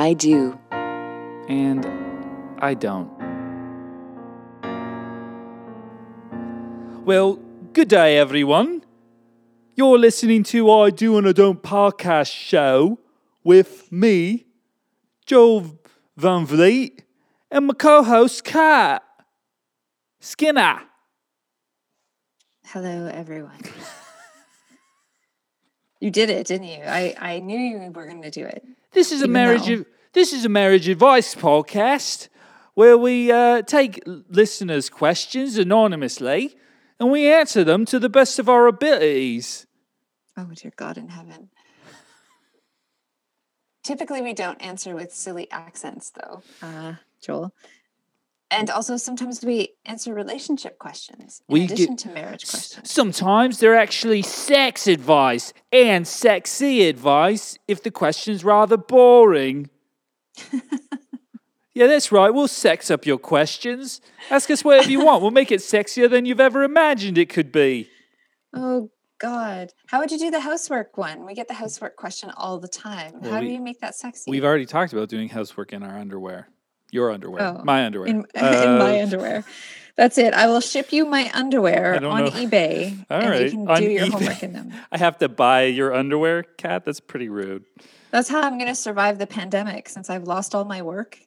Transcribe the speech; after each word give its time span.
I 0.00 0.14
do. 0.14 0.58
And 1.46 1.84
I 2.58 2.72
don't. 2.72 3.10
Well, 7.04 7.38
good 7.74 7.88
day, 7.88 8.16
everyone. 8.16 8.82
You're 9.76 9.98
listening 9.98 10.42
to 10.44 10.70
I 10.70 10.88
Do 10.88 11.18
and 11.18 11.28
I 11.28 11.32
Don't 11.32 11.62
podcast 11.62 12.32
show 12.32 12.98
with 13.44 13.92
me, 13.92 14.46
Joel 15.26 15.78
Van 16.16 16.46
Vliet, 16.46 17.02
and 17.50 17.66
my 17.66 17.74
co 17.74 18.02
host, 18.02 18.42
Kat 18.42 19.02
Skinner. 20.18 20.80
Hello, 22.64 23.06
everyone. 23.12 23.60
you 26.00 26.10
did 26.10 26.30
it, 26.30 26.46
didn't 26.46 26.68
you? 26.68 26.84
I, 26.86 27.14
I 27.20 27.40
knew 27.40 27.58
you 27.58 27.92
were 27.92 28.06
going 28.06 28.22
to 28.22 28.30
do 28.30 28.46
it. 28.46 28.64
This 28.92 29.12
is 29.12 29.22
a 29.22 29.28
marriage. 29.28 29.66
though- 29.66 29.74
Of, 29.74 29.86
this 30.12 30.32
is 30.32 30.44
a 30.44 30.48
marriage 30.48 30.88
advice 30.88 31.34
podcast 31.34 32.28
where 32.74 32.98
we 32.98 33.30
uh, 33.30 33.62
take 33.62 34.02
listeners' 34.06 34.88
questions 34.90 35.56
anonymously 35.56 36.56
and 36.98 37.10
we 37.10 37.32
answer 37.32 37.62
them 37.64 37.84
to 37.86 37.98
the 37.98 38.08
best 38.08 38.38
of 38.38 38.48
our 38.48 38.66
abilities. 38.66 39.66
Oh, 40.36 40.48
dear 40.54 40.72
God 40.76 40.96
in 40.98 41.08
heaven. 41.08 41.50
Typically, 43.82 44.20
we 44.20 44.32
don't 44.34 44.60
answer 44.60 44.94
with 44.94 45.12
silly 45.14 45.50
accents, 45.50 46.10
though, 46.10 46.42
uh, 46.62 46.94
Joel. 47.22 47.54
And 48.52 48.68
also, 48.68 48.96
sometimes 48.96 49.44
we 49.44 49.74
answer 49.86 50.12
relationship 50.12 50.78
questions 50.78 51.42
in 51.48 51.52
We 51.52 51.64
addition 51.66 51.94
get- 51.94 51.98
to 51.98 52.08
marriage 52.10 52.48
questions. 52.50 52.90
Sometimes 52.90 53.58
they're 53.58 53.76
actually 53.78 54.22
sex 54.22 54.86
advice 54.88 55.52
and 55.72 56.06
sexy 56.06 56.88
advice 56.88 57.56
if 57.68 57.82
the 57.82 57.90
question's 57.92 58.42
rather 58.44 58.76
boring. 58.76 59.70
yeah, 61.74 61.86
that's 61.86 62.10
right. 62.10 62.30
We'll 62.30 62.48
sex 62.48 62.90
up 62.90 63.06
your 63.06 63.18
questions. 63.18 64.00
Ask 64.30 64.50
us 64.50 64.64
whatever 64.64 64.90
you 64.90 65.00
want. 65.04 65.22
We'll 65.22 65.30
make 65.30 65.52
it 65.52 65.60
sexier 65.60 66.10
than 66.10 66.26
you've 66.26 66.40
ever 66.40 66.62
imagined 66.64 67.18
it 67.18 67.28
could 67.28 67.52
be. 67.52 67.88
Oh, 68.54 68.90
God. 69.20 69.72
How 69.88 70.00
would 70.00 70.10
you 70.10 70.18
do 70.18 70.30
the 70.30 70.40
housework 70.40 70.96
one? 70.98 71.24
We 71.24 71.34
get 71.34 71.46
the 71.46 71.54
housework 71.54 71.94
question 71.96 72.30
all 72.36 72.58
the 72.58 72.68
time. 72.68 73.12
Well, 73.20 73.32
How 73.32 73.40
we- 73.40 73.46
do 73.48 73.52
you 73.52 73.60
make 73.62 73.80
that 73.80 73.94
sexy? 73.94 74.30
We've 74.30 74.44
already 74.44 74.66
talked 74.66 74.92
about 74.92 75.08
doing 75.08 75.28
housework 75.28 75.72
in 75.72 75.82
our 75.84 75.96
underwear. 75.96 76.48
Your 76.92 77.10
underwear. 77.10 77.42
Oh, 77.58 77.64
my 77.64 77.84
underwear. 77.84 78.08
in, 78.08 78.16
in 78.34 78.42
Uh, 78.44 78.76
my 78.78 79.00
underwear. 79.02 79.44
That's 79.96 80.16
it. 80.18 80.32
I 80.32 80.46
will 80.46 80.60
ship 80.60 80.92
you 80.92 81.04
my 81.04 81.30
underwear 81.34 81.94
on 82.04 82.24
know. 82.24 82.30
eBay, 82.30 83.04
All 83.10 83.20
and 83.20 83.30
right, 83.30 83.44
you 83.44 83.50
can 83.50 83.68
on 83.68 83.80
do 83.80 83.90
your 83.90 84.06
eBay. 84.06 84.10
homework 84.10 84.42
in 84.42 84.52
them. 84.54 84.72
I 84.92 84.98
have 84.98 85.18
to 85.18 85.28
buy 85.28 85.64
your 85.64 85.92
underwear, 85.94 86.42
Kat. 86.42 86.84
That's 86.84 87.00
pretty 87.00 87.28
rude. 87.28 87.64
That's 88.10 88.28
how 88.28 88.40
I'm 88.40 88.56
going 88.56 88.68
to 88.70 88.74
survive 88.74 89.18
the 89.18 89.26
pandemic. 89.26 89.88
Since 89.88 90.08
I've 90.08 90.24
lost 90.24 90.54
all 90.54 90.64
my 90.64 90.80
work, 90.82 91.18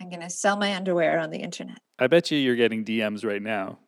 I'm 0.00 0.08
going 0.08 0.22
to 0.22 0.30
sell 0.30 0.56
my 0.56 0.74
underwear 0.74 1.18
on 1.20 1.30
the 1.30 1.38
internet. 1.38 1.78
I 1.98 2.08
bet 2.08 2.30
you 2.30 2.38
you're 2.38 2.56
getting 2.56 2.84
DMs 2.84 3.24
right 3.24 3.42
now 3.42 3.78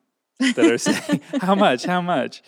that 0.40 0.58
are 0.58 0.78
saying, 0.78 1.20
"How 1.40 1.54
much? 1.54 1.84
How 1.84 2.00
much?" 2.00 2.42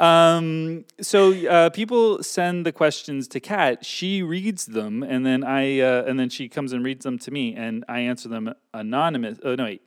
Um, 0.00 0.84
so 1.00 1.32
uh, 1.32 1.70
people 1.70 2.22
send 2.22 2.66
the 2.66 2.72
questions 2.72 3.28
to 3.28 3.40
Kat. 3.40 3.84
She 3.84 4.22
reads 4.22 4.66
them, 4.66 5.02
and 5.02 5.24
then 5.24 5.44
I 5.44 5.80
uh, 5.80 6.04
and 6.06 6.18
then 6.18 6.28
she 6.28 6.48
comes 6.48 6.72
and 6.72 6.84
reads 6.84 7.04
them 7.04 7.18
to 7.20 7.30
me, 7.30 7.54
and 7.54 7.84
I 7.88 8.00
answer 8.00 8.28
them 8.28 8.52
anonymous. 8.74 9.38
Oh 9.42 9.54
no, 9.54 9.64
wait. 9.64 9.82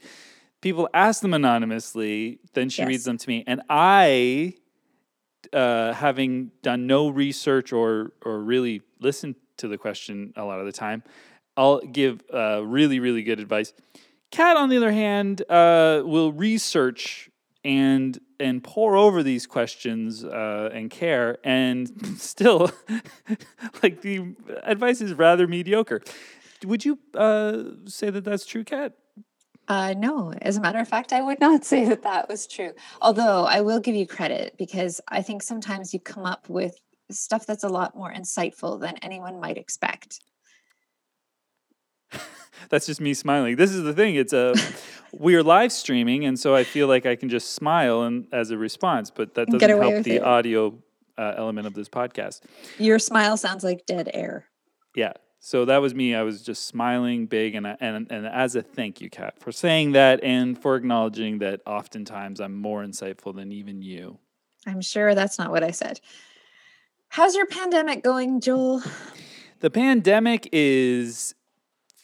People 0.61 0.89
ask 0.93 1.21
them 1.21 1.33
anonymously, 1.33 2.39
then 2.53 2.69
she 2.69 2.83
reads 2.83 3.05
them 3.05 3.17
to 3.17 3.29
me, 3.29 3.45
and 3.47 3.61
I, 3.69 4.55
uh, 5.53 5.93
having 5.93 6.51
done 6.61 6.85
no 6.87 7.09
research 7.09 7.71
or 7.71 8.13
or 8.25 8.39
really 8.39 8.81
listened 8.99 9.35
to 9.57 9.67
the 9.67 9.77
question 9.77 10.33
a 10.35 10.43
lot 10.43 10.59
of 10.59 10.65
the 10.65 10.71
time, 10.71 11.03
I'll 11.55 11.79
give 11.79 12.23
uh, 12.33 12.61
really 12.65 12.99
really 12.99 13.23
good 13.23 13.39
advice. 13.39 13.73
Kat, 14.31 14.57
on 14.57 14.69
the 14.69 14.77
other 14.77 14.91
hand, 14.91 15.41
uh, 15.49 16.03
will 16.05 16.31
research 16.31 17.28
and 17.63 18.19
and 18.39 18.63
pore 18.63 18.95
over 18.95 19.21
these 19.21 19.45
questions 19.45 20.23
uh, 20.23 20.69
and 20.73 20.89
care, 20.89 21.37
and 21.43 21.91
still, 22.17 22.71
like 23.83 24.01
the 24.01 24.35
advice 24.63 25.01
is 25.01 25.13
rather 25.13 25.47
mediocre. 25.47 26.01
Would 26.65 26.85
you 26.85 26.99
uh, 27.15 27.63
say 27.85 28.09
that 28.09 28.23
that's 28.23 28.45
true, 28.45 28.63
Kat? 28.63 28.93
Uh, 29.67 29.93
no, 29.95 30.33
as 30.41 30.57
a 30.57 30.61
matter 30.61 30.79
of 30.79 30.87
fact, 30.87 31.13
I 31.13 31.21
would 31.21 31.39
not 31.39 31.63
say 31.71 31.85
that 31.85 32.03
that 32.03 32.27
was 32.27 32.47
true. 32.47 32.73
Although 33.01 33.45
I 33.45 33.61
will 33.61 33.79
give 33.79 33.95
you 33.95 34.07
credit 34.07 34.55
because 34.57 34.99
I 35.07 35.21
think 35.21 35.43
sometimes 35.43 35.93
you 35.93 35.99
come 35.99 36.25
up 36.25 36.49
with 36.49 36.75
stuff 37.11 37.45
that's 37.45 37.63
a 37.63 37.69
lot 37.69 37.95
more 37.95 38.11
insightful 38.13 38.79
than 38.79 38.97
anyone 38.97 39.39
might 39.39 39.57
expect. 39.57 40.19
That's 42.69 42.85
just 42.85 43.01
me 43.01 43.13
smiling. 43.13 43.55
This 43.55 43.71
is 43.71 43.83
the 43.83 43.93
thing. 43.93 44.15
It's 44.15 44.33
a 44.33 44.53
we're 45.11 45.43
live 45.43 45.71
streaming, 45.71 46.25
and 46.25 46.39
so 46.39 46.55
I 46.55 46.63
feel 46.63 46.87
like 46.87 47.05
I 47.05 47.15
can 47.15 47.29
just 47.29 47.53
smile 47.53 48.03
and 48.03 48.27
as 48.31 48.51
a 48.51 48.57
response, 48.57 49.09
but 49.09 49.33
that 49.35 49.47
doesn't 49.47 49.69
help 49.81 50.03
the 50.03 50.17
it. 50.17 50.23
audio 50.23 50.77
uh, 51.17 51.33
element 51.37 51.67
of 51.67 51.73
this 51.73 51.89
podcast. 51.89 52.41
Your 52.77 52.99
smile 52.99 53.37
sounds 53.37 53.63
like 53.63 53.85
dead 53.85 54.09
air. 54.13 54.45
Yeah. 54.95 55.13
So 55.41 55.63
that 55.65 55.77
was 55.77 55.95
me. 55.95 56.13
I 56.15 56.23
was 56.23 56.43
just 56.43 56.65
smiling 56.65 57.25
big, 57.25 57.55
and 57.55 57.65
I- 57.65 57.77
and 57.79 58.11
and 58.11 58.27
as 58.27 58.55
a 58.55 58.61
thank 58.61 58.99
you, 59.01 59.09
Kat, 59.09 59.39
for 59.39 59.51
saying 59.51 59.93
that 59.93 60.21
and 60.23 60.61
for 60.61 60.75
acknowledging 60.75 61.39
that 61.39 61.61
oftentimes 61.65 62.39
I'm 62.41 62.55
more 62.55 62.83
insightful 62.83 63.33
than 63.33 63.51
even 63.53 63.81
you. 63.81 64.19
I'm 64.67 64.81
sure 64.81 65.15
that's 65.15 65.39
not 65.39 65.49
what 65.51 65.63
I 65.63 65.71
said. 65.71 66.01
How's 67.07 67.35
your 67.35 67.45
pandemic 67.47 68.03
going, 68.03 68.41
Joel? 68.41 68.81
The 69.61 69.69
pandemic 69.69 70.49
is 70.51 71.33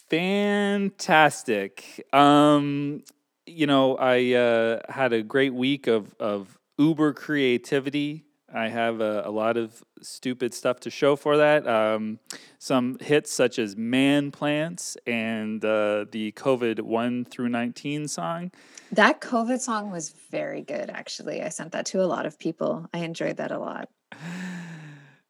fantastic. 0.10 2.06
Um, 2.14 3.04
you 3.46 3.68
know, 3.68 3.96
I 3.98 4.34
uh, 4.34 4.80
had 4.90 5.14
a 5.14 5.22
great 5.24 5.54
week 5.54 5.88
of 5.88 6.16
of 6.20 6.58
uber 6.78 7.14
creativity. 7.14 8.26
I 8.54 8.70
have 8.70 9.02
a, 9.02 9.24
a 9.26 9.32
lot 9.32 9.58
of 9.58 9.84
stupid 10.02 10.54
stuff 10.54 10.80
to 10.82 10.90
show 10.90 11.16
for 11.16 11.38
that. 11.38 11.68
Um, 11.68 12.20
some 12.58 12.98
hits 13.02 13.32
such 13.32 13.60
as 13.60 13.76
"Man 13.76 14.32
Plants" 14.32 14.98
and 15.06 15.64
uh, 15.64 16.06
the 16.12 16.32
COVID 16.34 16.82
one 16.82 17.26
through 17.26 17.50
nineteen 17.50 18.08
song. 18.08 18.52
That 18.92 19.20
COVID 19.20 19.60
song 19.60 19.92
was 19.92 20.12
very 20.32 20.62
good, 20.62 20.90
actually. 20.90 21.42
I 21.42 21.50
sent 21.50 21.72
that 21.74 21.86
to 21.88 22.02
a 22.02 22.08
lot 22.08 22.26
of 22.26 22.40
people. 22.40 22.88
I 22.94 23.00
enjoyed 23.00 23.38
that 23.38 23.52
a 23.52 23.60
lot. 23.60 23.90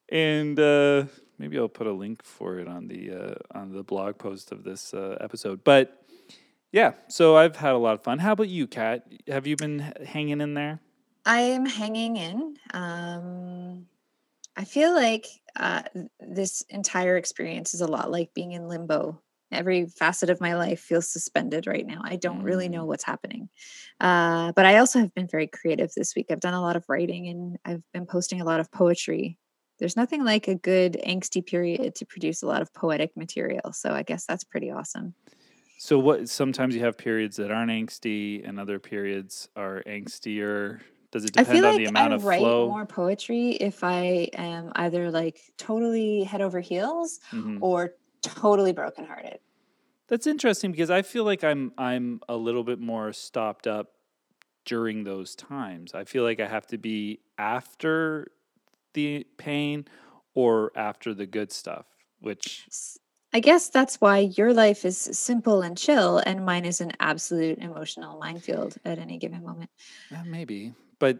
and 0.10 0.60
uh, 0.60 1.06
maybe 1.38 1.58
I'll 1.58 1.68
put 1.68 1.88
a 1.88 1.94
link 1.94 2.24
for 2.24 2.60
it 2.60 2.68
on 2.68 2.88
the 2.88 3.12
uh, 3.12 3.58
on 3.58 3.72
the 3.72 3.84
blog 3.84 4.18
post 4.18 4.52
of 4.52 4.64
this 4.64 4.94
uh, 4.94 5.18
episode. 5.22 5.64
But 5.64 6.06
yeah, 6.72 6.94
so 7.08 7.38
I've 7.38 7.56
had 7.56 7.74
a 7.74 7.78
lot 7.78 7.94
of 7.94 8.04
fun. 8.04 8.20
How 8.20 8.34
about 8.34 8.50
you, 8.50 8.68
Kat? 8.68 9.08
Have 9.28 9.48
you 9.48 9.56
been 9.56 9.80
hanging 10.06 10.42
in 10.42 10.54
there? 10.54 10.82
I 11.26 11.40
am 11.40 11.66
hanging 11.66 12.18
in. 12.18 12.58
Um, 12.74 13.88
I 14.56 14.64
feel 14.64 14.94
like 14.94 15.26
uh, 15.56 15.84
this 16.20 16.64
entire 16.70 17.18
experience 17.18 17.74
is 17.74 17.82
a 17.82 17.88
lot 17.88 18.12
like 18.12 18.34
being 18.34 18.52
in 18.52 18.68
limbo. 18.68 19.22
Every 19.52 19.86
facet 19.86 20.30
of 20.30 20.42
my 20.42 20.56
life 20.56 20.80
feels 20.80 21.12
suspended 21.12 21.68
right 21.68 21.86
now. 21.86 22.02
I 22.04 22.16
don't 22.16 22.44
really 22.44 22.68
know 22.68 22.86
what's 22.86 23.04
happening. 23.04 23.50
Uh, 24.00 24.52
but 24.54 24.66
I 24.66 24.78
also 24.78 25.00
have 25.00 25.14
been 25.14 25.28
very 25.28 25.48
creative 25.48 25.94
this 25.94 26.16
week. 26.16 26.28
I've 26.30 26.40
done 26.40 26.54
a 26.54 26.62
lot 26.62 26.76
of 26.76 26.86
writing 26.90 27.28
and 27.28 27.58
I've 27.64 27.84
been 27.94 28.06
posting 28.06 28.42
a 28.42 28.46
lot 28.46 28.60
of 28.60 28.72
poetry. 28.72 29.38
There's 29.78 29.98
nothing 29.98 30.24
like 30.24 30.48
a 30.48 30.56
good 30.56 30.94
angsty 31.06 31.46
period 31.46 31.96
to 31.96 32.06
produce 32.06 32.42
a 32.42 32.48
lot 32.48 32.62
of 32.62 32.74
poetic 32.74 33.16
material. 33.18 33.74
So 33.74 33.92
I 33.94 34.04
guess 34.04 34.26
that's 34.26 34.44
pretty 34.44 34.72
awesome. 34.72 35.16
So 35.78 36.00
what? 36.00 36.30
Sometimes 36.30 36.74
you 36.76 36.82
have 36.82 36.98
periods 36.98 37.36
that 37.38 37.52
aren't 37.52 37.72
angsty, 37.72 38.48
and 38.48 38.60
other 38.60 38.80
periods 38.80 39.50
are 39.56 39.84
angstier. 39.86 40.82
Does 41.12 41.26
it 41.26 41.34
I 41.38 41.44
depend 41.44 41.64
feel 41.64 41.66
on 41.66 41.76
like 41.76 41.76
the 41.76 41.86
amount 41.86 42.14
I 42.14 42.14
of 42.14 42.24
write 42.24 42.32
flow? 42.32 42.62
more 42.62 42.86
poetry 42.86 43.52
if 43.52 43.84
I 43.84 44.30
am 44.34 44.72
either 44.76 45.12
like 45.12 45.54
totally 45.58 46.24
head 46.24 46.42
over 46.42 46.60
heels 46.62 47.20
Mhm. 47.32 47.60
or 47.60 47.96
totally 48.22 48.72
brokenhearted. 48.72 49.40
That's 50.08 50.28
interesting 50.28 50.72
because 50.72 50.90
I 50.92 51.02
feel 51.02 51.24
like 51.24 51.44
I'm 51.44 51.74
I'm 51.78 52.22
a 52.30 52.36
little 52.38 52.64
bit 52.64 52.80
more 52.80 53.12
stopped 53.12 53.66
up 53.68 53.94
during 54.66 55.04
those 55.04 55.36
times. 55.36 55.94
I 55.96 56.06
feel 56.06 56.24
like 56.24 56.40
I 56.40 56.48
have 56.48 56.68
to 56.68 56.78
be 56.80 57.22
after 57.38 58.28
the 58.96 59.28
pain 59.38 59.86
or 60.34 60.72
after 60.76 61.14
the 61.14 61.28
good 61.28 61.52
stuff, 61.52 61.86
which 62.20 62.66
I 63.32 63.42
guess 63.42 63.70
that's 63.70 64.00
why 64.00 64.20
your 64.20 64.54
life 64.54 64.86
is 64.86 64.98
simple 64.98 65.62
and 65.62 65.78
chill, 65.78 66.20
and 66.20 66.46
mine 66.46 66.66
is 66.66 66.82
an 66.82 66.94
absolute 67.00 67.60
emotional 67.60 68.18
minefield 68.18 68.78
at 68.86 68.98
any 68.98 69.18
given 69.18 69.44
moment. 69.44 69.70
uh, 70.16 70.24
maybe. 70.26 70.74
But 70.98 71.20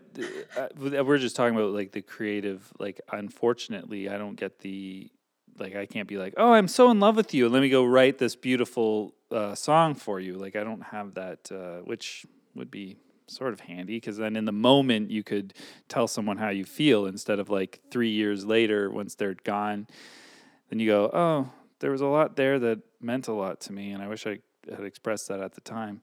uh, 0.58 0.62
uh, 0.62 1.04
we're 1.04 1.18
just 1.18 1.36
talking 1.36 1.56
about 1.56 1.74
like 1.74 1.92
the 1.92 2.02
creative. 2.02 2.72
Like, 2.80 3.02
unfortunately, 3.12 4.10
I 4.10 4.18
don't 4.18 4.36
get 4.36 4.60
the 4.60 5.12
like. 5.60 5.76
I 5.76 5.86
can't 5.86 6.08
be 6.08 6.18
like, 6.18 6.36
oh, 6.38 6.54
I'm 6.54 6.70
so 6.70 6.90
in 6.90 7.02
love 7.02 7.18
with 7.18 7.34
you. 7.34 7.50
Let 7.50 7.62
me 7.62 7.70
go 7.70 7.84
write 7.84 8.18
this 8.18 8.36
beautiful 8.38 9.14
uh, 9.30 9.54
song 9.54 9.94
for 9.94 10.22
you. 10.22 10.36
Like, 10.36 10.56
I 10.56 10.64
don't 10.64 10.84
have 10.84 11.16
that, 11.16 11.52
uh, 11.52 11.84
which 11.84 12.26
would 12.56 12.72
be 12.72 12.96
sort 13.28 13.54
of 13.54 13.62
handy 13.62 13.98
because 13.98 14.18
then 14.18 14.36
in 14.36 14.46
the 14.46 14.52
moment 14.52 15.10
you 15.12 15.24
could 15.24 15.54
tell 15.88 16.08
someone 16.08 16.38
how 16.38 16.50
you 16.50 16.64
feel 16.64 17.06
instead 17.06 17.40
of 17.40 17.50
like 17.50 17.80
three 17.92 18.12
years 18.12 18.46
later 18.46 18.90
once 18.92 19.16
they're 19.16 19.36
gone. 19.44 19.88
Then 20.70 20.80
you 20.80 20.88
go, 20.88 21.10
oh, 21.14 21.50
there 21.80 21.92
was 21.92 22.02
a 22.02 22.08
lot 22.08 22.36
there 22.36 22.60
that 22.60 22.80
meant 23.02 23.28
a 23.28 23.34
lot 23.34 23.60
to 23.62 23.74
me, 23.74 23.92
and 23.92 24.02
I 24.02 24.08
wish 24.08 24.26
I 24.26 24.40
had 24.70 24.84
expressed 24.84 25.28
that 25.28 25.40
at 25.40 25.54
the 25.54 25.62
time 25.62 26.02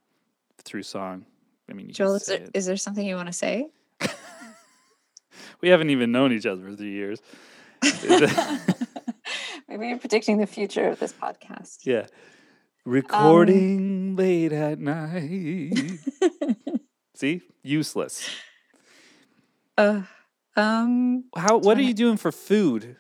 through 0.64 0.84
song. 0.84 1.26
I 1.69 1.72
mean, 1.72 1.88
you 1.88 1.94
Joel, 1.94 2.14
is 2.14 2.26
there, 2.26 2.42
it. 2.42 2.50
is 2.54 2.66
there 2.66 2.76
something 2.76 3.04
you 3.06 3.16
want 3.16 3.28
to 3.28 3.32
say? 3.32 3.66
we 5.60 5.69
haven't 5.69 5.90
even 5.90 6.12
known 6.12 6.32
each 6.32 6.46
other 6.46 6.62
for 6.62 6.74
three 6.76 6.92
years. 6.92 7.20
Maybe 9.69 9.88
you're 9.88 9.98
predicting 9.98 10.38
the 10.38 10.46
future 10.46 10.88
of 10.88 10.98
this 11.00 11.12
podcast. 11.12 11.78
yeah, 11.84 12.00
Um, 12.00 12.06
recording 12.84 14.16
late 14.16 14.52
at 14.52 14.78
night. 14.78 15.72
See, 17.22 17.40
useless. 17.62 18.28
Uh, 19.78 20.02
um, 20.56 21.22
How? 21.36 21.58
What 21.58 21.78
are 21.78 21.82
you 21.82 21.94
doing 21.94 22.16
for 22.16 22.32
food? 22.32 22.96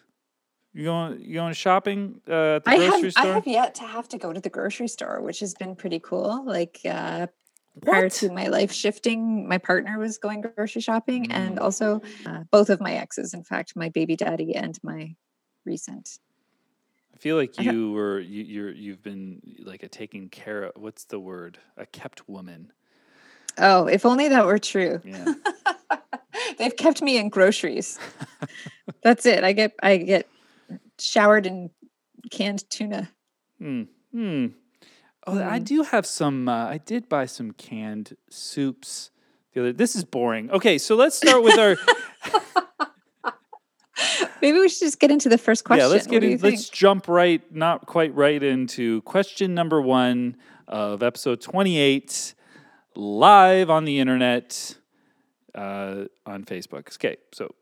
You 0.72 0.84
going? 0.84 1.20
You 1.20 1.34
going 1.34 1.54
shopping 1.54 2.20
uh, 2.28 2.54
at 2.54 2.64
the 2.64 2.70
I 2.70 2.76
grocery 2.76 3.02
have 3.02 3.10
store? 3.10 3.24
I 3.32 3.34
have 3.34 3.46
yet 3.48 3.74
to 3.74 3.82
have 3.82 4.08
to 4.10 4.18
go 4.18 4.32
to 4.32 4.38
the 4.40 4.48
grocery 4.48 4.86
store, 4.86 5.20
which 5.22 5.40
has 5.40 5.54
been 5.54 5.74
pretty 5.74 5.98
cool. 5.98 6.44
Like 6.46 6.78
uh, 6.84 7.26
prior 7.84 8.04
What? 8.04 8.12
to 8.12 8.30
my 8.30 8.46
life 8.46 8.70
shifting, 8.70 9.48
my 9.48 9.58
partner 9.58 9.98
was 9.98 10.18
going 10.18 10.42
grocery 10.42 10.82
shopping, 10.82 11.32
and 11.32 11.58
Mm. 11.58 11.60
also 11.60 12.00
uh, 12.24 12.44
both 12.52 12.70
of 12.70 12.80
my 12.80 12.92
exes. 12.92 13.34
In 13.34 13.42
fact, 13.42 13.74
my 13.74 13.88
baby 13.88 14.14
daddy 14.14 14.54
and 14.54 14.78
my 14.84 15.16
recent. 15.66 16.20
I 17.12 17.18
feel 17.18 17.34
like 17.34 17.58
you 17.58 17.90
were 17.90 18.20
you, 18.20 18.44
you're 18.44 18.70
you've 18.72 19.02
been 19.02 19.42
like 19.64 19.82
a 19.82 19.88
taking 19.88 20.28
care 20.28 20.62
of. 20.62 20.80
What's 20.80 21.06
the 21.06 21.18
word? 21.18 21.58
A 21.76 21.86
kept 21.86 22.28
woman. 22.28 22.72
Oh, 23.58 23.86
if 23.86 24.04
only 24.06 24.28
that 24.28 24.46
were 24.46 24.58
true. 24.58 25.00
Yeah. 25.04 25.34
They've 26.58 26.76
kept 26.76 27.02
me 27.02 27.18
in 27.18 27.28
groceries. 27.28 27.98
That's 29.02 29.26
it. 29.26 29.44
I 29.44 29.52
get 29.52 29.72
I 29.82 29.96
get 29.98 30.28
showered 30.98 31.46
in 31.46 31.70
canned 32.30 32.68
tuna. 32.70 33.10
Hmm. 33.58 33.82
Hmm. 34.12 34.46
Oh, 35.26 35.38
I 35.38 35.60
Mm. 35.60 35.64
do 35.64 35.82
have 35.84 36.04
some. 36.06 36.48
Uh, 36.48 36.66
I 36.66 36.78
did 36.78 37.08
buy 37.08 37.26
some 37.26 37.52
canned 37.52 38.16
soups. 38.30 39.10
The 39.52 39.60
other. 39.60 39.72
This 39.72 39.94
is 39.94 40.04
boring. 40.04 40.50
Okay, 40.50 40.78
so 40.78 40.96
let's 40.96 41.16
start 41.16 41.42
with 41.42 41.58
our. 41.58 41.76
Maybe 44.40 44.58
we 44.58 44.68
should 44.68 44.80
just 44.86 44.98
get 44.98 45.10
into 45.12 45.28
the 45.28 45.38
first 45.38 45.64
question. 45.64 45.84
yeah, 45.86 45.86
let's 45.92 46.06
get 46.08 46.24
in. 46.24 46.38
Let's 46.38 46.68
jump 46.68 47.06
right, 47.06 47.40
not 47.54 47.86
quite 47.86 48.12
right 48.14 48.42
into 48.42 49.02
question 49.02 49.54
number 49.54 49.80
one 49.80 50.36
of 50.66 51.02
episode 51.04 51.40
twenty-eight, 51.40 52.34
live 52.94 53.70
on 53.70 53.84
the 53.84 53.98
internet, 54.00 54.76
uh, 55.54 56.04
on 56.26 56.44
Facebook. 56.44 56.94
Okay, 56.96 57.16
so 57.32 57.54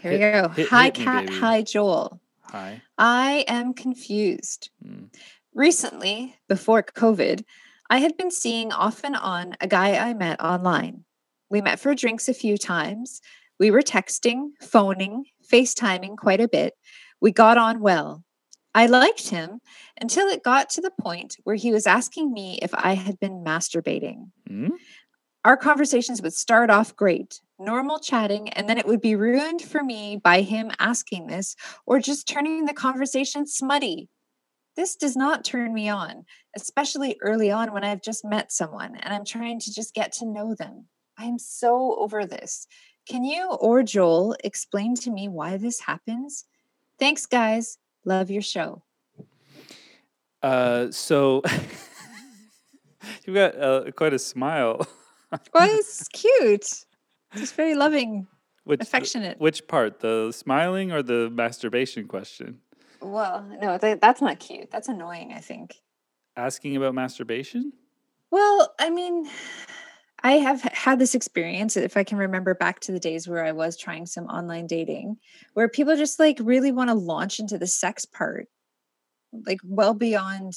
Here 0.00 0.12
we 0.12 0.18
hit- 0.18 0.42
go. 0.42 0.48
hit- 0.50 0.68
hi, 0.68 0.84
hit 0.86 0.98
me, 0.98 1.04
Kat. 1.04 1.26
baby. 1.26 1.38
Hi, 1.40 1.62
Joel. 1.62 2.20
hi. 2.42 2.82
I 2.98 3.44
am 3.48 3.74
confused. 3.74 4.70
Mm. 4.84 5.08
Recently, 5.54 6.36
before 6.48 6.82
COVID, 6.82 7.44
I 7.90 7.98
had 7.98 8.16
been 8.16 8.30
seeing 8.30 8.72
off 8.72 9.04
and 9.04 9.16
on 9.16 9.54
a 9.60 9.66
guy 9.68 9.96
I 9.96 10.14
met 10.14 10.40
online. 10.40 11.04
We 11.50 11.60
met 11.60 11.78
for 11.78 11.94
drinks 11.94 12.28
a 12.28 12.34
few 12.34 12.56
times. 12.58 13.20
We 13.60 13.70
were 13.70 13.82
texting, 13.82 14.50
phoning, 14.60 15.26
FaceTiming 15.48 16.16
quite 16.16 16.40
a 16.40 16.48
bit. 16.48 16.74
We 17.20 17.30
got 17.30 17.56
on 17.58 17.80
well. 17.80 18.23
I 18.74 18.86
liked 18.86 19.28
him 19.28 19.60
until 20.00 20.26
it 20.26 20.42
got 20.42 20.68
to 20.70 20.80
the 20.80 20.90
point 21.00 21.36
where 21.44 21.54
he 21.54 21.70
was 21.70 21.86
asking 21.86 22.32
me 22.32 22.58
if 22.60 22.74
I 22.74 22.94
had 22.94 23.20
been 23.20 23.44
masturbating. 23.44 24.30
Hmm? 24.48 24.70
Our 25.44 25.56
conversations 25.56 26.22
would 26.22 26.32
start 26.32 26.70
off 26.70 26.96
great, 26.96 27.40
normal 27.58 28.00
chatting, 28.00 28.48
and 28.48 28.68
then 28.68 28.78
it 28.78 28.86
would 28.86 29.00
be 29.00 29.14
ruined 29.14 29.60
for 29.62 29.84
me 29.84 30.16
by 30.16 30.40
him 30.40 30.70
asking 30.78 31.26
this 31.26 31.54
or 31.86 32.00
just 32.00 32.26
turning 32.26 32.64
the 32.64 32.72
conversation 32.72 33.46
smutty. 33.46 34.08
This 34.74 34.96
does 34.96 35.16
not 35.16 35.44
turn 35.44 35.72
me 35.72 35.88
on, 35.88 36.24
especially 36.56 37.16
early 37.22 37.50
on 37.50 37.72
when 37.72 37.84
I've 37.84 38.02
just 38.02 38.24
met 38.24 38.50
someone 38.50 38.96
and 38.96 39.14
I'm 39.14 39.24
trying 39.24 39.60
to 39.60 39.72
just 39.72 39.94
get 39.94 40.12
to 40.14 40.26
know 40.26 40.54
them. 40.54 40.86
I 41.16 41.26
am 41.26 41.38
so 41.38 41.94
over 42.00 42.26
this. 42.26 42.66
Can 43.08 43.22
you 43.22 43.50
or 43.52 43.82
Joel 43.82 44.34
explain 44.42 44.94
to 44.96 45.10
me 45.10 45.28
why 45.28 45.58
this 45.58 45.80
happens? 45.80 46.46
Thanks, 46.98 47.26
guys. 47.26 47.78
Love 48.04 48.30
your 48.30 48.42
show. 48.42 48.82
Uh, 50.42 50.90
so 50.90 51.42
you've 53.26 53.34
got 53.34 53.56
uh, 53.58 53.90
quite 53.96 54.12
a 54.12 54.18
smile. 54.18 54.86
Well, 55.52 55.68
it's 55.78 56.06
cute. 56.12 56.84
It's 57.34 57.52
very 57.52 57.74
loving, 57.74 58.26
Which 58.64 58.80
affectionate. 58.80 59.40
Which 59.40 59.66
part? 59.66 60.00
The 60.00 60.32
smiling 60.32 60.92
or 60.92 61.02
the 61.02 61.30
masturbation 61.30 62.06
question? 62.06 62.60
Well, 63.00 63.44
no, 63.60 63.78
th- 63.78 64.00
that's 64.00 64.20
not 64.20 64.38
cute. 64.38 64.70
That's 64.70 64.88
annoying, 64.88 65.32
I 65.32 65.40
think. 65.40 65.80
Asking 66.36 66.76
about 66.76 66.94
masturbation? 66.94 67.72
Well, 68.30 68.74
I 68.78 68.90
mean, 68.90 69.28
I 70.24 70.38
have 70.38 70.62
had 70.62 70.98
this 70.98 71.14
experience, 71.14 71.76
if 71.76 71.98
I 71.98 72.02
can 72.02 72.16
remember 72.16 72.54
back 72.54 72.80
to 72.80 72.92
the 72.92 72.98
days 72.98 73.28
where 73.28 73.44
I 73.44 73.52
was 73.52 73.76
trying 73.76 74.06
some 74.06 74.24
online 74.24 74.66
dating, 74.66 75.18
where 75.52 75.68
people 75.68 75.94
just 75.96 76.18
like 76.18 76.38
really 76.40 76.72
want 76.72 76.88
to 76.88 76.94
launch 76.94 77.38
into 77.38 77.58
the 77.58 77.66
sex 77.66 78.06
part, 78.06 78.48
like 79.46 79.60
well 79.62 79.92
beyond 79.92 80.54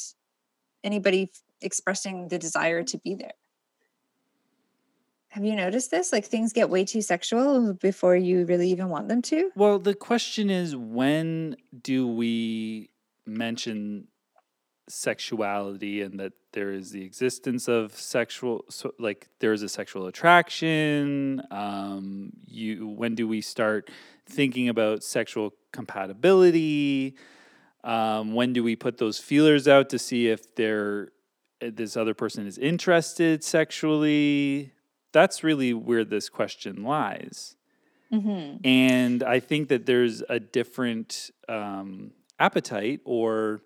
anybody 0.85 1.29
expressing 1.61 2.29
the 2.29 2.39
desire 2.39 2.81
to 2.83 2.97
be 2.97 3.15
there. 3.15 3.33
Have 5.29 5.43
you 5.43 5.53
noticed 5.53 5.91
this? 5.91 6.13
Like 6.13 6.23
things 6.23 6.53
get 6.53 6.69
way 6.69 6.85
too 6.85 7.01
sexual 7.01 7.73
before 7.73 8.15
you 8.15 8.45
really 8.45 8.71
even 8.71 8.87
want 8.87 9.09
them 9.09 9.21
to? 9.23 9.51
Well, 9.53 9.79
the 9.79 9.95
question 9.95 10.49
is 10.49 10.77
when 10.77 11.57
do 11.83 12.07
we 12.07 12.89
mention 13.25 14.07
sexuality 14.87 16.01
and 16.01 16.19
that 16.19 16.33
there 16.53 16.71
is 16.71 16.91
the 16.91 17.03
existence 17.03 17.67
of 17.67 17.93
sexual 17.93 18.63
so 18.69 18.93
like 18.99 19.27
there 19.39 19.51
is 19.51 19.61
a 19.61 19.69
sexual 19.69 20.07
attraction 20.07 21.41
um 21.51 22.31
you 22.45 22.87
when 22.87 23.13
do 23.13 23.27
we 23.27 23.41
start 23.41 23.89
thinking 24.25 24.69
about 24.69 25.03
sexual 25.03 25.53
compatibility? 25.71 27.15
Um 27.83 28.33
when 28.33 28.53
do 28.53 28.63
we 28.63 28.75
put 28.75 28.97
those 28.97 29.19
feelers 29.19 29.67
out 29.67 29.89
to 29.89 29.99
see 29.99 30.29
if 30.29 30.55
there 30.55 31.09
this 31.59 31.97
other 31.97 32.13
person 32.13 32.47
is 32.47 32.57
interested 32.57 33.43
sexually? 33.43 34.71
That's 35.11 35.43
really 35.43 35.73
where 35.73 36.05
this 36.05 36.29
question 36.29 36.83
lies. 36.83 37.55
Mm-hmm. 38.09 38.65
and 38.65 39.21
I 39.21 39.41
think 39.41 39.67
that 39.67 39.85
there's 39.85 40.23
a 40.29 40.39
different 40.39 41.29
um, 41.49 42.11
appetite 42.39 43.01
or 43.03 43.59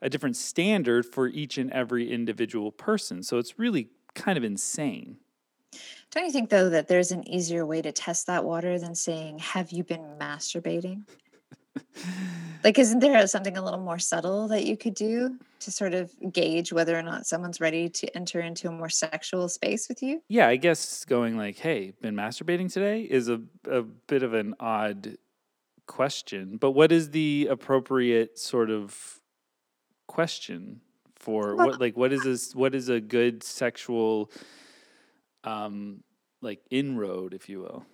a 0.00 0.08
different 0.08 0.36
standard 0.36 1.06
for 1.06 1.28
each 1.28 1.58
and 1.58 1.72
every 1.72 2.10
individual 2.10 2.70
person. 2.72 3.22
So 3.22 3.38
it's 3.38 3.58
really 3.58 3.90
kind 4.14 4.38
of 4.38 4.44
insane. 4.44 5.18
Don't 6.10 6.24
you 6.24 6.32
think 6.32 6.50
though 6.50 6.70
that 6.70 6.88
there's 6.88 7.12
an 7.12 7.28
easier 7.28 7.66
way 7.66 7.82
to 7.82 7.92
test 7.92 8.26
that 8.26 8.44
water 8.44 8.78
than 8.78 8.94
saying, 8.94 9.38
"Have 9.40 9.70
you 9.70 9.84
been 9.84 10.16
masturbating"? 10.18 11.02
like, 12.64 12.78
isn't 12.78 13.00
there 13.00 13.26
something 13.26 13.56
a 13.56 13.62
little 13.62 13.80
more 13.80 13.98
subtle 13.98 14.48
that 14.48 14.64
you 14.64 14.76
could 14.76 14.94
do 14.94 15.38
to 15.60 15.70
sort 15.70 15.94
of 15.94 16.12
gauge 16.32 16.72
whether 16.72 16.98
or 16.98 17.02
not 17.02 17.26
someone's 17.26 17.60
ready 17.60 17.88
to 17.88 18.16
enter 18.16 18.40
into 18.40 18.68
a 18.68 18.72
more 18.72 18.88
sexual 18.88 19.48
space 19.48 19.88
with 19.88 20.02
you? 20.02 20.22
Yeah, 20.28 20.48
I 20.48 20.56
guess 20.56 21.04
going 21.04 21.36
like, 21.36 21.58
"Hey, 21.58 21.92
been 22.00 22.14
masturbating 22.14 22.72
today?" 22.72 23.02
is 23.02 23.28
a 23.28 23.42
a 23.64 23.82
bit 23.82 24.22
of 24.22 24.32
an 24.32 24.54
odd 24.58 25.18
question. 25.86 26.56
But 26.56 26.72
what 26.72 26.92
is 26.92 27.10
the 27.10 27.48
appropriate 27.50 28.38
sort 28.38 28.70
of 28.70 29.20
question 30.08 30.80
for 31.14 31.54
Well- 31.54 31.68
what 31.68 31.80
like 31.80 31.96
what 31.96 32.12
is 32.12 32.24
this 32.24 32.54
what 32.54 32.74
is 32.74 32.88
a 32.88 33.00
good 33.00 33.44
sexual 33.44 34.30
um 35.44 36.02
like 36.40 36.60
inroad 36.70 37.34
if 37.34 37.48
you 37.48 37.60
will? 37.60 37.86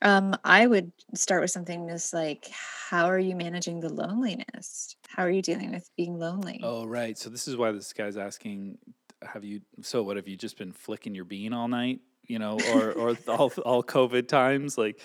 Um, 0.00 0.36
I 0.44 0.66
would 0.66 0.92
start 1.14 1.40
with 1.42 1.50
something 1.50 1.88
just 1.88 2.14
like, 2.14 2.46
"How 2.88 3.06
are 3.06 3.18
you 3.18 3.34
managing 3.34 3.80
the 3.80 3.92
loneliness? 3.92 4.94
How 5.08 5.24
are 5.24 5.30
you 5.30 5.42
dealing 5.42 5.72
with 5.72 5.90
being 5.96 6.18
lonely?" 6.20 6.60
Oh, 6.62 6.86
right. 6.86 7.18
So 7.18 7.28
this 7.30 7.48
is 7.48 7.56
why 7.56 7.72
this 7.72 7.92
guy's 7.92 8.16
asking, 8.16 8.78
have 9.22 9.42
you, 9.42 9.60
so 9.82 10.04
what, 10.04 10.16
have 10.16 10.28
you 10.28 10.36
just 10.36 10.56
been 10.56 10.72
flicking 10.72 11.16
your 11.16 11.24
bean 11.24 11.52
all 11.52 11.66
night, 11.66 11.98
you 12.22 12.38
know, 12.38 12.58
or, 12.74 12.92
or 12.92 13.16
all, 13.26 13.52
all 13.64 13.82
COVID 13.82 14.28
times? 14.28 14.78
Like, 14.78 15.00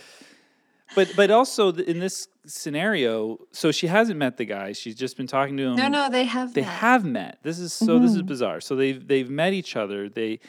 but, 0.95 1.13
but 1.15 1.31
also 1.31 1.71
in 1.73 1.99
this 1.99 2.27
scenario, 2.45 3.39
so 3.51 3.71
she 3.71 3.87
hasn't 3.87 4.17
met 4.19 4.37
the 4.37 4.45
guy. 4.45 4.71
She's 4.73 4.95
just 4.95 5.17
been 5.17 5.27
talking 5.27 5.57
to 5.57 5.63
him. 5.63 5.75
no, 5.75 5.87
no, 5.87 6.09
they 6.09 6.25
have. 6.25 6.53
They 6.53 6.61
met. 6.61 6.69
have 6.69 7.05
met. 7.05 7.39
This 7.43 7.59
is, 7.59 7.73
so 7.73 7.99
this 7.99 8.11
is 8.15 8.21
Mhm. 8.21 8.27
bizarre. 8.27 8.61
So 8.61 8.75
they've, 8.75 9.05
they've 9.07 9.29
met 9.29 9.53
each 9.53 9.75
other. 9.75 10.09
They, 10.09 10.39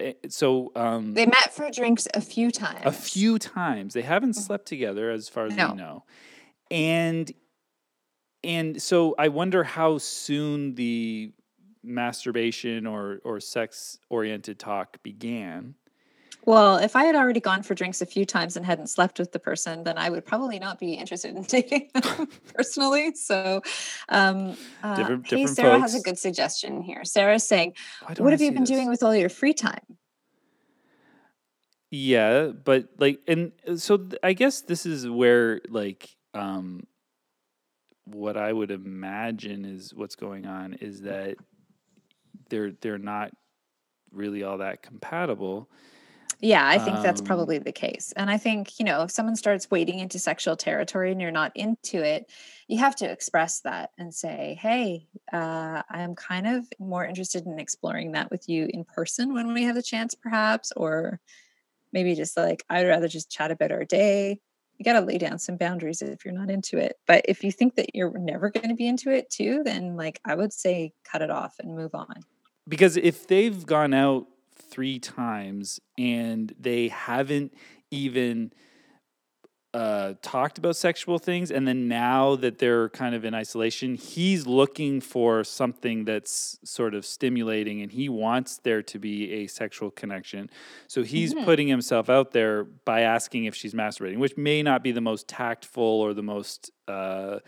eh, 0.00 0.14
so, 0.28 0.72
um, 0.76 1.14
They 1.14 1.26
met 1.26 1.52
for 1.52 1.70
drinks 1.70 2.06
a 2.14 2.20
few 2.20 2.50
times. 2.50 2.82
a 2.84 2.92
few 2.92 3.38
times. 3.38 3.94
They 3.94 4.02
haven't 4.02 4.30
Mhm. 4.36 4.40
slept 4.46 4.66
together 4.66 5.10
as 5.10 5.28
far 5.28 5.46
as 5.46 5.54
No. 5.56 5.70
we 5.70 5.76
know. 5.76 6.04
And 6.70 7.32
and 8.44 8.80
so 8.80 9.16
I 9.18 9.28
wonder 9.28 9.64
how 9.64 9.98
soon 9.98 10.74
the 10.76 11.32
masturbation 11.82 12.86
or 12.86 13.20
or 13.24 13.40
sex 13.40 13.98
oriented 14.10 14.58
talk 14.58 15.02
began. 15.02 15.74
Well, 16.48 16.78
if 16.78 16.96
I 16.96 17.04
had 17.04 17.14
already 17.14 17.40
gone 17.40 17.62
for 17.62 17.74
drinks 17.74 18.00
a 18.00 18.06
few 18.06 18.24
times 18.24 18.56
and 18.56 18.64
hadn't 18.64 18.86
slept 18.86 19.18
with 19.18 19.32
the 19.32 19.38
person, 19.38 19.84
then 19.84 19.98
I 19.98 20.08
would 20.08 20.24
probably 20.24 20.58
not 20.58 20.78
be 20.78 20.94
interested 20.94 21.36
in 21.36 21.42
dating 21.46 21.90
them 21.92 22.26
personally. 22.54 23.12
So, 23.16 23.60
um, 24.08 24.56
uh, 24.82 24.96
Different- 24.96 25.26
hey, 25.26 25.36
different 25.36 25.56
Sarah 25.56 25.78
has 25.78 25.94
a 25.94 26.00
good 26.00 26.18
suggestion 26.18 26.80
here. 26.80 27.04
Sarah's 27.04 27.46
saying, 27.46 27.74
"What 28.16 28.28
I 28.28 28.30
have 28.30 28.40
you 28.40 28.50
been 28.52 28.62
this? 28.62 28.70
doing 28.70 28.88
with 28.88 29.02
all 29.02 29.14
your 29.14 29.28
free 29.28 29.52
time?" 29.52 29.98
Yeah, 31.90 32.46
but 32.46 32.88
like, 32.98 33.20
and 33.28 33.52
uh, 33.68 33.76
so 33.76 34.08
I 34.22 34.32
guess 34.32 34.62
this 34.62 34.86
is 34.86 35.06
where 35.06 35.60
like, 35.68 36.08
um, 36.32 36.86
what 38.06 38.38
I 38.38 38.54
would 38.54 38.70
imagine 38.70 39.66
is 39.66 39.92
what's 39.92 40.16
going 40.16 40.46
on 40.46 40.72
is 40.80 41.02
that 41.02 41.36
they're 42.48 42.72
they're 42.72 42.96
not 42.96 43.32
really 44.12 44.44
all 44.44 44.56
that 44.56 44.82
compatible. 44.82 45.68
Yeah, 46.40 46.66
I 46.68 46.78
think 46.78 47.02
that's 47.02 47.20
Um, 47.20 47.26
probably 47.26 47.58
the 47.58 47.72
case. 47.72 48.12
And 48.16 48.30
I 48.30 48.38
think, 48.38 48.78
you 48.78 48.84
know, 48.84 49.02
if 49.02 49.10
someone 49.10 49.34
starts 49.34 49.70
wading 49.72 49.98
into 49.98 50.20
sexual 50.20 50.56
territory 50.56 51.10
and 51.10 51.20
you're 51.20 51.32
not 51.32 51.50
into 51.56 52.02
it, 52.02 52.30
you 52.68 52.78
have 52.78 52.94
to 52.96 53.10
express 53.10 53.60
that 53.60 53.90
and 53.98 54.14
say, 54.14 54.56
hey, 54.60 55.08
uh, 55.32 55.82
I'm 55.90 56.14
kind 56.14 56.46
of 56.46 56.68
more 56.78 57.04
interested 57.04 57.44
in 57.46 57.58
exploring 57.58 58.12
that 58.12 58.30
with 58.30 58.48
you 58.48 58.68
in 58.72 58.84
person 58.84 59.34
when 59.34 59.52
we 59.52 59.64
have 59.64 59.74
the 59.74 59.82
chance, 59.82 60.14
perhaps. 60.14 60.70
Or 60.76 61.18
maybe 61.92 62.14
just 62.14 62.36
like, 62.36 62.64
I'd 62.70 62.86
rather 62.86 63.08
just 63.08 63.30
chat 63.32 63.50
about 63.50 63.72
our 63.72 63.84
day. 63.84 64.40
You 64.76 64.84
got 64.84 64.92
to 64.92 65.04
lay 65.04 65.18
down 65.18 65.40
some 65.40 65.56
boundaries 65.56 66.02
if 66.02 66.24
you're 66.24 66.34
not 66.34 66.50
into 66.50 66.78
it. 66.78 67.00
But 67.08 67.24
if 67.26 67.42
you 67.42 67.50
think 67.50 67.74
that 67.74 67.96
you're 67.96 68.16
never 68.16 68.48
going 68.50 68.68
to 68.68 68.76
be 68.76 68.86
into 68.86 69.10
it 69.10 69.28
too, 69.28 69.62
then 69.64 69.96
like 69.96 70.20
I 70.24 70.36
would 70.36 70.52
say 70.52 70.92
cut 71.02 71.20
it 71.20 71.30
off 71.30 71.56
and 71.58 71.74
move 71.74 71.96
on. 71.96 72.14
because 72.68 72.96
if 72.96 73.26
they've 73.26 73.66
gone 73.66 73.92
out 73.92 74.26
three 74.78 75.00
times 75.00 75.80
and 75.98 76.54
they 76.56 76.86
haven't 76.86 77.52
even 77.90 78.52
uh, 79.74 80.14
talked 80.22 80.56
about 80.56 80.76
sexual 80.76 81.18
things, 81.18 81.50
and 81.50 81.66
then 81.66 81.88
now 81.88 82.36
that 82.36 82.58
they're 82.58 82.88
kind 82.90 83.12
of 83.16 83.24
in 83.24 83.34
isolation, 83.34 83.96
he's 83.96 84.46
looking 84.46 85.00
for 85.00 85.42
something 85.42 86.04
that's 86.04 86.60
sort 86.64 86.94
of 86.94 87.04
stimulating, 87.04 87.82
and 87.82 87.90
he 87.90 88.08
wants 88.08 88.58
there 88.58 88.80
to 88.80 89.00
be 89.00 89.32
a 89.32 89.46
sexual 89.48 89.90
connection. 89.90 90.48
So 90.86 91.02
he's 91.02 91.34
Mhm. 91.34 91.44
putting 91.44 91.66
himself 91.66 92.08
out 92.08 92.30
there 92.30 92.62
by 92.62 93.00
asking 93.00 93.46
if 93.46 93.56
she's 93.56 93.74
masturbating, 93.74 94.18
which 94.18 94.36
may 94.36 94.62
not 94.62 94.84
be 94.84 94.92
the 94.92 95.00
most 95.00 95.26
tactful 95.26 95.82
or 95.82 96.14
the 96.14 96.22
most 96.22 96.70
uh, 96.86 97.40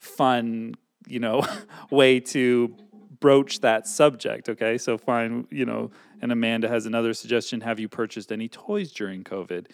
fun, 0.00 0.74
you 1.06 1.20
know, 1.20 1.42
way 1.92 2.18
to 2.18 2.76
broach 3.20 3.60
that 3.60 3.86
subject. 3.86 4.48
Okay, 4.48 4.76
so 4.76 4.98
fine, 4.98 5.46
you 5.50 5.64
know, 5.64 5.90
and 6.22 6.32
Amanda 6.32 6.68
has 6.68 6.86
another 6.86 7.12
suggestion: 7.12 7.60
Have 7.60 7.78
you 7.78 7.88
purchased 7.88 8.32
any 8.32 8.48
toys 8.48 8.92
during 8.92 9.24
COVID? 9.24 9.66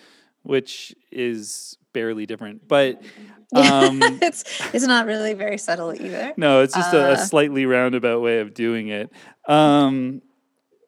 Which 0.43 0.95
is 1.13 1.77
barely 1.93 2.25
different, 2.25 2.67
but 2.67 3.03
um, 3.55 4.01
it's 4.23 4.45
it's 4.73 4.87
not 4.87 5.07
really 5.07 5.35
very 5.35 5.59
subtle 5.59 5.93
either. 5.95 6.33
no, 6.37 6.63
it's 6.63 6.75
just 6.75 6.95
a, 6.95 7.11
a 7.11 7.13
Uh, 7.13 7.17
slightly 7.17 7.67
roundabout 7.67 8.21
way 8.23 8.41
of 8.41 8.55
doing 8.55 8.89
it. 8.89 9.11
Um, 9.47 10.23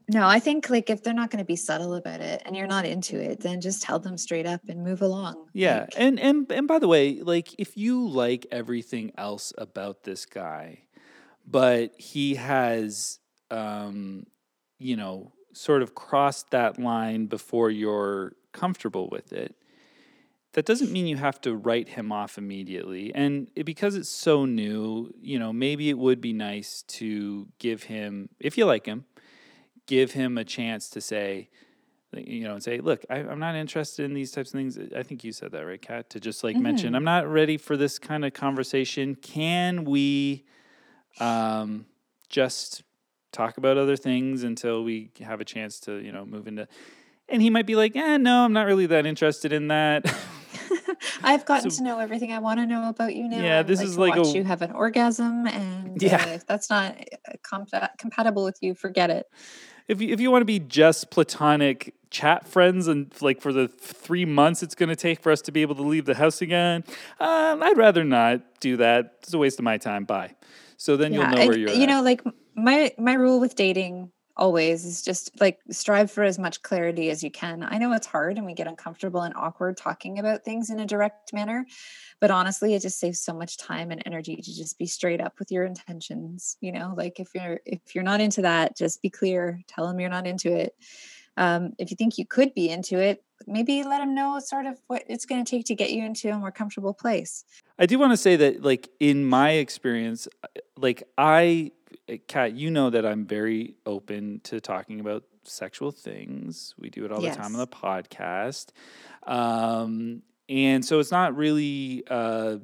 No, 0.08 0.26
I 0.26 0.38
think 0.40 0.70
like 0.70 0.88
if 0.88 1.02
they're 1.02 1.14
not 1.14 1.30
going 1.30 1.38
to 1.38 1.46
be 1.46 1.56
subtle 1.56 1.94
about 1.94 2.20
it 2.20 2.42
and 2.46 2.56
you're 2.56 2.66
not 2.66 2.84
into 2.84 3.20
it, 3.20 3.40
then 3.40 3.60
just 3.60 3.82
tell 3.82 3.98
them 3.98 4.16
straight 4.16 4.46
up 4.46 4.62
and 4.68 4.82
move 4.82 5.02
along. 5.02 5.46
Yeah, 5.52 5.80
Like, 5.80 5.94
and 5.96 6.18
and 6.18 6.50
and 6.50 6.66
by 6.66 6.78
the 6.78 6.88
way, 6.88 7.20
like 7.20 7.54
if 7.58 7.76
you 7.76 8.08
like 8.08 8.46
everything 8.50 9.12
else 9.18 9.52
about 9.58 10.04
this 10.04 10.24
guy, 10.26 10.84
but 11.46 11.92
he 11.98 12.36
has 12.36 13.18
um 13.50 14.24
you 14.78 14.96
know, 14.96 15.32
sort 15.52 15.82
of 15.82 15.94
crossed 15.94 16.50
that 16.50 16.78
line 16.78 17.26
before 17.26 17.70
you're 17.70 18.32
comfortable 18.52 19.08
with 19.10 19.32
it. 19.32 19.54
That 20.54 20.66
doesn't 20.66 20.90
mean 20.90 21.06
you 21.06 21.16
have 21.16 21.40
to 21.42 21.54
write 21.54 21.90
him 21.90 22.10
off 22.10 22.36
immediately. 22.36 23.14
And 23.14 23.50
it, 23.54 23.64
because 23.64 23.94
it's 23.94 24.08
so 24.08 24.44
new, 24.44 25.14
you 25.20 25.38
know, 25.38 25.52
maybe 25.52 25.88
it 25.90 25.98
would 25.98 26.20
be 26.20 26.32
nice 26.32 26.82
to 26.88 27.46
give 27.58 27.84
him, 27.84 28.30
if 28.40 28.58
you 28.58 28.64
like 28.64 28.86
him, 28.86 29.04
give 29.86 30.12
him 30.12 30.36
a 30.36 30.44
chance 30.44 30.90
to 30.90 31.00
say, 31.00 31.50
you 32.12 32.42
know, 32.42 32.54
and 32.54 32.62
say, 32.62 32.78
look, 32.78 33.04
I, 33.08 33.18
I'm 33.18 33.38
not 33.38 33.54
interested 33.54 34.04
in 34.04 34.14
these 34.14 34.32
types 34.32 34.50
of 34.50 34.58
things. 34.58 34.76
I 34.96 35.04
think 35.04 35.22
you 35.22 35.30
said 35.30 35.52
that, 35.52 35.64
right, 35.64 35.80
Kat? 35.80 36.10
To 36.10 36.18
just 36.18 36.42
like 36.42 36.56
mention, 36.56 36.92
Mhm. 36.92 36.96
I'm 36.96 37.04
not 37.04 37.28
ready 37.28 37.56
for 37.56 37.76
this 37.76 38.00
kind 38.00 38.24
of 38.24 38.32
conversation. 38.32 39.14
Can 39.14 39.84
we 39.84 40.44
um, 41.20 41.86
just 42.28 42.82
talk 43.32 43.56
about 43.58 43.76
other 43.78 43.96
things 43.96 44.42
until 44.42 44.82
we 44.84 45.10
have 45.20 45.40
a 45.40 45.44
chance 45.44 45.78
to, 45.80 45.98
you 45.98 46.12
know, 46.12 46.24
move 46.24 46.46
into. 46.46 46.66
And 47.28 47.40
he 47.40 47.48
might 47.50 47.66
be 47.66 47.76
like, 47.76 47.94
eh, 47.94 48.16
no, 48.16 48.44
I'm 48.44 48.52
not 48.52 48.66
really 48.66 48.86
that 48.86 49.06
interested 49.06 49.52
in 49.52 49.68
that. 49.68 50.04
I've 51.22 51.44
gotten 51.44 51.70
So- 51.70 51.78
to 51.78 51.84
know 51.84 51.98
everything 51.98 52.32
I 52.32 52.38
want 52.40 52.60
to 52.60 52.66
know 52.66 52.88
about 52.88 53.14
you 53.14 53.28
now. 53.28 53.40
Yeah, 53.42 53.62
this 53.62 53.80
is 53.80 53.94
to 53.94 54.00
like 54.00 54.16
a- 54.16 54.28
you 54.28 54.44
have 54.44 54.62
an 54.62 54.72
orgasm, 54.72 55.46
and 55.46 56.00
Yeah. 56.02 56.16
uh, 56.24 56.28
if 56.30 56.46
that's 56.46 56.68
not 56.70 56.96
uh, 57.28 57.32
compa- 57.42 57.96
compatible 57.98 58.44
with 58.44 58.58
you, 58.60 58.74
forget 58.74 59.10
it. 59.10 59.26
if 59.88 60.00
you, 60.00 60.12
if 60.12 60.20
you 60.20 60.30
want 60.30 60.42
to 60.42 60.46
be 60.46 60.58
just 60.58 61.10
platonic 61.10 61.94
chat 62.10 62.48
friends 62.48 62.88
and 62.88 63.12
like 63.20 63.40
for 63.40 63.52
the 63.52 63.68
three 63.68 64.24
months 64.24 64.64
it's 64.64 64.74
going 64.74 64.88
to 64.88 64.96
take 64.96 65.20
for 65.20 65.30
us 65.30 65.40
to 65.40 65.52
be 65.52 65.62
able 65.62 65.76
to 65.76 65.82
leave 65.82 66.06
the 66.06 66.14
house 66.16 66.42
again, 66.42 66.82
um, 67.20 67.62
I'd 67.62 67.76
rather 67.76 68.02
not 68.02 68.40
do 68.60 68.76
that. 68.78 69.18
It's 69.22 69.32
a 69.32 69.38
waste 69.38 69.60
of 69.60 69.64
my 69.64 69.78
time. 69.78 70.04
Bye. 70.04 70.34
So 70.76 70.96
then 70.96 71.12
you'll 71.12 71.28
know 71.28 71.46
where 71.46 71.56
you're 71.58 71.68
at. 71.70 71.76
you 71.76 71.84
at. 71.84 71.88
know, 71.88 72.02
like 72.02 72.22
my 72.64 72.92
my 72.98 73.14
rule 73.14 73.40
with 73.40 73.54
dating 73.54 74.12
always 74.36 74.86
is 74.86 75.02
just 75.02 75.38
like 75.40 75.58
strive 75.70 76.10
for 76.10 76.24
as 76.24 76.38
much 76.38 76.62
clarity 76.62 77.10
as 77.10 77.22
you 77.22 77.30
can. 77.30 77.62
I 77.62 77.76
know 77.78 77.92
it's 77.92 78.06
hard 78.06 78.38
and 78.38 78.46
we 78.46 78.54
get 78.54 78.66
uncomfortable 78.66 79.20
and 79.20 79.34
awkward 79.36 79.76
talking 79.76 80.18
about 80.18 80.44
things 80.44 80.70
in 80.70 80.80
a 80.80 80.86
direct 80.86 81.32
manner, 81.34 81.66
but 82.20 82.30
honestly, 82.30 82.74
it 82.74 82.80
just 82.80 82.98
saves 82.98 83.20
so 83.20 83.34
much 83.34 83.58
time 83.58 83.90
and 83.90 84.02
energy 84.06 84.36
to 84.36 84.56
just 84.56 84.78
be 84.78 84.86
straight 84.86 85.20
up 85.20 85.38
with 85.38 85.52
your 85.52 85.64
intentions. 85.64 86.56
You 86.60 86.72
know, 86.72 86.94
like 86.96 87.20
if 87.20 87.28
you're 87.34 87.60
if 87.66 87.94
you're 87.94 88.04
not 88.04 88.20
into 88.20 88.42
that, 88.42 88.76
just 88.76 89.02
be 89.02 89.10
clear. 89.10 89.60
Tell 89.66 89.86
them 89.86 90.00
you're 90.00 90.08
not 90.08 90.26
into 90.26 90.54
it. 90.56 90.74
Um, 91.36 91.72
if 91.78 91.90
you 91.90 91.96
think 91.96 92.18
you 92.18 92.26
could 92.26 92.54
be 92.54 92.68
into 92.68 92.98
it, 92.98 93.22
maybe 93.46 93.82
let 93.82 93.98
them 93.98 94.14
know 94.14 94.38
sort 94.40 94.66
of 94.66 94.78
what 94.88 95.04
it's 95.06 95.24
going 95.24 95.44
to 95.44 95.50
take 95.50 95.64
to 95.66 95.74
get 95.74 95.90
you 95.90 96.04
into 96.04 96.30
a 96.30 96.38
more 96.38 96.50
comfortable 96.50 96.92
place. 96.92 97.44
I 97.78 97.86
do 97.86 97.98
want 97.98 98.12
to 98.12 98.16
say 98.16 98.36
that, 98.36 98.62
like 98.62 98.90
in 99.00 99.24
my 99.24 99.52
experience, 99.52 100.28
uh, 100.42 100.48
like 100.76 101.02
I, 101.16 101.72
Kat, 102.26 102.54
you 102.54 102.70
know 102.70 102.90
that 102.90 103.06
I'm 103.06 103.24
very 103.26 103.74
open 103.86 104.40
to 104.44 104.60
talking 104.60 105.00
about 105.00 105.24
sexual 105.44 105.90
things. 105.90 106.74
We 106.78 106.90
do 106.90 107.04
it 107.04 107.12
all 107.12 107.20
the 107.20 107.30
time 107.30 107.54
on 107.54 107.58
the 107.58 107.66
podcast, 107.66 108.68
um, 109.26 110.22
and 110.48 110.84
so 110.84 110.98
it's 110.98 111.10
not 111.10 111.36
really 111.36 112.04
uh, 112.08 112.56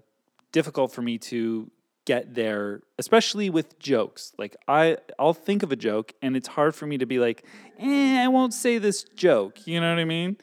difficult 0.52 0.92
for 0.92 1.02
me 1.02 1.18
to 1.18 1.70
get 2.06 2.34
there, 2.34 2.80
especially 2.98 3.50
with 3.50 3.78
jokes. 3.78 4.32
Like 4.38 4.56
I, 4.66 4.96
I'll 5.18 5.34
think 5.34 5.62
of 5.62 5.72
a 5.72 5.76
joke, 5.76 6.12
and 6.22 6.36
it's 6.36 6.48
hard 6.48 6.74
for 6.74 6.86
me 6.86 6.98
to 6.98 7.06
be 7.06 7.18
like, 7.18 7.44
eh, 7.78 8.22
I 8.24 8.28
won't 8.28 8.54
say 8.54 8.78
this 8.78 9.04
joke. 9.04 9.66
You 9.66 9.80
know 9.80 9.90
what 9.90 10.00
I 10.00 10.04
mean? 10.04 10.36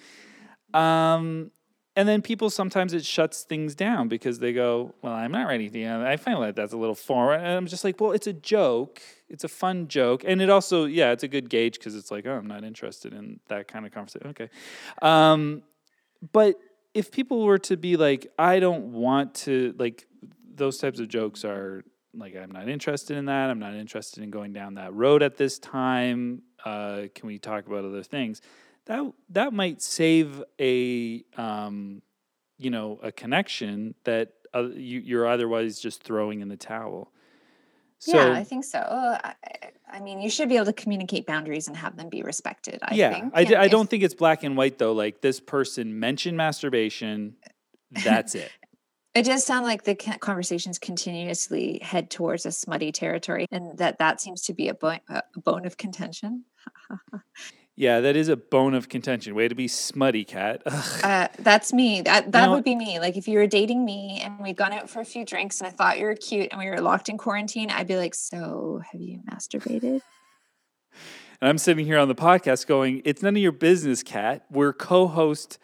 Um, 0.74 1.52
and 1.96 2.08
then 2.08 2.22
people 2.22 2.50
sometimes 2.50 2.94
it 2.94 3.06
shuts 3.06 3.44
things 3.44 3.76
down 3.76 4.08
because 4.08 4.40
they 4.40 4.52
go, 4.52 4.96
"Well, 5.02 5.14
I'm 5.14 5.32
not 5.32 5.48
ready." 5.48 5.70
To, 5.70 6.06
I 6.08 6.18
find 6.18 6.40
like 6.40 6.56
that's 6.56 6.74
a 6.74 6.78
little 6.78 6.96
foreign, 6.96 7.42
and 7.42 7.52
I'm 7.52 7.68
just 7.68 7.84
like, 7.84 8.00
"Well, 8.02 8.12
it's 8.12 8.28
a 8.28 8.34
joke. 8.34 9.02
It's 9.30 9.44
a 9.44 9.48
fun 9.48 9.88
joke, 9.88 10.24
and 10.26 10.42
it 10.42 10.50
also, 10.50 10.86
yeah, 10.86 11.12
it's 11.12 11.24
a 11.24 11.28
good 11.28 11.50
gauge 11.50 11.78
because 11.78 11.96
it's 11.96 12.12
like, 12.12 12.26
oh, 12.26 12.34
I'm 12.34 12.48
not 12.48 12.64
interested 12.64 13.14
in 13.14 13.40
that 13.48 13.68
kind 13.68 13.86
of 13.86 13.92
conversation." 13.92 14.30
Okay, 14.30 14.50
um, 15.02 15.64
but 16.32 16.60
if 16.94 17.12
people 17.12 17.44
were 17.44 17.60
to 17.60 17.78
be 17.78 17.96
like, 17.96 18.28
"I 18.40 18.60
don't 18.60 18.94
want 18.94 19.36
to," 19.46 19.76
like 19.78 20.08
those 20.56 20.80
types 20.80 21.00
of 21.00 21.08
jokes 21.10 21.46
are 21.46 21.84
like, 22.16 22.36
"I'm 22.36 22.52
not 22.52 22.70
interested 22.70 23.18
in 23.18 23.26
that. 23.26 23.50
I'm 23.52 23.60
not 23.60 23.76
interested 23.76 24.24
in 24.24 24.32
going 24.32 24.54
down 24.54 24.76
that 24.76 24.94
road 24.94 25.22
at 25.22 25.38
this 25.38 25.60
time. 25.60 26.42
Uh, 26.66 27.04
can 27.14 27.28
we 27.28 27.38
talk 27.38 27.68
about 27.68 27.86
other 27.86 28.04
things?" 28.04 28.42
That 28.86 29.12
that 29.30 29.54
might 29.54 29.82
save 29.82 30.44
a 30.60 31.24
um, 31.38 32.02
you 32.58 32.70
know 32.70 33.00
a 33.04 33.12
connection 33.12 33.96
that 34.04 34.34
uh, 34.54 34.64
you, 34.74 35.00
you're 35.00 35.28
otherwise 35.28 35.80
just 35.80 36.04
throwing 36.04 36.42
in 36.42 36.48
the 36.50 36.58
towel. 36.58 37.12
So 38.00 38.18
yeah, 38.18 38.34
I 38.34 38.44
think 38.44 38.66
so. 38.66 38.80
I, 38.80 39.34
I- 39.92 40.00
mean, 40.02 40.20
you 40.22 40.30
should 40.30 40.50
be 40.50 40.56
able 40.56 40.66
to 40.66 40.74
communicate 40.74 41.26
boundaries 41.26 41.68
and 41.68 41.78
have 41.78 41.96
them 41.96 42.10
be 42.10 42.24
respected. 42.24 42.80
I 42.82 42.96
yeah, 42.96 43.14
think. 43.14 43.32
I, 43.34 43.44
d- 43.44 43.54
And 43.54 43.62
I 43.62 43.66
if- 43.66 43.72
don't 43.72 43.90
think 43.90 44.04
it's 44.04 44.16
black 44.16 44.44
and 44.44 44.58
white 44.58 44.78
though. 44.80 44.92
Like 44.92 45.22
this 45.22 45.40
person 45.40 46.00
mentioned 46.00 46.36
masturbation, 46.36 47.36
that's 48.04 48.36
it. 48.36 48.52
It 49.16 49.26
does 49.26 49.46
sound 49.46 49.64
like 49.64 49.84
the 49.84 49.94
conversations 49.94 50.80
continuously 50.80 51.78
head 51.84 52.10
towards 52.10 52.48
a 52.48 52.52
smutty 52.52 52.92
territory, 52.92 53.46
and 53.52 53.78
that 53.78 54.00
that 54.00 54.20
seems 54.20 54.42
to 54.46 54.56
be 54.56 54.70
a, 54.70 54.74
bo- 54.74 54.98
a 55.08 55.22
bone 55.38 55.68
of 55.68 55.78
contention. 55.78 56.46
Yeah, 57.76 58.02
that 58.02 58.16
is 58.16 58.28
a 58.30 58.36
bone 58.36 58.76
of 58.76 58.88
contention. 58.88 59.34
Way 59.34 59.48
to 59.48 59.56
be 59.56 59.68
smutty, 59.68 60.24
Kat. 60.26 60.62
Uh, 61.04 61.28
that's 61.40 61.74
me. 61.74 62.02
That 62.02 62.32
that 62.32 62.46
know- 62.46 62.52
would 62.54 62.64
be 62.64 62.76
me. 62.76 63.00
Like 63.00 63.18
if 63.18 63.28
you 63.28 63.38
were 63.40 63.48
dating 63.48 63.84
me 63.84 64.22
and 64.24 64.40
we'd 64.40 64.56
gone 64.58 64.72
out 64.74 64.90
for 64.90 65.00
a 65.02 65.06
few 65.06 65.26
drinks 65.26 65.60
and 65.60 65.68
I 65.68 65.72
thought 65.72 65.98
you 66.00 66.06
were 66.06 66.16
cute 66.16 66.50
and 66.52 66.60
we 66.60 66.70
were 66.70 66.80
locked 66.82 67.10
in 67.10 67.18
quarantine, 67.18 67.70
I'd 67.72 67.88
be 67.88 67.98
like, 67.98 68.14
"So, 68.16 68.82
have 68.92 69.02
you 69.02 69.20
masturbated?" 69.30 70.02
And 71.42 71.50
I'm 71.50 71.58
sitting 71.58 71.86
here 71.86 71.98
on 72.00 72.08
the 72.08 72.16
podcast 72.16 72.68
going, 72.68 73.02
"It's 73.04 73.22
none 73.22 73.36
of 73.36 73.42
your 73.42 73.52
business, 73.52 74.02
Kat. 74.02 74.46
We're 74.50 74.72
co-host 74.72 75.58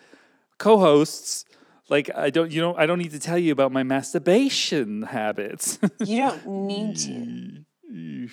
co-hosts. 0.57 1.45
Like 1.89 2.09
I 2.15 2.29
don't 2.31 2.51
you 2.51 2.59
don't 2.59 2.77
I 2.77 2.85
don't 2.85 2.97
need 2.97 3.11
to 3.11 3.19
tell 3.19 3.37
you 3.37 3.53
about 3.53 3.71
my 3.71 3.83
masturbation 3.83 5.03
habits." 5.03 5.79
You 6.03 6.17
don't 6.23 6.45
need 6.67 6.97
to. 6.97 8.29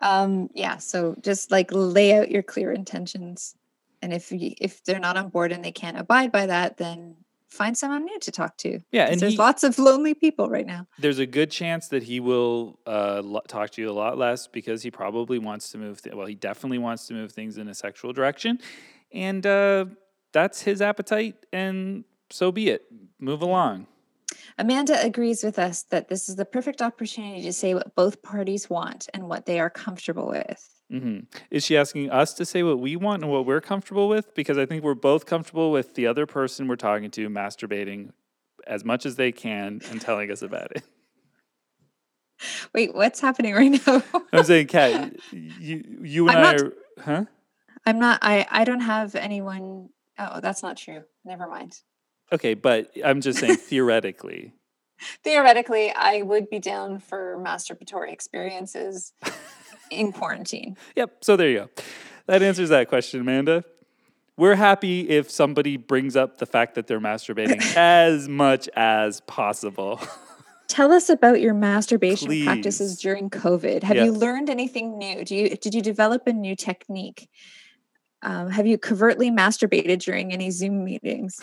Um, 0.00 0.48
yeah, 0.54 0.78
so 0.78 1.14
just 1.20 1.50
like 1.50 1.68
lay 1.72 2.16
out 2.18 2.30
your 2.30 2.42
clear 2.42 2.72
intentions. 2.72 3.54
And 4.02 4.12
if 4.12 4.32
you, 4.32 4.54
if 4.58 4.82
they're 4.84 4.98
not 4.98 5.16
on 5.16 5.28
board 5.28 5.52
and 5.52 5.64
they 5.64 5.72
can't 5.72 5.98
abide 5.98 6.32
by 6.32 6.46
that, 6.46 6.78
then 6.78 7.16
find 7.50 7.76
someone 7.76 8.04
new 8.04 8.18
to 8.20 8.30
talk 8.30 8.56
to. 8.56 8.78
yeah 8.92 9.06
and 9.06 9.20
there's 9.20 9.32
he- 9.32 9.38
lots 9.38 9.64
of 9.64 9.78
lonely 9.78 10.14
people 10.14 10.48
right 10.48 10.66
now. 10.66 10.86
There's 11.00 11.18
a 11.18 11.26
good 11.26 11.50
chance 11.50 11.88
that 11.88 12.04
he 12.04 12.20
will 12.20 12.78
uh, 12.86 13.20
lo- 13.24 13.42
talk 13.48 13.70
to 13.72 13.82
you 13.82 13.90
a 13.90 13.92
lot 13.92 14.16
less 14.16 14.46
because 14.46 14.82
he 14.82 14.90
probably 14.90 15.38
wants 15.38 15.70
to 15.72 15.78
move. 15.78 16.00
Th- 16.00 16.14
well, 16.14 16.26
he 16.26 16.34
definitely 16.36 16.78
wants 16.78 17.06
to 17.08 17.14
move 17.14 17.32
things 17.32 17.58
in 17.58 17.68
a 17.68 17.74
sexual 17.74 18.12
direction, 18.12 18.60
and 19.12 19.44
uh, 19.44 19.86
that's 20.32 20.62
his 20.62 20.80
appetite. 20.80 21.44
And 21.52 22.04
so 22.30 22.52
be 22.52 22.68
it. 22.68 22.84
Move 23.18 23.42
along. 23.42 23.86
Amanda 24.60 25.02
agrees 25.02 25.42
with 25.42 25.58
us 25.58 25.84
that 25.84 26.08
this 26.08 26.28
is 26.28 26.36
the 26.36 26.44
perfect 26.44 26.82
opportunity 26.82 27.40
to 27.42 27.52
say 27.52 27.72
what 27.72 27.94
both 27.94 28.22
parties 28.22 28.68
want 28.68 29.08
and 29.14 29.26
what 29.26 29.46
they 29.46 29.58
are 29.58 29.70
comfortable 29.70 30.28
with. 30.28 30.68
hmm 30.90 31.20
Is 31.50 31.64
she 31.64 31.78
asking 31.78 32.10
us 32.10 32.34
to 32.34 32.44
say 32.44 32.62
what 32.62 32.78
we 32.78 32.94
want 32.94 33.22
and 33.22 33.32
what 33.32 33.46
we're 33.46 33.62
comfortable 33.62 34.06
with? 34.08 34.34
Because 34.34 34.58
I 34.58 34.66
think 34.66 34.84
we're 34.84 34.94
both 34.94 35.24
comfortable 35.24 35.72
with 35.72 35.94
the 35.94 36.06
other 36.06 36.26
person 36.26 36.68
we're 36.68 36.76
talking 36.76 37.10
to 37.12 37.28
masturbating 37.30 38.10
as 38.66 38.84
much 38.84 39.06
as 39.06 39.16
they 39.16 39.32
can 39.32 39.80
and 39.90 39.98
telling 39.98 40.30
us 40.30 40.42
about 40.42 40.72
it. 40.72 40.82
Wait, 42.74 42.94
what's 42.94 43.20
happening 43.20 43.54
right 43.54 43.80
now? 43.86 44.02
I'm 44.32 44.44
saying, 44.44 44.66
Kat, 44.66 45.14
you, 45.32 46.00
you 46.02 46.28
and 46.28 46.36
I'm 46.38 46.44
I 46.44 46.52
not- 46.52 46.60
are, 46.60 46.72
huh? 47.02 47.24
I'm 47.86 47.98
not 47.98 48.18
I 48.20 48.46
I 48.50 48.64
don't 48.64 48.80
have 48.80 49.14
anyone 49.14 49.88
Oh, 50.18 50.38
that's 50.40 50.62
not 50.62 50.76
true. 50.76 51.04
Never 51.24 51.48
mind. 51.48 51.80
Okay, 52.32 52.54
but 52.54 52.90
I'm 53.04 53.20
just 53.20 53.38
saying 53.38 53.56
theoretically. 53.56 54.52
Theoretically, 55.24 55.90
I 55.90 56.22
would 56.22 56.50
be 56.50 56.58
down 56.58 56.98
for 56.98 57.38
masturbatory 57.38 58.12
experiences 58.12 59.12
in 59.90 60.12
quarantine. 60.12 60.76
Yep. 60.96 61.18
So 61.22 61.36
there 61.36 61.48
you 61.48 61.58
go. 61.58 61.70
That 62.26 62.42
answers 62.42 62.68
that 62.68 62.88
question, 62.88 63.20
Amanda. 63.20 63.64
We're 64.36 64.54
happy 64.54 65.08
if 65.08 65.30
somebody 65.30 65.76
brings 65.76 66.16
up 66.16 66.38
the 66.38 66.46
fact 66.46 66.74
that 66.76 66.86
they're 66.86 67.00
masturbating 67.00 67.60
as 67.76 68.28
much 68.28 68.68
as 68.74 69.20
possible. 69.22 70.00
Tell 70.66 70.92
us 70.92 71.10
about 71.10 71.40
your 71.40 71.52
masturbation 71.52 72.44
practices 72.44 72.98
during 73.00 73.28
COVID. 73.28 73.82
Have 73.82 73.96
you 73.96 74.12
learned 74.12 74.48
anything 74.48 74.96
new? 74.96 75.24
Do 75.24 75.34
you 75.34 75.56
did 75.56 75.74
you 75.74 75.82
develop 75.82 76.26
a 76.26 76.32
new 76.32 76.54
technique? 76.54 77.28
Um, 78.22 78.50
have 78.50 78.66
you 78.66 78.78
covertly 78.78 79.30
masturbated 79.30 79.98
during 79.98 80.32
any 80.32 80.50
Zoom 80.50 80.84
meetings? 80.84 81.40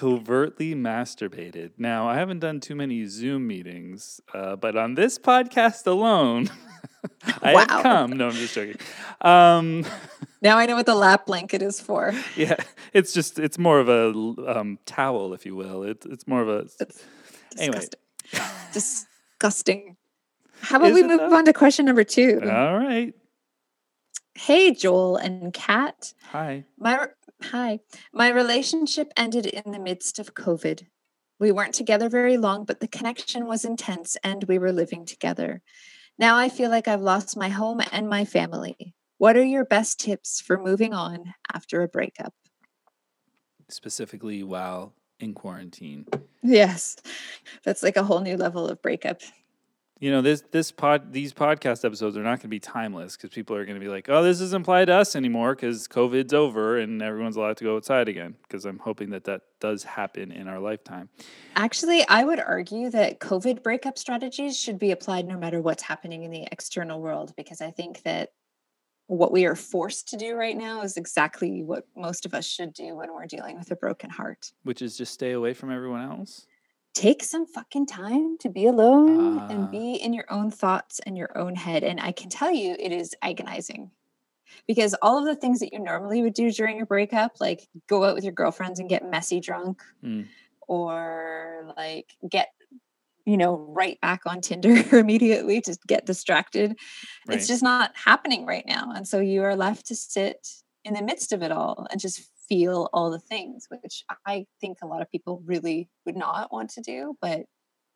Covertly 0.00 0.74
masturbated. 0.74 1.70
Now, 1.78 2.06
I 2.06 2.16
haven't 2.16 2.40
done 2.40 2.60
too 2.60 2.74
many 2.74 3.06
Zoom 3.06 3.46
meetings, 3.46 4.20
uh, 4.34 4.54
but 4.54 4.76
on 4.76 4.94
this 4.94 5.18
podcast 5.18 5.86
alone, 5.86 6.50
I 7.42 7.54
Wow. 7.54 7.64
have 7.66 7.82
come. 7.82 8.10
No, 8.18 8.26
I'm 8.26 8.32
just 8.34 8.54
joking. 8.54 8.76
Um, 9.22 9.86
Now 10.42 10.58
I 10.58 10.66
know 10.66 10.76
what 10.76 10.84
the 10.84 10.94
lap 10.94 11.24
blanket 11.24 11.62
is 11.62 11.80
for. 11.80 12.12
yeah, 12.36 12.56
it's 12.92 13.14
just 13.14 13.38
it's 13.38 13.58
more 13.58 13.80
of 13.80 13.88
a 13.88 14.08
um, 14.58 14.78
towel, 14.84 15.32
if 15.32 15.46
you 15.46 15.56
will. 15.56 15.82
It's 15.82 16.04
it's 16.04 16.26
more 16.28 16.42
of 16.42 16.48
a 16.50 16.66
That's 16.78 17.02
Anyway. 17.58 17.78
disgusting. 17.80 18.72
disgusting. 18.74 19.96
How 20.60 20.76
about 20.76 20.90
Is 20.90 20.94
we 20.94 21.04
move 21.04 21.20
on 21.32 21.46
to 21.46 21.54
question 21.54 21.86
number 21.86 22.04
two? 22.04 22.38
all 22.44 22.76
right. 22.78 23.14
Hey, 24.34 24.74
Joel 24.74 25.16
and 25.16 25.54
Kat. 25.54 26.12
Hi. 26.32 26.64
My 26.78 27.08
hi. 27.42 27.80
My 28.12 28.28
relationship 28.28 29.12
ended 29.16 29.46
in 29.46 29.72
the 29.72 29.78
midst 29.78 30.18
of 30.18 30.34
COVID. 30.34 30.86
We 31.38 31.52
weren't 31.52 31.74
together 31.74 32.08
very 32.08 32.36
long, 32.36 32.64
but 32.64 32.80
the 32.80 32.88
connection 32.88 33.46
was 33.46 33.64
intense 33.64 34.16
and 34.24 34.44
we 34.44 34.58
were 34.58 34.72
living 34.72 35.04
together. 35.04 35.62
Now 36.18 36.36
I 36.36 36.48
feel 36.48 36.70
like 36.70 36.88
I've 36.88 37.02
lost 37.02 37.36
my 37.36 37.50
home 37.50 37.82
and 37.92 38.08
my 38.08 38.24
family. 38.24 38.94
What 39.18 39.36
are 39.36 39.44
your 39.44 39.64
best 39.64 40.00
tips 40.00 40.40
for 40.40 40.58
moving 40.58 40.94
on 40.94 41.34
after 41.52 41.82
a 41.82 41.88
breakup? 41.88 42.34
Specifically, 43.68 44.42
while 44.42 44.94
in 45.20 45.34
quarantine. 45.34 46.06
Yes. 46.42 46.96
That's 47.64 47.82
like 47.82 47.96
a 47.96 48.04
whole 48.04 48.20
new 48.20 48.36
level 48.36 48.68
of 48.68 48.80
breakup. 48.82 49.20
You 49.98 50.10
know, 50.10 50.20
this 50.20 50.42
this 50.50 50.70
pod 50.72 51.14
these 51.14 51.32
podcast 51.32 51.82
episodes 51.82 52.18
are 52.18 52.22
not 52.22 52.32
going 52.32 52.40
to 52.40 52.48
be 52.48 52.60
timeless 52.60 53.16
because 53.16 53.30
people 53.30 53.56
are 53.56 53.64
going 53.64 53.80
to 53.80 53.84
be 53.84 53.88
like, 53.88 54.10
"Oh, 54.10 54.22
this 54.22 54.40
doesn't 54.40 54.60
apply 54.60 54.84
to 54.84 54.92
us 54.92 55.16
anymore 55.16 55.54
because 55.54 55.88
COVID's 55.88 56.34
over 56.34 56.78
and 56.78 57.00
everyone's 57.00 57.36
allowed 57.36 57.56
to 57.58 57.64
go 57.64 57.76
outside 57.76 58.06
again." 58.06 58.36
Because 58.42 58.66
I'm 58.66 58.78
hoping 58.78 59.08
that 59.10 59.24
that 59.24 59.40
does 59.58 59.84
happen 59.84 60.32
in 60.32 60.48
our 60.48 60.60
lifetime. 60.60 61.08
Actually, 61.54 62.06
I 62.08 62.24
would 62.24 62.40
argue 62.40 62.90
that 62.90 63.20
COVID 63.20 63.62
breakup 63.62 63.96
strategies 63.96 64.58
should 64.58 64.78
be 64.78 64.90
applied 64.90 65.26
no 65.26 65.38
matter 65.38 65.62
what's 65.62 65.84
happening 65.84 66.24
in 66.24 66.30
the 66.30 66.46
external 66.52 67.00
world, 67.00 67.32
because 67.34 67.62
I 67.62 67.70
think 67.70 68.02
that 68.02 68.32
what 69.06 69.32
we 69.32 69.46
are 69.46 69.54
forced 69.54 70.08
to 70.08 70.16
do 70.18 70.34
right 70.34 70.56
now 70.56 70.82
is 70.82 70.98
exactly 70.98 71.62
what 71.62 71.84
most 71.96 72.26
of 72.26 72.34
us 72.34 72.44
should 72.44 72.74
do 72.74 72.96
when 72.96 73.14
we're 73.14 73.26
dealing 73.26 73.56
with 73.56 73.70
a 73.70 73.76
broken 73.76 74.10
heart. 74.10 74.52
Which 74.64 74.82
is 74.82 74.98
just 74.98 75.14
stay 75.14 75.32
away 75.32 75.54
from 75.54 75.70
everyone 75.70 76.02
else. 76.02 76.46
Take 76.96 77.22
some 77.22 77.44
fucking 77.46 77.84
time 77.84 78.38
to 78.38 78.48
be 78.48 78.64
alone 78.64 79.38
Ah. 79.40 79.48
and 79.50 79.70
be 79.70 79.96
in 79.96 80.14
your 80.14 80.24
own 80.32 80.50
thoughts 80.50 80.98
and 81.04 81.14
your 81.16 81.36
own 81.36 81.54
head. 81.54 81.84
And 81.84 82.00
I 82.00 82.10
can 82.10 82.30
tell 82.30 82.50
you, 82.50 82.74
it 82.78 82.90
is 82.90 83.14
agonizing 83.20 83.90
because 84.66 84.94
all 85.02 85.18
of 85.18 85.26
the 85.26 85.36
things 85.38 85.58
that 85.60 85.74
you 85.74 85.78
normally 85.78 86.22
would 86.22 86.32
do 86.32 86.50
during 86.50 86.80
a 86.80 86.86
breakup, 86.86 87.32
like 87.38 87.68
go 87.86 88.02
out 88.04 88.14
with 88.14 88.24
your 88.24 88.32
girlfriends 88.32 88.80
and 88.80 88.88
get 88.88 89.04
messy 89.10 89.40
drunk, 89.40 89.82
Mm. 90.02 90.26
or 90.68 91.70
like 91.76 92.16
get 92.28 92.48
you 93.26 93.36
know 93.36 93.56
right 93.56 94.00
back 94.00 94.22
on 94.24 94.40
tinder 94.40 94.74
immediately 94.96 95.60
to 95.60 95.76
get 95.86 96.06
distracted 96.06 96.78
Right. 97.28 97.36
it's 97.36 97.48
just 97.48 97.62
not 97.62 97.90
happening 97.96 98.46
right 98.46 98.64
now 98.66 98.92
and 98.94 99.06
so 99.06 99.18
you 99.20 99.42
are 99.42 99.56
left 99.56 99.86
to 99.88 99.96
sit 99.96 100.48
in 100.84 100.94
the 100.94 101.02
midst 101.02 101.32
of 101.32 101.42
it 101.42 101.50
all 101.50 101.88
and 101.90 102.00
just 102.00 102.22
feel 102.48 102.88
all 102.92 103.10
the 103.10 103.18
things 103.18 103.66
which 103.68 104.04
i 104.26 104.46
think 104.60 104.78
a 104.82 104.86
lot 104.86 105.02
of 105.02 105.10
people 105.10 105.42
really 105.44 105.88
would 106.04 106.16
not 106.16 106.52
want 106.52 106.70
to 106.70 106.80
do 106.80 107.16
but 107.20 107.42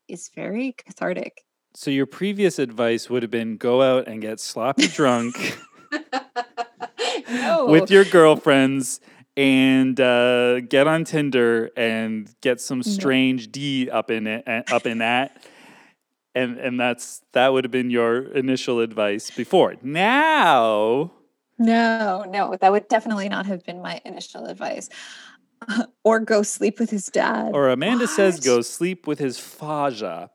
it's 0.09 0.31
very 0.35 0.73
cathartic 0.73 1.45
So 1.75 1.91
your 1.91 2.07
previous 2.07 2.59
advice 2.59 3.09
would 3.09 3.23
have 3.23 3.31
been 3.31 3.57
go 3.57 3.83
out 3.83 4.09
and 4.09 4.21
get 4.21 4.41
sloppy 4.41 4.89
drunk 4.89 5.59
no 7.29 7.67
with 7.67 7.91
your 7.91 8.05
girlfriends 8.05 9.01
and 9.37 9.99
uh, 10.01 10.61
get 10.61 10.87
on 10.87 11.05
Tinder 11.05 11.71
and 11.77 12.31
get 12.41 12.61
some 12.61 12.83
strange 12.83 13.51
D 13.51 13.89
up 13.89 14.11
in 14.11 14.27
it, 14.27 14.47
uh, 14.47 14.63
up 14.71 14.87
in 14.87 14.99
that. 14.99 15.47
And 16.35 16.59
and 16.59 16.79
that's 16.79 17.23
that 17.33 17.53
would 17.53 17.65
have 17.65 17.71
been 17.71 17.91
your 17.91 18.23
initial 18.33 18.81
advice 18.81 19.31
before. 19.31 19.77
Now, 19.83 21.13
no 21.61 22.25
no 22.29 22.57
that 22.61 22.73
would 22.73 22.89
definitely 22.89 23.29
not 23.29 23.47
have 23.47 23.65
been 23.65 23.81
my 23.81 24.01
initial 24.05 24.47
advice 24.47 24.89
or 26.05 26.19
go 26.19 26.43
sleep 26.43 26.81
with 26.81 26.91
his 26.91 27.07
dad 27.07 27.51
or 27.55 27.69
Amanda 27.69 28.09
says, 28.09 28.41
go 28.41 28.63
sleep 28.63 29.07
with 29.07 29.19
his 29.19 29.39
faja. 29.39 30.29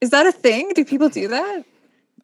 is 0.00 0.10
that 0.10 0.26
a 0.26 0.32
thing 0.32 0.72
do 0.74 0.84
people 0.84 1.08
do 1.08 1.28
that 1.28 1.64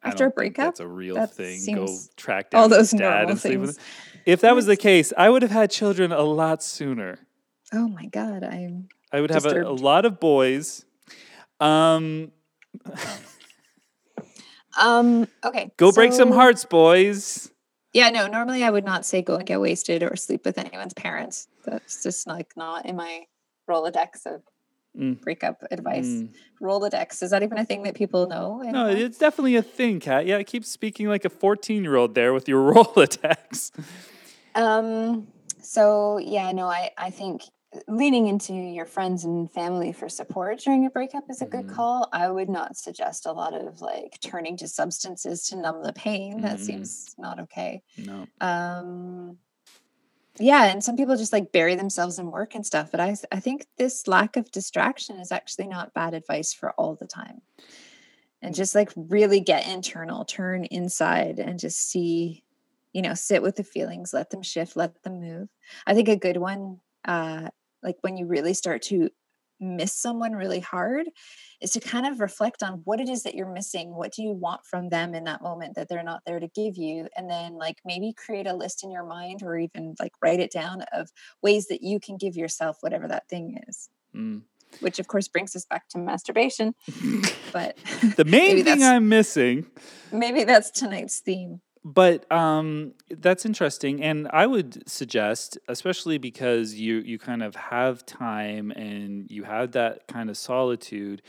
After 0.03 0.25
a 0.25 0.29
breakup? 0.29 0.65
that's 0.65 0.79
a 0.81 0.87
real 0.87 1.15
That 1.15 1.33
thing. 1.33 1.75
Go 1.75 1.87
track 2.17 2.49
down 2.51 2.61
all 2.61 2.69
his 2.69 2.91
those 2.91 2.99
dad 2.99 3.29
and 3.29 3.39
sleep 3.39 3.59
with 3.61 3.77
him. 3.77 3.83
If 4.25 4.41
that 4.41 4.53
was 4.55 4.65
the 4.65 4.75
case, 4.77 5.13
I 5.17 5.29
would 5.29 5.41
have 5.43 5.51
had 5.51 5.71
children 5.71 6.11
a 6.11 6.21
lot 6.23 6.61
sooner. 6.61 7.19
oh 7.73 7.87
my 7.87 8.05
god 8.07 8.43
i'm 8.43 8.89
I 9.13 9.19
would 9.21 9.29
have 9.31 9.45
a, 9.45 9.61
a 9.63 9.71
lot 9.71 10.05
of 10.05 10.19
boys. 10.19 10.85
Um, 11.59 12.31
Um. 14.79 15.27
Okay. 15.43 15.71
go 15.77 15.91
break 15.91 16.13
some 16.13 16.31
hearts, 16.31 16.63
boys. 16.65 17.50
Yeah. 17.93 18.09
No. 18.09 18.27
Normally, 18.27 18.63
I 18.63 18.69
would 18.69 18.85
not 18.85 19.05
say 19.05 19.21
go 19.21 19.35
and 19.35 19.45
get 19.45 19.59
wasted 19.61 20.03
or 20.03 20.15
sleep 20.15 20.45
with 20.45 20.57
anyone's 20.57 20.93
parents. 20.93 21.47
That's 21.65 22.03
just 22.03 22.27
like 22.27 22.53
not 22.55 22.85
in 22.85 22.95
my 22.95 23.25
Rolodex 23.69 24.25
of 24.25 24.41
Mm. 24.97 25.21
breakup 25.21 25.63
advice. 25.71 26.05
Mm. 26.05 26.33
Rolodex 26.61 27.23
is 27.23 27.29
that 27.31 27.43
even 27.43 27.57
a 27.57 27.63
thing 27.63 27.83
that 27.83 27.95
people 27.95 28.27
know? 28.27 28.61
No, 28.61 28.87
it's 28.89 29.17
definitely 29.17 29.55
a 29.55 29.61
thing, 29.61 30.01
Kat. 30.01 30.25
Yeah, 30.25 30.35
I 30.35 30.43
keep 30.43 30.65
speaking 30.65 31.07
like 31.07 31.23
a 31.23 31.29
14 31.29 31.81
year 31.81 31.95
old 31.95 32.13
there 32.13 32.33
with 32.33 32.49
your 32.49 32.73
Rolodex. 32.73 33.71
Um. 34.53 35.27
So 35.61 36.17
yeah. 36.17 36.51
No. 36.51 36.67
I. 36.67 36.91
I 36.97 37.09
think 37.09 37.43
leaning 37.87 38.27
into 38.27 38.53
your 38.53 38.85
friends 38.85 39.23
and 39.25 39.51
family 39.51 39.93
for 39.93 40.09
support 40.09 40.59
during 40.59 40.85
a 40.85 40.89
breakup 40.89 41.23
is 41.29 41.41
a 41.41 41.45
good 41.45 41.65
Mhm. 41.65 41.75
call. 41.75 42.09
I 42.11 42.29
would 42.29 42.49
not 42.49 42.77
suggest 42.77 43.25
a 43.25 43.31
lot 43.31 43.53
of 43.53 43.81
like 43.81 44.19
turning 44.21 44.57
to 44.57 44.67
substances 44.67 45.47
to 45.47 45.55
numb 45.57 45.83
the 45.83 45.93
pain. 45.93 46.41
That 46.41 46.59
Mhm. 46.59 46.65
seems 46.65 47.15
not 47.17 47.39
okay. 47.41 47.83
No. 47.97 48.27
um 48.41 49.39
yeah 50.39 50.65
and 50.71 50.83
some 50.83 50.95
people 50.95 51.15
just 51.17 51.33
like 51.33 51.51
bury 51.51 51.75
themselves 51.75 52.17
in 52.17 52.31
work 52.31 52.55
and 52.55 52.65
stuff 52.65 52.89
but 52.91 52.99
I, 52.99 53.15
I 53.31 53.39
think 53.39 53.67
this 53.77 54.07
lack 54.07 54.37
of 54.37 54.49
distraction 54.51 55.17
is 55.19 55.31
actually 55.31 55.67
not 55.67 55.93
bad 55.93 56.13
advice 56.13 56.53
for 56.53 56.71
all 56.73 56.95
the 56.95 57.07
time 57.07 57.41
and 58.41 58.55
just 58.55 58.75
like 58.75 58.91
really 58.95 59.39
get 59.39 59.67
internal, 59.67 60.25
turn 60.25 60.65
inside 60.65 61.39
and 61.39 61.59
just 61.59 61.79
see, 61.89 62.43
you 62.93 63.01
know, 63.01 63.13
sit 63.13 63.41
with 63.41 63.55
the 63.55 63.63
feelings, 63.63 64.13
let 64.13 64.29
them 64.31 64.41
shift, 64.41 64.75
let 64.75 65.01
them 65.03 65.21
move. 65.21 65.49
I 65.85 65.93
think 65.93 66.09
a 66.09 66.15
good 66.15 66.37
one, 66.37 66.79
uh, 67.05 67.49
like 67.83 67.97
when 68.01 68.17
you 68.17 68.25
really 68.25 68.53
start 68.53 68.81
to 68.83 69.09
miss 69.61 69.93
someone 69.93 70.33
really 70.33 70.59
hard 70.59 71.07
is 71.61 71.71
to 71.71 71.79
kind 71.79 72.07
of 72.07 72.19
reflect 72.19 72.63
on 72.63 72.81
what 72.83 72.99
it 72.99 73.07
is 73.07 73.23
that 73.23 73.35
you're 73.35 73.51
missing 73.51 73.93
what 73.93 74.11
do 74.11 74.23
you 74.23 74.31
want 74.31 74.65
from 74.65 74.89
them 74.89 75.13
in 75.13 75.23
that 75.23 75.43
moment 75.43 75.75
that 75.75 75.87
they're 75.87 76.03
not 76.03 76.21
there 76.25 76.39
to 76.39 76.47
give 76.47 76.75
you 76.77 77.07
and 77.15 77.29
then 77.29 77.53
like 77.53 77.77
maybe 77.85 78.11
create 78.13 78.47
a 78.47 78.53
list 78.53 78.83
in 78.83 78.91
your 78.91 79.05
mind 79.05 79.43
or 79.43 79.55
even 79.57 79.95
like 79.99 80.13
write 80.21 80.39
it 80.39 80.51
down 80.51 80.81
of 80.91 81.11
ways 81.43 81.67
that 81.67 81.83
you 81.83 81.99
can 81.99 82.17
give 82.17 82.35
yourself 82.35 82.77
whatever 82.81 83.07
that 83.07 83.29
thing 83.29 83.61
is 83.67 83.89
mm. 84.15 84.41
which 84.79 84.97
of 84.97 85.07
course 85.07 85.27
brings 85.27 85.55
us 85.55 85.65
back 85.65 85.87
to 85.87 85.99
masturbation 85.99 86.73
but 87.53 87.77
the 88.17 88.25
main 88.25 88.63
thing 88.63 88.81
i'm 88.81 89.07
missing 89.07 89.67
maybe 90.11 90.43
that's 90.43 90.71
tonight's 90.71 91.19
theme 91.19 91.61
but 91.83 92.31
um, 92.31 92.93
that's 93.09 93.45
interesting, 93.45 94.03
and 94.03 94.27
I 94.31 94.45
would 94.45 94.87
suggest, 94.87 95.57
especially 95.67 96.17
because 96.19 96.75
you 96.75 96.97
you 96.97 97.17
kind 97.17 97.41
of 97.41 97.55
have 97.55 98.05
time 98.05 98.71
and 98.71 99.29
you 99.31 99.43
have 99.43 99.71
that 99.71 100.07
kind 100.07 100.29
of 100.29 100.37
solitude. 100.37 101.21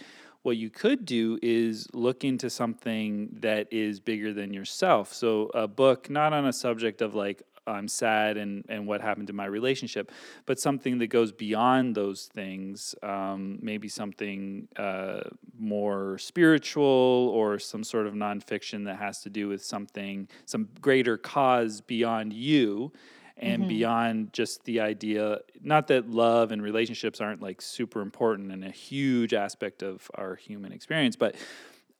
What 0.42 0.56
you 0.56 0.70
could 0.70 1.04
do 1.04 1.38
is 1.40 1.86
look 1.94 2.24
into 2.24 2.50
something 2.50 3.36
that 3.40 3.68
is 3.72 4.00
bigger 4.00 4.32
than 4.34 4.52
yourself. 4.52 5.14
So 5.14 5.50
a 5.54 5.68
book, 5.68 6.10
not 6.10 6.32
on 6.32 6.46
a 6.46 6.52
subject 6.52 7.00
of 7.00 7.14
like 7.14 7.42
I'm 7.66 7.88
sad 7.88 8.36
and, 8.36 8.64
and 8.68 8.86
what 8.86 9.00
happened 9.00 9.28
to 9.28 9.32
my 9.32 9.46
relationship, 9.46 10.10
but 10.46 10.58
something 10.58 10.98
that 10.98 11.08
goes 11.08 11.32
beyond 11.32 11.94
those 11.94 12.26
things, 12.26 12.94
um, 13.02 13.58
maybe 13.62 13.88
something 13.88 14.68
uh, 14.76 15.20
more 15.58 16.18
spiritual 16.18 16.82
or 16.84 17.58
some 17.58 17.84
sort 17.84 18.06
of 18.06 18.14
nonfiction 18.14 18.84
that 18.86 18.96
has 18.96 19.22
to 19.22 19.30
do 19.30 19.48
with 19.48 19.64
something, 19.64 20.28
some 20.44 20.68
greater 20.80 21.16
cause 21.16 21.80
beyond 21.80 22.32
you 22.32 22.92
and 23.36 23.62
mm-hmm. 23.62 23.68
beyond 23.68 24.32
just 24.32 24.64
the 24.64 24.80
idea 24.80 25.38
not 25.62 25.88
that 25.88 26.08
love 26.08 26.52
and 26.52 26.62
relationships 26.62 27.20
aren't 27.20 27.40
like 27.40 27.62
super 27.62 28.00
important 28.00 28.52
and 28.52 28.64
a 28.64 28.70
huge 28.70 29.32
aspect 29.32 29.82
of 29.82 30.10
our 30.14 30.34
human 30.36 30.70
experience 30.70 31.16
but 31.16 31.34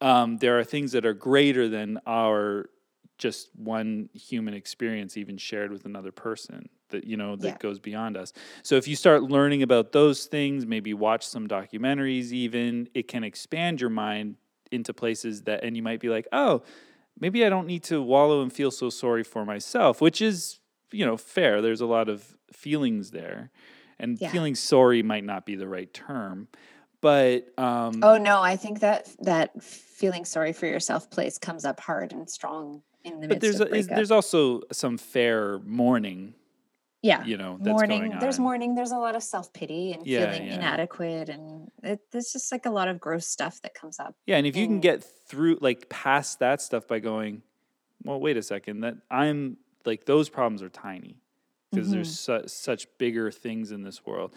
um, 0.02 0.36
there 0.38 0.58
are 0.58 0.64
things 0.64 0.92
that 0.92 1.06
are 1.06 1.14
greater 1.14 1.68
than 1.68 1.98
our 2.06 2.68
just 3.22 3.50
one 3.54 4.08
human 4.14 4.52
experience 4.52 5.16
even 5.16 5.38
shared 5.38 5.70
with 5.70 5.84
another 5.84 6.10
person 6.10 6.68
that 6.88 7.04
you 7.04 7.16
know 7.16 7.36
that 7.36 7.46
yeah. 7.46 7.56
goes 7.58 7.78
beyond 7.78 8.16
us 8.16 8.32
so 8.64 8.74
if 8.74 8.88
you 8.88 8.96
start 8.96 9.22
learning 9.22 9.62
about 9.62 9.92
those 9.92 10.26
things 10.26 10.66
maybe 10.66 10.92
watch 10.92 11.24
some 11.24 11.46
documentaries 11.46 12.32
even 12.32 12.88
it 12.94 13.06
can 13.06 13.22
expand 13.22 13.80
your 13.80 13.90
mind 13.90 14.34
into 14.72 14.92
places 14.92 15.42
that 15.42 15.62
and 15.62 15.76
you 15.76 15.84
might 15.84 16.00
be 16.00 16.08
like 16.08 16.26
oh 16.32 16.62
maybe 17.20 17.46
i 17.46 17.48
don't 17.48 17.68
need 17.68 17.84
to 17.84 18.02
wallow 18.02 18.42
and 18.42 18.52
feel 18.52 18.72
so 18.72 18.90
sorry 18.90 19.22
for 19.22 19.44
myself 19.44 20.00
which 20.00 20.20
is 20.20 20.58
you 20.90 21.06
know 21.06 21.16
fair 21.16 21.62
there's 21.62 21.80
a 21.80 21.86
lot 21.86 22.08
of 22.08 22.36
feelings 22.52 23.12
there 23.12 23.52
and 24.00 24.20
yeah. 24.20 24.32
feeling 24.32 24.56
sorry 24.56 25.00
might 25.00 25.24
not 25.24 25.46
be 25.46 25.54
the 25.54 25.68
right 25.68 25.94
term 25.94 26.48
but 27.00 27.56
um 27.56 28.00
oh 28.02 28.18
no 28.18 28.42
i 28.42 28.56
think 28.56 28.80
that 28.80 29.08
that 29.20 29.62
feeling 29.62 30.24
sorry 30.24 30.52
for 30.52 30.66
yourself 30.66 31.08
place 31.08 31.38
comes 31.38 31.64
up 31.64 31.78
hard 31.78 32.12
and 32.12 32.28
strong 32.28 32.82
in 33.04 33.20
the 33.20 33.28
but 33.28 33.40
there's 33.40 33.60
a, 33.60 33.74
is, 33.74 33.86
there's 33.86 34.10
also 34.10 34.62
some 34.72 34.98
fair 34.98 35.58
mourning 35.60 36.34
yeah 37.02 37.24
you 37.24 37.36
know 37.36 37.58
mourning. 37.60 38.16
there's 38.20 38.38
mourning. 38.38 38.74
There's 38.74 38.92
a 38.92 38.96
lot 38.96 39.16
of 39.16 39.22
self-pity 39.22 39.92
and 39.92 40.06
yeah, 40.06 40.32
feeling 40.32 40.48
yeah. 40.48 40.54
inadequate 40.54 41.28
and 41.28 41.70
it, 41.82 42.00
there's 42.10 42.32
just 42.32 42.50
like 42.52 42.66
a 42.66 42.70
lot 42.70 42.88
of 42.88 43.00
gross 43.00 43.26
stuff 43.26 43.60
that 43.62 43.74
comes 43.74 43.98
up 43.98 44.14
yeah 44.26 44.36
and 44.36 44.46
if 44.46 44.56
you 44.56 44.66
can 44.66 44.80
get 44.80 45.02
through 45.02 45.58
like 45.60 45.88
past 45.88 46.38
that 46.38 46.62
stuff 46.62 46.86
by 46.86 46.98
going 46.98 47.42
well 48.04 48.20
wait 48.20 48.36
a 48.36 48.42
second 48.42 48.80
that 48.80 48.96
i'm 49.10 49.56
like 49.84 50.04
those 50.04 50.28
problems 50.28 50.62
are 50.62 50.68
tiny 50.68 51.18
because 51.70 51.88
mm-hmm. 51.88 51.96
there's 51.96 52.18
su- 52.18 52.44
such 52.46 52.86
bigger 52.98 53.30
things 53.30 53.72
in 53.72 53.82
this 53.82 54.06
world 54.06 54.34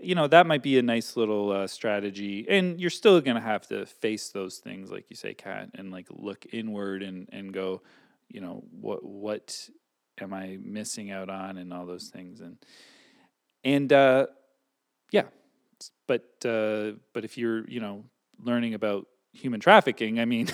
you 0.00 0.14
know 0.14 0.26
that 0.26 0.46
might 0.46 0.62
be 0.62 0.78
a 0.78 0.82
nice 0.82 1.16
little 1.16 1.50
uh, 1.50 1.66
strategy 1.66 2.46
and 2.48 2.80
you're 2.80 2.90
still 2.90 3.20
going 3.20 3.36
to 3.36 3.40
have 3.42 3.66
to 3.66 3.86
face 3.86 4.30
those 4.30 4.58
things 4.58 4.90
like 4.90 5.04
you 5.08 5.16
say 5.16 5.34
kat 5.34 5.68
and 5.74 5.90
like 5.90 6.06
look 6.10 6.46
inward 6.52 7.02
and 7.02 7.28
and 7.32 7.52
go 7.52 7.82
you 8.28 8.40
know 8.40 8.64
what 8.80 9.04
what 9.04 9.68
am 10.20 10.32
i 10.32 10.58
missing 10.62 11.10
out 11.10 11.28
on 11.28 11.58
and 11.58 11.72
all 11.72 11.86
those 11.86 12.08
things 12.08 12.40
and 12.40 12.56
and 13.64 13.92
uh 13.92 14.26
yeah 15.10 15.24
but 16.06 16.24
uh 16.44 16.92
but 17.12 17.24
if 17.24 17.38
you're 17.38 17.68
you 17.68 17.80
know 17.80 18.04
learning 18.42 18.74
about 18.74 19.06
human 19.32 19.60
trafficking 19.60 20.20
i 20.20 20.24
mean 20.24 20.48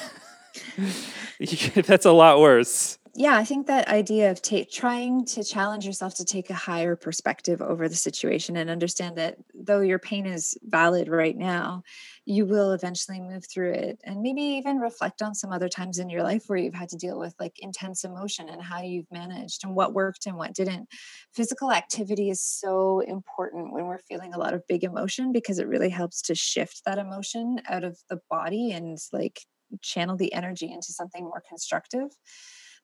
that's 1.75 2.07
a 2.07 2.13
lot 2.13 2.41
worse 2.41 2.99
yeah, 3.17 3.37
I 3.37 3.45
think 3.45 3.69
that 3.69 3.87
idea 3.87 4.33
of 4.33 4.43
ta- 4.43 4.65
trying 4.71 5.25
to 5.27 5.45
challenge 5.45 5.87
yourself 5.87 6.17
to 6.17 6.25
take 6.25 6.51
a 6.51 6.55
higher 6.55 6.97
perspective 6.97 7.63
over 7.63 7.89
the 7.89 7.95
situation 7.95 8.57
and 8.57 8.69
understand 8.69 9.17
that 9.19 9.37
though 9.55 9.83
your 9.83 10.01
pain 10.01 10.27
is 10.27 10.59
valid 10.65 11.07
right 11.07 11.37
now, 11.37 11.85
you 12.27 12.45
will 12.45 12.73
eventually 12.73 13.21
move 13.21 13.45
through 13.49 13.73
it 13.73 14.01
and 14.03 14.21
maybe 14.21 14.43
even 14.43 14.79
reflect 14.81 15.23
on 15.23 15.33
some 15.35 15.53
other 15.53 15.69
times 15.69 16.01
in 16.01 16.11
your 16.11 16.25
life 16.25 16.45
where 16.49 16.59
you've 16.59 16.75
had 16.75 16.89
to 16.89 16.97
deal 16.97 17.17
with 17.17 17.37
like 17.39 17.57
intense 17.61 18.03
emotion 18.03 18.49
and 18.49 18.61
how 18.61 18.81
you've 18.83 19.11
managed 19.13 19.63
and 19.65 19.77
what 19.77 19.95
worked 19.95 20.27
and 20.27 20.37
what 20.37 20.53
didn't. 20.53 20.89
Physical 21.33 21.71
activity 21.71 22.31
is 22.31 22.41
so 22.41 22.99
important 23.01 23.73
when 23.73 23.87
we're 23.87 23.99
feeling 24.09 24.35
a 24.35 24.39
lot 24.39 24.55
of 24.55 24.67
big 24.67 24.83
emotion 24.83 25.31
because 25.31 25.61
it 25.61 25.69
really 25.69 25.91
helps 25.91 26.21
to 26.23 26.35
shift 26.35 26.83
that 26.85 26.99
emotion 26.99 27.61
out 27.69 27.85
of 27.85 27.97
the 28.11 28.19
body 28.29 28.73
and 28.73 28.99
like 29.13 29.41
channel 29.83 30.17
the 30.17 30.33
energy 30.33 30.71
into 30.71 30.93
something 30.93 31.25
more 31.25 31.43
constructive 31.49 32.09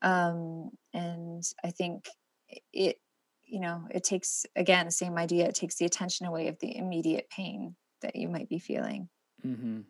um, 0.03 0.71
and 0.93 1.43
i 1.65 1.71
think 1.71 2.09
it 2.73 2.97
you 3.47 3.61
know 3.61 3.87
it 3.91 4.05
takes 4.05 4.47
again 4.57 4.87
the 4.87 4.93
same 4.93 5.19
idea 5.19 5.47
it 5.47 5.55
takes 5.55 5.77
the 5.77 5.85
attention 5.85 6.27
away 6.27 6.49
of 6.49 6.59
the 6.61 6.77
immediate 6.77 7.29
pain 7.31 7.75
that 8.03 8.17
you 8.17 8.29
might 8.29 8.49
be 8.49 8.59
feeling 8.59 9.09
mm-hmm. 9.45 9.81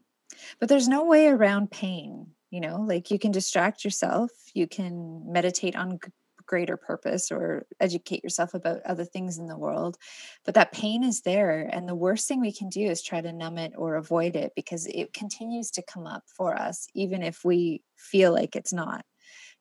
but 0.58 0.68
there's 0.68 0.88
no 0.88 1.04
way 1.04 1.26
around 1.26 1.70
pain 1.70 2.26
you 2.50 2.60
know 2.60 2.80
like 2.80 3.10
you 3.10 3.18
can 3.18 3.30
distract 3.30 3.84
yourself 3.84 4.30
you 4.54 4.66
can 4.66 5.22
meditate 5.30 5.76
on 5.76 5.98
g- 6.02 6.10
greater 6.46 6.76
purpose 6.76 7.30
or 7.30 7.64
educate 7.78 8.24
yourself 8.24 8.54
about 8.54 8.82
other 8.82 9.04
things 9.04 9.38
in 9.38 9.46
the 9.46 9.56
world 9.56 9.96
but 10.44 10.54
that 10.54 10.72
pain 10.72 11.04
is 11.04 11.20
there 11.20 11.70
and 11.72 11.88
the 11.88 11.94
worst 11.94 12.26
thing 12.26 12.40
we 12.40 12.52
can 12.52 12.68
do 12.68 12.80
is 12.80 13.02
try 13.02 13.20
to 13.20 13.32
numb 13.32 13.56
it 13.56 13.72
or 13.76 13.94
avoid 13.94 14.34
it 14.34 14.52
because 14.56 14.86
it 14.86 15.12
continues 15.12 15.70
to 15.70 15.82
come 15.82 16.08
up 16.08 16.24
for 16.26 16.56
us 16.56 16.88
even 16.92 17.22
if 17.22 17.44
we 17.44 17.82
feel 17.96 18.32
like 18.32 18.56
it's 18.56 18.72
not 18.72 19.04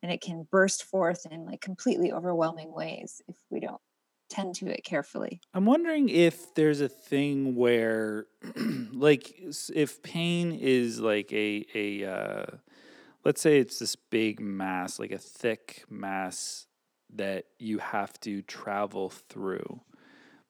and 0.02 0.12
it 0.12 0.22
can 0.22 0.48
burst 0.52 0.84
forth 0.84 1.26
in 1.30 1.46
like 1.46 1.62
completely 1.62 2.12
overwhelming 2.12 2.74
ways 2.74 3.22
if 3.28 3.36
we 3.50 3.60
don't 3.60 3.82
tend 4.30 4.56
to 4.56 4.68
it 4.68 4.84
carefully. 4.84 5.42
I'm 5.54 5.66
wondering 5.66 6.10
if 6.10 6.54
there's 6.54 6.82
a 6.82 6.90
thing 6.90 7.56
where 7.56 8.28
like 8.94 9.34
if 9.74 10.02
pain 10.04 10.54
is 10.54 11.00
like 11.00 11.32
a 11.34 11.66
a 11.74 12.06
uh, 12.06 12.46
let's 13.26 13.42
say 13.42 13.60
it's 13.60 13.80
this 13.80 13.96
big 13.96 14.40
mass, 14.40 15.00
like 15.00 15.12
a 15.12 15.18
thick 15.18 15.84
mass 15.90 16.68
that 17.16 17.46
you 17.58 17.80
have 17.80 18.20
to 18.22 18.42
travel 18.44 19.10
through. 19.10 19.82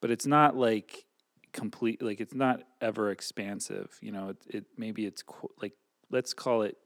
But 0.02 0.12
it's 0.12 0.28
not 0.28 0.56
like 0.56 1.06
complete 1.54 2.02
like 2.02 2.20
it's 2.20 2.36
not 2.36 2.62
ever 2.82 3.12
expansive, 3.12 3.98
you 4.02 4.12
know, 4.12 4.30
it, 4.30 4.38
it 4.48 4.66
maybe 4.78 5.06
it's 5.06 5.24
like 5.62 5.74
let's 6.12 6.34
call 6.34 6.64
it 6.64 6.78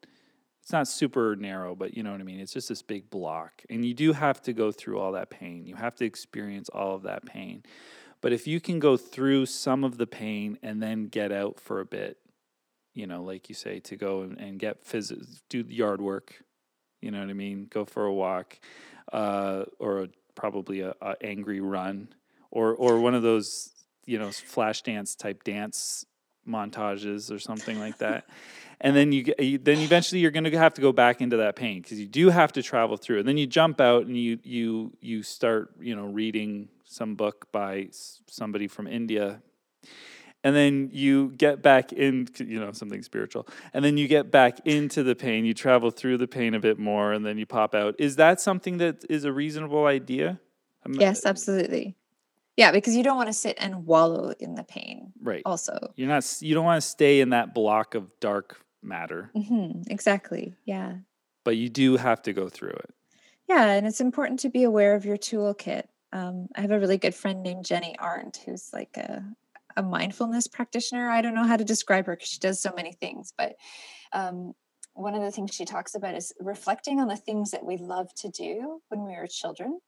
it's 0.63 0.71
not 0.71 0.87
super 0.87 1.35
narrow, 1.35 1.75
but 1.75 1.95
you 1.95 2.03
know 2.03 2.13
what 2.13 2.21
I 2.21 2.23
mean? 2.23 2.39
It's 2.39 2.53
just 2.53 2.69
this 2.69 2.81
big 2.81 3.09
block. 3.09 3.63
And 3.69 3.83
you 3.83 3.93
do 3.93 4.13
have 4.13 4.41
to 4.43 4.53
go 4.53 4.71
through 4.71 4.97
all 4.97 5.11
that 5.11 5.29
pain. 5.29 5.65
You 5.67 5.75
have 5.75 5.93
to 5.95 6.05
experience 6.05 6.69
all 6.69 6.95
of 6.95 7.03
that 7.03 7.25
pain. 7.25 7.63
But 8.21 8.31
if 8.31 8.47
you 8.47 8.61
can 8.61 8.79
go 8.79 8.95
through 8.95 9.47
some 9.47 9.83
of 9.83 9.97
the 9.97 10.07
pain 10.07 10.57
and 10.63 10.81
then 10.81 11.07
get 11.07 11.33
out 11.33 11.59
for 11.59 11.81
a 11.81 11.85
bit, 11.85 12.17
you 12.93 13.05
know, 13.05 13.21
like 13.21 13.49
you 13.49 13.55
say, 13.55 13.81
to 13.81 13.97
go 13.97 14.21
and, 14.21 14.39
and 14.39 14.57
get 14.57 14.85
phys- 14.85 15.41
do 15.49 15.65
yard 15.67 15.99
work, 15.99 16.41
you 17.01 17.11
know 17.11 17.19
what 17.19 17.29
I 17.29 17.33
mean? 17.33 17.67
Go 17.69 17.83
for 17.83 18.05
a 18.05 18.13
walk, 18.13 18.57
uh, 19.11 19.65
or 19.79 20.03
a, 20.03 20.07
probably 20.33 20.79
a, 20.79 20.93
a 21.01 21.15
angry 21.21 21.59
run, 21.59 22.07
or 22.51 22.73
or 22.73 23.01
one 23.01 23.15
of 23.15 23.23
those, 23.23 23.71
you 24.05 24.17
know, 24.17 24.31
flash 24.31 24.81
dance 24.83 25.13
type 25.15 25.43
dance 25.43 26.05
montages 26.47 27.29
or 27.29 27.39
something 27.39 27.79
like 27.79 27.97
that. 27.97 28.25
and 28.81 28.95
then 28.95 29.11
you, 29.11 29.33
you 29.39 29.57
then 29.57 29.79
eventually 29.79 30.21
you're 30.21 30.31
going 30.31 30.43
to 30.43 30.57
have 30.57 30.73
to 30.73 30.81
go 30.81 30.91
back 30.91 31.21
into 31.21 31.37
that 31.37 31.55
pain 31.55 31.81
because 31.81 31.99
you 31.99 32.07
do 32.07 32.29
have 32.29 32.51
to 32.53 32.63
travel 32.63 32.97
through 32.97 33.19
and 33.19 33.27
then 33.27 33.37
you 33.37 33.47
jump 33.47 33.79
out 33.81 34.05
and 34.05 34.17
you 34.17 34.39
you 34.43 34.91
you 35.01 35.23
start 35.23 35.71
you 35.79 35.95
know 35.95 36.05
reading 36.05 36.67
some 36.83 37.15
book 37.15 37.51
by 37.51 37.87
somebody 38.27 38.67
from 38.67 38.87
india 38.87 39.41
and 40.43 40.55
then 40.55 40.89
you 40.91 41.29
get 41.37 41.61
back 41.61 41.93
in 41.93 42.27
you 42.37 42.59
know 42.59 42.71
something 42.71 43.01
spiritual 43.01 43.47
and 43.73 43.83
then 43.83 43.97
you 43.97 44.07
get 44.07 44.31
back 44.31 44.59
into 44.65 45.03
the 45.03 45.15
pain 45.15 45.45
you 45.45 45.53
travel 45.53 45.89
through 45.89 46.17
the 46.17 46.27
pain 46.27 46.53
a 46.53 46.59
bit 46.59 46.77
more 46.77 47.13
and 47.13 47.25
then 47.25 47.37
you 47.37 47.45
pop 47.45 47.73
out 47.73 47.95
is 47.97 48.15
that 48.17 48.39
something 48.39 48.77
that 48.77 49.03
is 49.09 49.23
a 49.23 49.31
reasonable 49.31 49.85
idea 49.85 50.39
yes 50.89 51.25
absolutely 51.25 51.95
yeah, 52.55 52.71
because 52.71 52.95
you 52.95 53.03
don't 53.03 53.17
want 53.17 53.29
to 53.29 53.33
sit 53.33 53.57
and 53.59 53.85
wallow 53.87 54.31
in 54.39 54.53
the 54.55 54.63
pain. 54.63 55.11
Right. 55.19 55.41
Also, 55.45 55.91
you're 55.95 56.07
not. 56.07 56.23
You 56.39 56.53
don't 56.53 56.65
want 56.65 56.81
to 56.81 56.87
stay 56.87 57.19
in 57.19 57.29
that 57.29 57.53
block 57.53 57.95
of 57.95 58.07
dark 58.19 58.62
matter. 58.83 59.31
hmm 59.35 59.81
exactly. 59.87 60.55
Yeah. 60.65 60.95
But 61.43 61.57
you 61.57 61.69
do 61.69 61.97
have 61.97 62.21
to 62.23 62.33
go 62.33 62.49
through 62.49 62.71
it. 62.71 62.93
Yeah, 63.49 63.71
and 63.71 63.85
it's 63.85 64.01
important 64.01 64.39
to 64.41 64.49
be 64.49 64.63
aware 64.63 64.95
of 64.95 65.05
your 65.05 65.17
toolkit. 65.17 65.83
Um, 66.13 66.47
I 66.55 66.61
have 66.61 66.71
a 66.71 66.79
really 66.79 66.97
good 66.97 67.15
friend 67.15 67.43
named 67.43 67.65
Jenny 67.65 67.95
Arndt, 67.99 68.37
who's 68.45 68.69
like 68.71 68.95
a, 68.97 69.23
a 69.75 69.83
mindfulness 69.83 70.47
practitioner. 70.47 71.09
I 71.09 71.21
don't 71.21 71.35
know 71.35 71.45
how 71.45 71.57
to 71.57 71.65
describe 71.65 72.05
her 72.05 72.15
because 72.15 72.29
she 72.29 72.39
does 72.39 72.61
so 72.61 72.71
many 72.75 72.93
things, 72.93 73.33
but 73.37 73.55
um, 74.13 74.53
one 74.93 75.15
of 75.15 75.21
the 75.21 75.31
things 75.31 75.53
she 75.53 75.65
talks 75.65 75.95
about 75.95 76.15
is 76.15 76.31
reflecting 76.39 76.99
on 76.99 77.07
the 77.07 77.17
things 77.17 77.51
that 77.51 77.65
we 77.65 77.77
love 77.77 78.13
to 78.15 78.29
do 78.29 78.81
when 78.89 79.05
we 79.05 79.13
were 79.13 79.27
children 79.27 79.79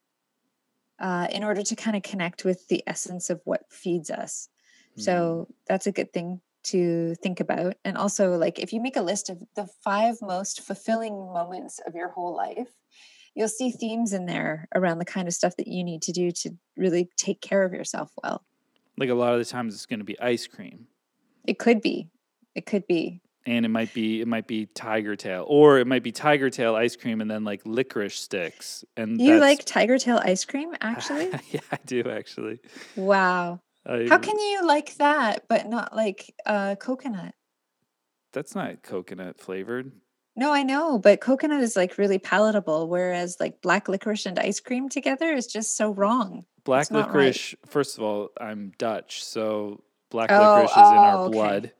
uh, 0.99 1.27
in 1.31 1.43
order 1.43 1.61
to 1.61 1.75
kind 1.75 1.95
of 1.95 2.03
connect 2.03 2.43
with 2.43 2.67
the 2.67 2.83
essence 2.87 3.29
of 3.29 3.41
what 3.45 3.71
feeds 3.71 4.09
us. 4.09 4.49
Mm. 4.97 5.03
So 5.03 5.47
that's 5.67 5.87
a 5.87 5.91
good 5.91 6.11
thing 6.11 6.41
to 6.65 7.15
think 7.15 7.39
about. 7.39 7.75
And 7.85 7.97
also, 7.97 8.37
like, 8.37 8.59
if 8.59 8.73
you 8.73 8.81
make 8.81 8.95
a 8.97 9.01
list 9.01 9.29
of 9.29 9.41
the 9.55 9.67
five 9.83 10.15
most 10.21 10.61
fulfilling 10.61 11.13
moments 11.13 11.79
of 11.87 11.95
your 11.95 12.09
whole 12.09 12.35
life, 12.35 12.69
you'll 13.35 13.47
see 13.49 13.71
themes 13.71 14.13
in 14.13 14.25
there 14.25 14.67
around 14.75 14.99
the 14.99 15.05
kind 15.05 15.27
of 15.27 15.33
stuff 15.33 15.55
that 15.57 15.67
you 15.67 15.83
need 15.83 16.01
to 16.03 16.11
do 16.11 16.31
to 16.31 16.51
really 16.77 17.09
take 17.17 17.41
care 17.41 17.63
of 17.63 17.73
yourself 17.73 18.11
well. 18.23 18.43
like 18.97 19.09
a 19.09 19.13
lot 19.13 19.33
of 19.33 19.39
the 19.39 19.45
times 19.45 19.73
it's 19.73 19.85
going 19.85 19.99
to 19.99 20.05
be 20.05 20.19
ice 20.19 20.47
cream 20.47 20.87
It 21.45 21.59
could 21.59 21.81
be. 21.81 22.09
It 22.55 22.65
could 22.65 22.87
be. 22.87 23.19
and 23.45 23.65
it 23.65 23.69
might 23.69 23.93
be 23.93 24.21
it 24.21 24.27
might 24.27 24.47
be 24.47 24.65
tiger 24.67 25.15
tail 25.17 25.43
or 25.47 25.77
it 25.79 25.85
might 25.85 26.01
be 26.01 26.11
tiger 26.13 26.49
tail 26.49 26.75
ice 26.75 26.95
cream 26.95 27.19
and 27.21 27.29
then 27.29 27.43
like 27.43 27.61
licorice 27.65 28.15
sticks 28.17 28.85
and 28.97 29.19
You 29.21 29.37
like 29.39 29.65
tiger 29.65 29.97
tail 29.99 30.19
ice 30.23 30.45
cream, 30.45 30.73
actually? 30.81 31.29
yeah 31.51 31.59
i 31.71 31.77
do 31.85 32.09
actually 32.09 32.59
wow. 32.95 33.59
I, 33.87 34.07
How 34.09 34.17
can 34.17 34.37
you 34.39 34.65
like 34.65 34.95
that, 34.95 35.45
but 35.47 35.67
not 35.67 35.95
like 35.95 36.33
uh, 36.45 36.75
coconut? 36.75 37.33
that's 38.33 38.53
not 38.55 38.83
coconut 38.83 39.39
flavored 39.39 39.91
No, 40.35 40.51
I 40.51 40.63
know, 40.63 40.99
but 40.99 41.21
coconut 41.21 41.61
is 41.61 41.75
like 41.77 41.97
really 41.97 42.17
palatable, 42.19 42.89
whereas 42.89 43.37
like 43.39 43.61
black 43.61 43.87
licorice 43.87 44.25
and 44.25 44.37
ice 44.37 44.59
cream 44.59 44.89
together 44.89 45.31
is 45.31 45.47
just 45.47 45.77
so 45.77 45.91
wrong. 45.91 46.43
black 46.65 46.91
not 46.91 47.07
right. 47.07 47.07
licorice 47.07 47.55
first 47.65 47.97
of 47.97 48.03
all 48.03 48.29
i'm 48.41 48.71
dutch 48.77 49.23
so 49.23 49.81
black 50.09 50.29
Oh, 50.31 50.37
licorice 50.39 50.71
is 50.71 50.77
in 50.77 50.97
our 50.97 51.17
oh, 51.17 51.23
okay. 51.25 51.31
blood 51.31 51.71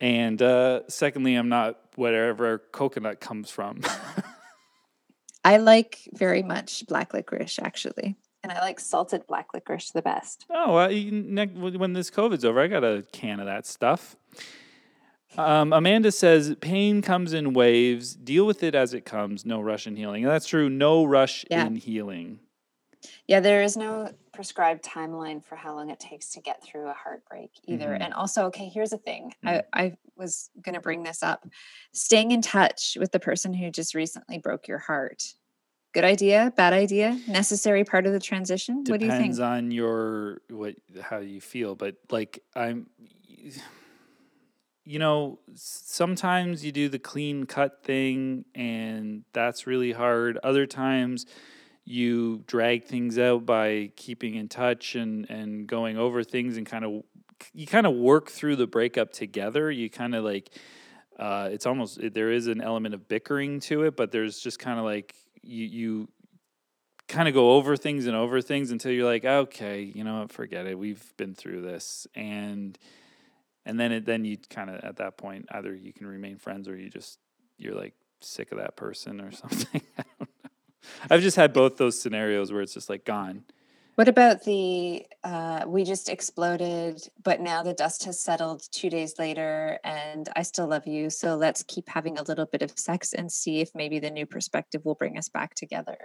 and 0.00 0.42
uh 0.42 0.80
secondly 0.88 1.34
i'm 1.36 1.48
not 1.48 1.78
wherever 1.96 2.58
coconut 2.72 3.20
comes 3.20 3.50
from 3.50 3.80
I 5.44 5.56
like 5.58 6.00
very 6.12 6.42
much 6.42 6.84
black 6.86 7.14
licorice, 7.14 7.58
actually. 7.62 8.16
And 8.42 8.52
I 8.52 8.60
like 8.60 8.78
salted 8.78 9.26
black 9.26 9.52
licorice 9.52 9.90
the 9.90 10.02
best. 10.02 10.46
Oh, 10.50 10.74
well, 10.74 10.92
you, 10.92 11.10
ne- 11.10 11.46
when 11.46 11.92
this 11.92 12.10
COVID's 12.10 12.44
over, 12.44 12.60
I 12.60 12.68
got 12.68 12.84
a 12.84 13.04
can 13.12 13.40
of 13.40 13.46
that 13.46 13.66
stuff. 13.66 14.14
Um, 15.36 15.72
Amanda 15.72 16.10
says 16.10 16.54
pain 16.60 17.02
comes 17.02 17.32
in 17.32 17.52
waves. 17.52 18.14
Deal 18.14 18.46
with 18.46 18.62
it 18.62 18.74
as 18.74 18.94
it 18.94 19.04
comes. 19.04 19.44
No 19.44 19.60
rush 19.60 19.86
in 19.86 19.96
healing. 19.96 20.24
And 20.24 20.32
that's 20.32 20.46
true. 20.46 20.68
No 20.70 21.04
rush 21.04 21.44
Yeah. 21.50 21.66
in 21.66 21.76
healing. 21.76 22.40
Yeah, 23.26 23.40
there 23.40 23.62
is 23.62 23.76
no 23.76 24.10
prescribed 24.32 24.82
timeline 24.84 25.44
for 25.44 25.54
how 25.54 25.74
long 25.74 25.90
it 25.90 26.00
takes 26.00 26.30
to 26.30 26.40
get 26.40 26.62
through 26.64 26.88
a 26.88 26.92
heartbreak 26.94 27.50
either. 27.66 27.88
Mhm. 27.90 28.00
And 28.00 28.14
also, 28.14 28.46
okay, 28.46 28.68
here's 28.68 28.90
the 28.90 28.98
thing. 28.98 29.34
Mm. 29.44 29.62
I, 29.72 29.80
I 29.84 29.96
was 30.16 30.50
going 30.62 30.74
to 30.74 30.80
bring 30.80 31.02
this 31.02 31.22
up. 31.22 31.46
Staying 31.92 32.30
in 32.32 32.40
touch 32.42 32.96
with 32.98 33.12
the 33.12 33.20
person 33.20 33.52
who 33.52 33.70
just 33.70 33.94
recently 33.94 34.38
broke 34.38 34.66
your 34.66 34.78
heart. 34.78 35.34
Good 35.92 36.04
idea, 36.04 36.52
bad 36.56 36.74
idea, 36.74 37.18
necessary 37.26 37.82
part 37.82 38.06
of 38.06 38.12
the 38.12 38.20
transition. 38.20 38.84
what 38.86 39.00
do 39.00 39.06
you 39.06 39.10
think? 39.10 39.34
Depends 39.34 39.40
on 39.40 39.70
your 39.70 40.42
what 40.50 40.74
how 41.00 41.18
you 41.18 41.40
feel, 41.40 41.74
but 41.74 41.96
like 42.10 42.42
I'm, 42.54 42.88
you 44.84 44.98
know, 44.98 45.38
sometimes 45.54 46.62
you 46.64 46.72
do 46.72 46.90
the 46.90 46.98
clean 46.98 47.44
cut 47.44 47.82
thing, 47.84 48.44
and 48.54 49.24
that's 49.32 49.66
really 49.66 49.92
hard. 49.92 50.38
Other 50.44 50.66
times, 50.66 51.24
you 51.84 52.44
drag 52.46 52.84
things 52.84 53.18
out 53.18 53.46
by 53.46 53.90
keeping 53.96 54.34
in 54.34 54.48
touch 54.48 54.94
and 54.94 55.28
and 55.30 55.66
going 55.66 55.96
over 55.96 56.22
things 56.22 56.58
and 56.58 56.66
kind 56.66 56.84
of 56.84 57.02
you 57.54 57.66
kind 57.66 57.86
of 57.86 57.94
work 57.94 58.30
through 58.30 58.56
the 58.56 58.66
breakup 58.66 59.12
together. 59.12 59.70
You 59.70 59.88
kind 59.88 60.14
of 60.14 60.22
like 60.22 60.50
uh, 61.18 61.48
it's 61.50 61.66
almost 61.66 61.98
there 62.12 62.30
is 62.30 62.46
an 62.46 62.60
element 62.60 62.94
of 62.94 63.08
bickering 63.08 63.60
to 63.60 63.84
it, 63.84 63.96
but 63.96 64.12
there's 64.12 64.38
just 64.38 64.58
kind 64.58 64.78
of 64.78 64.84
like 64.84 65.14
you 65.48 65.64
you 65.64 66.08
kind 67.08 67.26
of 67.26 67.34
go 67.34 67.52
over 67.52 67.76
things 67.76 68.06
and 68.06 68.14
over 68.14 68.40
things 68.42 68.70
until 68.70 68.92
you're 68.92 69.06
like, 69.06 69.24
okay, 69.24 69.80
you 69.80 70.04
know 70.04 70.20
what, 70.20 70.32
forget 70.32 70.66
it. 70.66 70.78
We've 70.78 71.02
been 71.16 71.34
through 71.34 71.62
this, 71.62 72.06
and 72.14 72.78
and 73.64 73.80
then 73.80 73.92
it 73.92 74.04
then 74.04 74.24
you 74.24 74.36
kind 74.50 74.70
of 74.70 74.76
at 74.84 74.96
that 74.96 75.16
point 75.16 75.46
either 75.50 75.74
you 75.74 75.92
can 75.92 76.06
remain 76.06 76.36
friends 76.36 76.68
or 76.68 76.76
you 76.76 76.90
just 76.90 77.18
you're 77.56 77.74
like 77.74 77.94
sick 78.20 78.52
of 78.52 78.58
that 78.58 78.76
person 78.76 79.20
or 79.20 79.32
something. 79.32 79.82
I 79.98 80.04
don't 80.18 80.30
know. 80.42 80.50
I've 81.10 81.22
just 81.22 81.36
had 81.36 81.52
both 81.52 81.76
those 81.76 82.00
scenarios 82.00 82.52
where 82.52 82.62
it's 82.62 82.74
just 82.74 82.88
like 82.88 83.04
gone. 83.04 83.44
What 83.98 84.06
about 84.06 84.44
the 84.44 85.04
uh, 85.24 85.64
we 85.66 85.82
just 85.82 86.08
exploded, 86.08 87.02
but 87.20 87.40
now 87.40 87.64
the 87.64 87.74
dust 87.74 88.04
has 88.04 88.20
settled 88.20 88.62
two 88.70 88.88
days 88.88 89.18
later 89.18 89.80
and 89.82 90.28
I 90.36 90.42
still 90.42 90.68
love 90.68 90.86
you. 90.86 91.10
So 91.10 91.34
let's 91.34 91.64
keep 91.64 91.88
having 91.88 92.16
a 92.16 92.22
little 92.22 92.46
bit 92.46 92.62
of 92.62 92.78
sex 92.78 93.12
and 93.12 93.32
see 93.32 93.58
if 93.58 93.74
maybe 93.74 93.98
the 93.98 94.12
new 94.12 94.24
perspective 94.24 94.84
will 94.84 94.94
bring 94.94 95.18
us 95.18 95.28
back 95.28 95.56
together. 95.56 95.96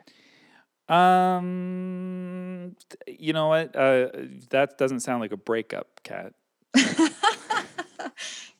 Um, 0.89 2.75
you 3.05 3.31
know 3.31 3.49
what? 3.49 3.75
Uh, 3.75 4.07
that 4.49 4.79
doesn't 4.79 5.01
sound 5.01 5.21
like 5.21 5.31
a 5.31 5.37
breakup, 5.37 6.01
Kat. 6.01 6.33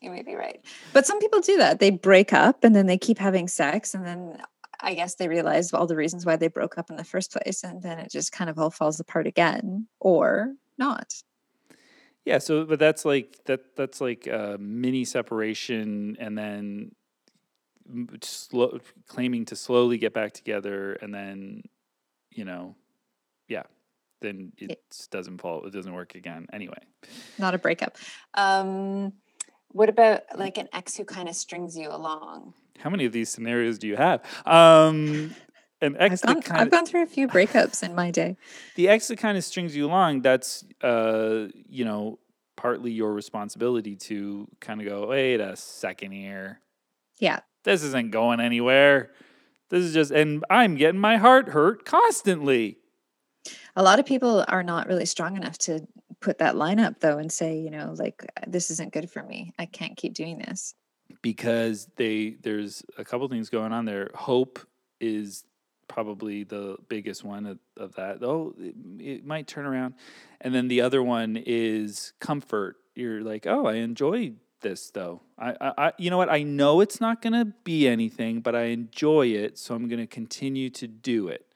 you 0.00 0.12
may 0.12 0.22
be 0.22 0.36
right. 0.36 0.64
But 0.92 1.06
some 1.06 1.18
people 1.18 1.40
do 1.40 1.56
that. 1.56 1.80
They 1.80 1.90
break 1.90 2.32
up 2.32 2.62
and 2.62 2.76
then 2.76 2.86
they 2.86 2.98
keep 2.98 3.18
having 3.18 3.48
sex. 3.48 3.94
And 3.94 4.06
then 4.06 4.40
I 4.84 4.94
guess 4.94 5.14
they 5.14 5.28
realize 5.28 5.72
all 5.72 5.86
the 5.86 5.96
reasons 5.96 6.26
why 6.26 6.36
they 6.36 6.48
broke 6.48 6.78
up 6.78 6.90
in 6.90 6.96
the 6.96 7.04
first 7.04 7.32
place. 7.32 7.64
And 7.64 7.82
then 7.82 7.98
it 7.98 8.10
just 8.10 8.32
kind 8.32 8.50
of 8.50 8.58
all 8.58 8.70
falls 8.70 9.00
apart 9.00 9.26
again 9.26 9.88
or 9.98 10.54
not. 10.78 11.14
Yeah, 12.24 12.38
so 12.38 12.64
but 12.64 12.78
that's 12.78 13.04
like 13.04 13.38
that 13.46 13.76
that's 13.76 14.00
like 14.00 14.26
a 14.26 14.56
mini 14.58 15.04
separation 15.04 16.16
and 16.20 16.38
then 16.38 16.92
slow, 18.22 18.78
claiming 19.06 19.44
to 19.46 19.56
slowly 19.56 19.98
get 19.98 20.14
back 20.14 20.32
together 20.32 20.94
and 20.94 21.14
then 21.14 21.62
you 22.30 22.44
know 22.44 22.74
yeah 23.48 23.64
then 24.22 24.52
it 24.56 24.80
s- 24.90 25.06
doesn't 25.08 25.38
fall 25.38 25.66
it 25.66 25.72
doesn't 25.72 25.92
work 25.92 26.14
again 26.14 26.46
anyway 26.52 26.78
Not 27.38 27.54
a 27.54 27.58
breakup. 27.58 27.98
Um, 28.32 29.12
what 29.68 29.88
about 29.90 30.22
like 30.36 30.56
an 30.56 30.68
ex 30.72 30.96
who 30.96 31.04
kind 31.04 31.28
of 31.28 31.34
strings 31.34 31.76
you 31.76 31.90
along? 31.90 32.54
How 32.78 32.90
many 32.90 33.04
of 33.04 33.12
these 33.12 33.28
scenarios 33.30 33.78
do 33.78 33.86
you 33.86 33.96
have 33.96 34.22
um 34.46 35.34
an 35.80 35.96
I've 35.98 36.20
gone, 36.22 36.42
kind 36.42 36.60
I've 36.60 36.70
gone 36.70 36.86
through 36.86 37.02
a 37.02 37.06
few 37.06 37.28
breakups 37.28 37.82
in 37.82 37.94
my 37.94 38.10
day. 38.10 38.36
the 38.76 38.88
ex 38.88 39.08
that 39.08 39.18
kind 39.18 39.36
of 39.38 39.44
strings 39.44 39.74
you 39.76 39.86
along 39.86 40.22
that's 40.22 40.64
uh 40.82 41.46
you 41.68 41.84
know 41.84 42.18
partly 42.56 42.92
your 42.92 43.12
responsibility 43.12 43.96
to 43.96 44.46
kind 44.60 44.80
of 44.80 44.86
go 44.86 45.08
wait 45.08 45.40
a 45.40 45.56
second 45.56 46.12
here 46.12 46.60
Yeah. 47.18 47.40
this 47.64 47.82
isn't 47.82 48.10
going 48.12 48.40
anywhere. 48.40 49.10
This 49.70 49.82
is 49.82 49.94
just, 49.94 50.10
and 50.12 50.44
I'm 50.50 50.76
getting 50.76 51.00
my 51.00 51.16
heart 51.16 51.48
hurt 51.48 51.84
constantly. 51.84 52.78
A 53.74 53.82
lot 53.82 53.98
of 53.98 54.06
people 54.06 54.44
are 54.46 54.62
not 54.62 54.86
really 54.86 55.06
strong 55.06 55.36
enough 55.36 55.58
to 55.58 55.80
put 56.20 56.38
that 56.38 56.54
line 56.54 56.78
up 56.78 57.00
though 57.00 57.18
and 57.18 57.32
say, 57.32 57.58
you 57.58 57.70
know, 57.70 57.94
like 57.98 58.24
this 58.46 58.70
isn't 58.70 58.92
good 58.92 59.10
for 59.10 59.22
me. 59.24 59.52
I 59.58 59.66
can't 59.66 59.96
keep 59.96 60.14
doing 60.14 60.38
this. 60.38 60.74
Because 61.22 61.88
they 61.96 62.36
there's 62.42 62.82
a 62.98 63.04
couple 63.04 63.28
things 63.28 63.50
going 63.50 63.72
on 63.72 63.84
there. 63.84 64.10
Hope 64.14 64.58
is 65.00 65.44
probably 65.88 66.44
the 66.44 66.76
biggest 66.88 67.24
one 67.24 67.46
of, 67.46 67.58
of 67.76 67.94
that. 67.96 68.22
Oh, 68.22 68.54
it, 68.58 68.74
it 68.98 69.26
might 69.26 69.46
turn 69.46 69.66
around, 69.66 69.94
and 70.40 70.54
then 70.54 70.68
the 70.68 70.80
other 70.80 71.02
one 71.02 71.36
is 71.36 72.12
comfort. 72.20 72.76
You're 72.94 73.22
like, 73.22 73.46
oh, 73.46 73.66
I 73.66 73.74
enjoy 73.74 74.34
this 74.60 74.90
though. 74.90 75.22
I, 75.38 75.50
I, 75.60 75.72
I 75.78 75.92
you 75.98 76.10
know 76.10 76.18
what? 76.18 76.30
I 76.30 76.42
know 76.42 76.80
it's 76.80 77.00
not 77.00 77.22
gonna 77.22 77.46
be 77.64 77.86
anything, 77.86 78.40
but 78.40 78.54
I 78.54 78.64
enjoy 78.64 79.28
it, 79.28 79.58
so 79.58 79.74
I'm 79.74 79.88
gonna 79.88 80.06
continue 80.06 80.70
to 80.70 80.88
do 80.88 81.28
it. 81.28 81.46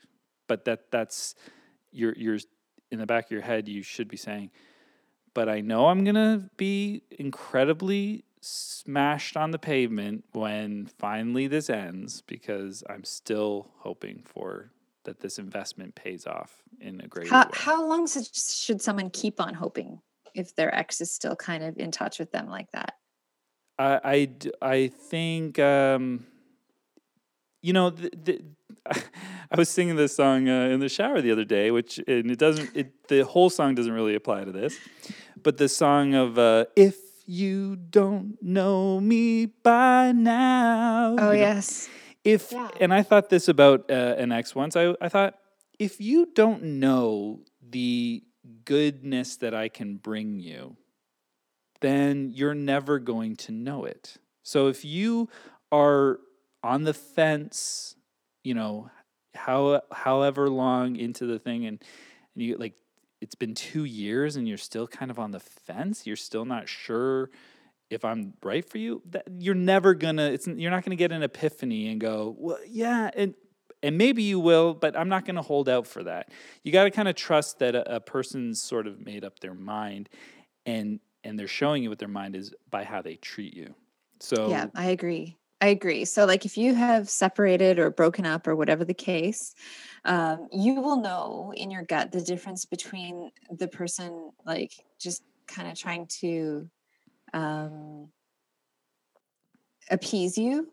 But 0.46 0.64
that 0.66 0.90
that's 0.90 1.34
you're 1.90 2.14
you're 2.16 2.38
in 2.90 2.98
the 2.98 3.06
back 3.06 3.26
of 3.26 3.30
your 3.32 3.42
head. 3.42 3.68
You 3.68 3.82
should 3.82 4.08
be 4.08 4.16
saying, 4.16 4.50
but 5.34 5.48
I 5.48 5.60
know 5.60 5.86
I'm 5.86 6.04
gonna 6.04 6.48
be 6.56 7.02
incredibly 7.10 8.24
smashed 8.40 9.36
on 9.36 9.50
the 9.50 9.58
pavement 9.58 10.24
when 10.32 10.86
finally 10.98 11.46
this 11.46 11.68
ends 11.68 12.22
because 12.22 12.82
I'm 12.88 13.04
still 13.04 13.70
hoping 13.78 14.22
for 14.24 14.70
that 15.04 15.20
this 15.20 15.38
investment 15.38 15.94
pays 15.94 16.26
off 16.26 16.62
in 16.80 17.00
a 17.00 17.08
great 17.08 17.28
How, 17.28 17.44
way. 17.44 17.50
how 17.52 17.86
long 17.86 18.06
should, 18.06 18.28
should 18.34 18.82
someone 18.82 19.10
keep 19.10 19.40
on 19.40 19.54
hoping 19.54 20.00
if 20.34 20.54
their 20.54 20.74
ex 20.74 21.00
is 21.00 21.10
still 21.10 21.34
kind 21.34 21.64
of 21.64 21.78
in 21.78 21.90
touch 21.90 22.18
with 22.18 22.30
them 22.30 22.48
like 22.48 22.70
that? 22.72 22.94
I, 23.78 24.00
I, 24.04 24.28
I 24.74 24.88
think 24.88 25.58
um, 25.58 26.26
you 27.62 27.72
know 27.72 27.90
the, 27.90 28.10
the, 28.22 28.44
I 29.50 29.56
was 29.56 29.68
singing 29.68 29.96
this 29.96 30.14
song 30.14 30.48
uh, 30.48 30.68
in 30.68 30.80
the 30.80 30.88
shower 30.88 31.20
the 31.20 31.30
other 31.32 31.44
day, 31.44 31.70
which 31.70 31.98
and 31.98 32.30
it 32.30 32.38
doesn't 32.38 32.70
it 32.74 33.08
the 33.08 33.24
whole 33.24 33.50
song 33.50 33.74
doesn't 33.74 33.92
really 33.92 34.14
apply 34.14 34.44
to 34.44 34.52
this, 34.52 34.76
but 35.42 35.58
the 35.58 35.68
song 35.68 36.14
of 36.14 36.38
uh, 36.38 36.66
if 36.76 36.96
you 37.28 37.76
don't 37.76 38.42
know 38.42 38.98
me 38.98 39.46
by 39.46 40.12
now. 40.12 41.14
Oh, 41.18 41.30
you 41.30 41.36
know? 41.36 41.44
yes. 41.44 41.88
If 42.24 42.52
Yeah. 42.52 42.70
and 42.80 42.92
I 42.92 43.02
thought 43.02 43.28
this 43.28 43.48
about 43.48 43.90
uh, 43.90 44.16
an 44.16 44.32
ex 44.32 44.54
once. 44.54 44.76
I 44.76 44.94
I 45.00 45.08
thought 45.08 45.34
if 45.78 46.00
you 46.00 46.26
don't 46.34 46.62
know 46.80 47.40
the 47.62 48.24
goodness 48.64 49.36
that 49.36 49.54
I 49.54 49.68
can 49.68 49.96
bring 49.96 50.40
you, 50.40 50.76
then 51.80 52.30
you're 52.34 52.54
never 52.54 52.98
going 52.98 53.36
to 53.36 53.52
know 53.52 53.84
it. 53.84 54.16
So 54.42 54.68
if 54.68 54.84
you 54.84 55.28
are 55.70 56.20
on 56.62 56.84
the 56.84 56.94
fence, 56.94 57.94
you 58.42 58.54
know, 58.54 58.90
how 59.34 59.82
however 59.92 60.48
long 60.48 60.96
into 60.96 61.26
the 61.26 61.38
thing 61.38 61.66
and, 61.66 61.78
and 62.34 62.44
you 62.44 62.56
like 62.56 62.74
it's 63.20 63.34
been 63.34 63.54
2 63.54 63.84
years 63.84 64.36
and 64.36 64.48
you're 64.48 64.56
still 64.58 64.86
kind 64.86 65.10
of 65.10 65.18
on 65.18 65.30
the 65.30 65.40
fence, 65.40 66.06
you're 66.06 66.16
still 66.16 66.44
not 66.44 66.68
sure 66.68 67.30
if 67.90 68.04
I'm 68.04 68.34
right 68.42 68.68
for 68.68 68.78
you, 68.78 69.02
that 69.10 69.26
you're 69.38 69.54
never 69.54 69.94
gonna. 69.94 70.30
It's 70.30 70.46
you're 70.46 70.70
not 70.70 70.84
gonna 70.84 70.96
get 70.96 71.12
an 71.12 71.22
epiphany 71.22 71.88
and 71.88 72.00
go, 72.00 72.34
well, 72.38 72.58
yeah, 72.66 73.10
and 73.14 73.34
and 73.82 73.96
maybe 73.96 74.22
you 74.22 74.40
will, 74.40 74.74
but 74.74 74.96
I'm 74.96 75.08
not 75.08 75.24
gonna 75.24 75.42
hold 75.42 75.68
out 75.68 75.86
for 75.86 76.04
that. 76.04 76.30
You 76.62 76.72
got 76.72 76.84
to 76.84 76.90
kind 76.90 77.08
of 77.08 77.14
trust 77.14 77.60
that 77.60 77.74
a, 77.74 77.96
a 77.96 78.00
person's 78.00 78.60
sort 78.62 78.86
of 78.86 79.00
made 79.00 79.24
up 79.24 79.40
their 79.40 79.54
mind, 79.54 80.08
and 80.66 81.00
and 81.24 81.38
they're 81.38 81.48
showing 81.48 81.82
you 81.82 81.88
what 81.88 81.98
their 81.98 82.08
mind 82.08 82.36
is 82.36 82.54
by 82.70 82.84
how 82.84 83.02
they 83.02 83.16
treat 83.16 83.54
you. 83.54 83.74
So 84.20 84.50
Yeah, 84.50 84.66
I 84.74 84.86
agree. 84.86 85.36
I 85.60 85.68
agree. 85.68 86.04
So, 86.04 86.24
like, 86.24 86.44
if 86.44 86.56
you 86.56 86.74
have 86.74 87.10
separated 87.10 87.78
or 87.78 87.90
broken 87.90 88.24
up 88.24 88.46
or 88.46 88.54
whatever 88.54 88.84
the 88.84 88.94
case, 88.94 89.54
um, 90.04 90.48
you 90.52 90.80
will 90.80 91.00
know 91.00 91.52
in 91.56 91.70
your 91.70 91.82
gut 91.82 92.12
the 92.12 92.20
difference 92.20 92.64
between 92.64 93.30
the 93.50 93.66
person, 93.66 94.30
like, 94.46 94.72
just 95.00 95.22
kind 95.48 95.68
of 95.68 95.76
trying 95.76 96.06
to 96.20 96.68
um, 97.32 98.08
appease 99.90 100.38
you 100.38 100.72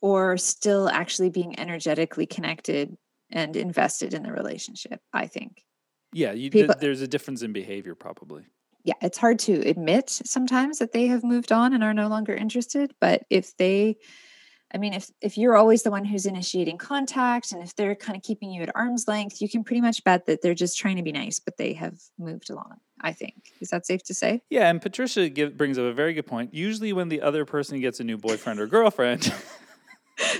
or 0.00 0.36
still 0.36 0.88
actually 0.88 1.30
being 1.30 1.58
energetically 1.58 2.26
connected 2.26 2.96
and 3.30 3.56
invested 3.56 4.14
in 4.14 4.22
the 4.22 4.32
relationship. 4.32 5.00
I 5.12 5.26
think. 5.26 5.64
yeah, 6.12 6.32
you, 6.32 6.50
th- 6.50 6.70
there's 6.80 7.00
a 7.00 7.08
difference 7.08 7.42
in 7.42 7.52
behavior 7.52 7.94
probably. 7.94 8.44
Yeah, 8.84 8.94
it's 9.00 9.18
hard 9.18 9.38
to 9.40 9.52
admit 9.68 10.10
sometimes 10.10 10.78
that 10.78 10.92
they 10.92 11.06
have 11.06 11.22
moved 11.24 11.52
on 11.52 11.72
and 11.72 11.82
are 11.84 11.94
no 11.94 12.08
longer 12.08 12.34
interested. 12.34 12.92
But 13.00 13.22
if 13.30 13.56
they, 13.56 13.96
I 14.74 14.78
mean, 14.78 14.92
if 14.94 15.10
if 15.20 15.36
you're 15.38 15.56
always 15.56 15.82
the 15.82 15.90
one 15.90 16.04
who's 16.04 16.26
initiating 16.26 16.78
contact, 16.78 17.52
and 17.52 17.62
if 17.62 17.76
they're 17.76 17.94
kind 17.94 18.16
of 18.16 18.22
keeping 18.22 18.50
you 18.50 18.62
at 18.62 18.74
arm's 18.74 19.06
length, 19.06 19.40
you 19.40 19.48
can 19.48 19.62
pretty 19.64 19.80
much 19.80 20.02
bet 20.04 20.26
that 20.26 20.42
they're 20.42 20.54
just 20.54 20.78
trying 20.78 20.96
to 20.96 21.02
be 21.02 21.12
nice, 21.12 21.38
but 21.38 21.56
they 21.58 21.74
have 21.74 21.98
moved 22.18 22.50
along. 22.50 22.76
I 23.00 23.12
think 23.12 23.34
is 23.60 23.68
that 23.70 23.84
safe 23.86 24.02
to 24.04 24.14
say? 24.14 24.42
Yeah, 24.50 24.68
and 24.70 24.80
Patricia 24.80 25.28
give, 25.28 25.56
brings 25.56 25.76
up 25.78 25.84
a 25.84 25.92
very 25.92 26.14
good 26.14 26.26
point. 26.26 26.54
Usually, 26.54 26.92
when 26.92 27.08
the 27.08 27.20
other 27.22 27.44
person 27.44 27.80
gets 27.80 28.00
a 28.00 28.04
new 28.04 28.16
boyfriend 28.16 28.60
or 28.60 28.66
girlfriend, 28.66 29.32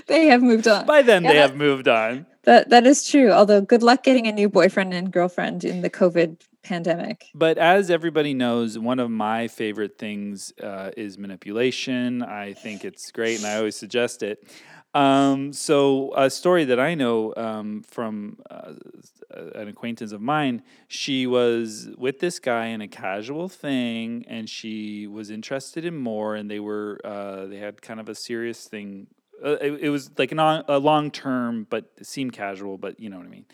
They 0.07 0.27
have 0.27 0.41
moved 0.41 0.67
on. 0.67 0.85
by 0.85 1.01
then 1.01 1.23
Yeah, 1.23 1.29
they 1.29 1.35
that- 1.37 1.49
have 1.49 1.55
moved 1.57 1.87
on. 1.87 2.25
That 2.43 2.69
that 2.71 2.85
is 2.85 3.07
true. 3.07 3.31
Although, 3.31 3.61
good 3.61 3.83
luck 3.83 4.03
getting 4.03 4.27
a 4.27 4.31
new 4.31 4.49
boyfriend 4.49 4.93
and 4.93 5.11
girlfriend 5.11 5.63
in 5.63 5.81
the 5.81 5.89
COVID 5.89 6.41
pandemic. 6.63 7.29
But 7.35 7.57
as 7.57 7.89
everybody 7.91 8.33
knows, 8.33 8.77
one 8.79 8.99
of 8.99 9.09
my 9.11 9.47
favorite 9.47 9.97
things 9.97 10.53
uh, 10.61 10.91
is 10.95 11.17
manipulation. 11.17 12.23
I 12.23 12.53
think 12.53 12.83
it's 12.85 13.11
great, 13.11 13.37
and 13.37 13.47
I 13.47 13.57
always 13.57 13.75
suggest 13.75 14.23
it. 14.23 14.47
Um, 14.95 15.53
so, 15.53 16.13
a 16.15 16.29
story 16.29 16.65
that 16.65 16.79
I 16.79 16.93
know 16.93 17.33
um, 17.35 17.81
from 17.81 18.37
uh, 18.49 18.73
an 19.55 19.67
acquaintance 19.67 20.11
of 20.11 20.21
mine, 20.21 20.61
she 20.87 21.25
was 21.25 21.89
with 21.97 22.19
this 22.19 22.37
guy 22.37 22.67
in 22.67 22.81
a 22.81 22.87
casual 22.87 23.49
thing, 23.49 24.23
and 24.27 24.47
she 24.47 25.07
was 25.07 25.31
interested 25.31 25.83
in 25.83 25.97
more, 25.97 26.35
and 26.35 26.49
they 26.49 26.59
were 26.59 26.99
uh, 27.03 27.47
they 27.47 27.57
had 27.57 27.81
kind 27.81 27.99
of 27.99 28.07
a 28.07 28.13
serious 28.15 28.67
thing. 28.67 29.07
Uh, 29.43 29.57
it, 29.59 29.71
it 29.85 29.89
was 29.89 30.11
like 30.17 30.31
an, 30.31 30.37
on- 30.39 30.63
a 30.67 30.77
long 30.77 31.09
term, 31.09 31.65
but 31.69 31.91
seemed 32.03 32.33
casual, 32.33 32.77
but 32.77 32.99
you 32.99 33.09
know 33.09 33.17
what 33.17 33.25
I 33.25 33.29
mean. 33.29 33.45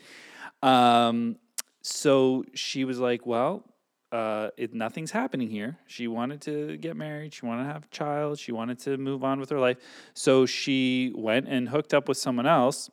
Um, 0.62 1.36
so 1.82 2.44
she 2.54 2.84
was 2.84 2.98
like, 2.98 3.26
"Well, 3.26 3.64
uh, 4.12 4.50
it, 4.56 4.74
nothing's 4.74 5.10
happening 5.10 5.48
here." 5.48 5.78
She 5.86 6.08
wanted 6.08 6.40
to 6.42 6.76
get 6.76 6.96
married. 6.96 7.34
She 7.34 7.46
wanted 7.46 7.64
to 7.64 7.72
have 7.72 7.84
a 7.84 7.88
child. 7.88 8.38
She 8.38 8.52
wanted 8.52 8.78
to 8.80 8.96
move 8.96 9.24
on 9.24 9.40
with 9.40 9.50
her 9.50 9.58
life. 9.58 9.78
So 10.14 10.46
she 10.46 11.12
went 11.14 11.48
and 11.48 11.68
hooked 11.68 11.94
up 11.94 12.08
with 12.08 12.18
someone 12.18 12.46
else, 12.46 12.90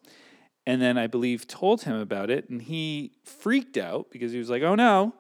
and 0.66 0.82
then 0.82 0.98
I 0.98 1.08
believe 1.08 1.48
told 1.48 1.84
him 1.84 1.96
about 1.96 2.30
it, 2.30 2.50
and 2.50 2.62
he 2.62 3.14
freaked 3.24 3.78
out 3.78 4.08
because 4.12 4.32
he 4.32 4.38
was 4.38 4.50
like, 4.50 4.64
"Oh 4.64 4.76
no!" 4.76 5.14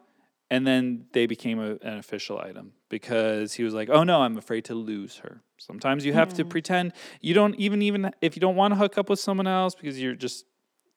And 0.49 0.65
then 0.65 1.07
they 1.11 1.25
became 1.25 1.59
a, 1.59 1.71
an 1.81 1.97
official 1.97 2.39
item 2.39 2.71
because 2.89 3.53
he 3.53 3.63
was 3.63 3.73
like, 3.73 3.89
"Oh 3.89 4.03
no, 4.03 4.21
I'm 4.21 4.37
afraid 4.37 4.65
to 4.65 4.75
lose 4.75 5.17
her." 5.17 5.41
Sometimes 5.57 6.05
you 6.05 6.13
have 6.13 6.33
to 6.35 6.45
pretend 6.45 6.93
you 7.19 7.33
don't 7.33 7.55
even 7.55 7.81
even 7.81 8.11
if 8.21 8.35
you 8.35 8.39
don't 8.39 8.55
want 8.55 8.73
to 8.73 8.75
hook 8.77 8.97
up 8.97 9.09
with 9.09 9.19
someone 9.19 9.47
else 9.47 9.75
because 9.75 9.99
you're 9.99 10.15
just 10.15 10.45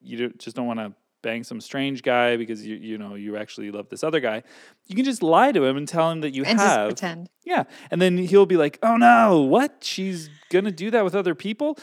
you 0.01 0.19
don't, 0.19 0.39
just 0.39 0.55
don't 0.55 0.67
want 0.67 0.79
to 0.79 0.95
bang 1.23 1.45
some 1.45 1.61
strange 1.61 2.03
guy 2.03 2.37
because 2.37 2.67
you 2.67 2.77
you 2.77 2.99
know 2.99 3.15
you 3.15 3.37
actually 3.37 3.71
love 3.71 3.89
this 3.89 4.03
other 4.03 4.21
guy. 4.21 4.43
You 4.87 4.97
can 4.97 5.05
just 5.05 5.23
lie 5.23 5.53
to 5.53 5.65
him 5.65 5.77
and 5.77 5.87
tell 5.87 6.11
him 6.11 6.21
that 6.21 6.35
you 6.35 6.45
and 6.45 6.59
just 6.59 6.69
have. 6.69 6.89
pretend. 6.89 7.29
Yeah, 7.45 7.65
and 7.91 8.01
then 8.01 8.19
he'll 8.19 8.47
be 8.47 8.57
like, 8.57 8.79
"Oh 8.83 8.97
no, 8.97 9.41
what? 9.41 9.83
She's 9.83 10.31
gonna 10.51 10.73
do 10.73 10.91
that 10.91 11.05
with 11.05 11.15
other 11.15 11.35
people? 11.35 11.79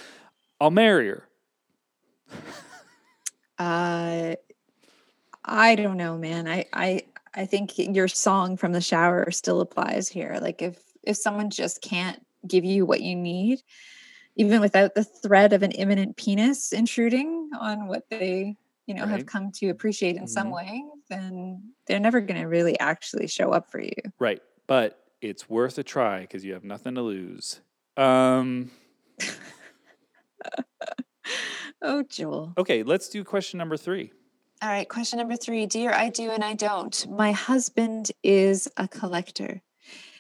I'll 0.60 0.72
marry 0.72 1.08
her." 1.08 1.28
Uh, 3.60 4.36
I 5.44 5.76
don't 5.76 5.98
know, 5.98 6.18
man. 6.18 6.48
I 6.48 6.66
I 6.74 7.02
I 7.34 7.46
think 7.46 7.78
your 7.78 8.08
song 8.08 8.58
from 8.58 8.72
the 8.72 8.82
shower 8.82 9.32
still 9.32 9.62
applies 9.62 10.08
here. 10.08 10.38
Like 10.42 10.62
if 10.62 10.80
if 11.04 11.18
someone 11.18 11.50
just 11.50 11.82
can't 11.82 12.24
give 12.48 12.66
you 12.66 12.86
what 12.86 13.02
you 13.02 13.16
need, 13.16 13.62
even 14.36 14.62
without 14.62 14.94
the 14.96 15.04
threat 15.04 15.54
of 15.54 15.64
an 15.64 15.72
imminent 15.72 16.18
penis 16.18 16.72
intruding 16.72 17.50
on 17.60 17.88
what 17.88 18.04
they 18.10 18.58
you 18.88 18.96
know 18.96 19.04
Right. 19.04 19.12
have 19.12 19.26
come 19.26 19.52
to 19.52 19.68
appreciate 19.70 20.16
in 20.16 20.28
some 20.28 20.48
Mhm. 20.48 20.56
way, 20.56 20.84
then 21.10 21.74
they're 21.86 22.00
never 22.00 22.20
going 22.22 22.42
to 22.42 22.48
really 22.48 22.80
actually 22.80 23.28
show 23.28 23.52
up 23.52 23.70
for 23.70 23.80
you. 23.80 23.94
Right, 24.18 24.42
but 24.66 25.04
it's 25.22 25.50
worth 25.50 25.78
a 25.78 25.84
try 25.84 26.22
because 26.22 26.44
you 26.46 26.54
have 26.54 26.64
nothing 26.64 26.96
to 26.96 27.02
lose. 27.02 27.62
Um, 27.98 28.72
Oh, 31.82 32.02
Joel. 32.04 32.54
okay, 32.58 32.82
let's 32.84 33.08
do 33.10 33.24
question 33.24 33.58
number 33.60 33.78
three. 33.78 34.12
All 34.64 34.70
right, 34.70 34.88
question 34.90 35.20
number 35.20 35.36
three 35.36 35.66
Dear 35.68 35.92
I 35.92 36.10
do 36.10 36.32
and 36.32 36.44
I 36.44 36.54
don't. 36.56 37.08
My 37.10 37.32
husband 37.34 38.12
is 38.24 38.68
a 38.78 38.88
collector. 38.88 39.62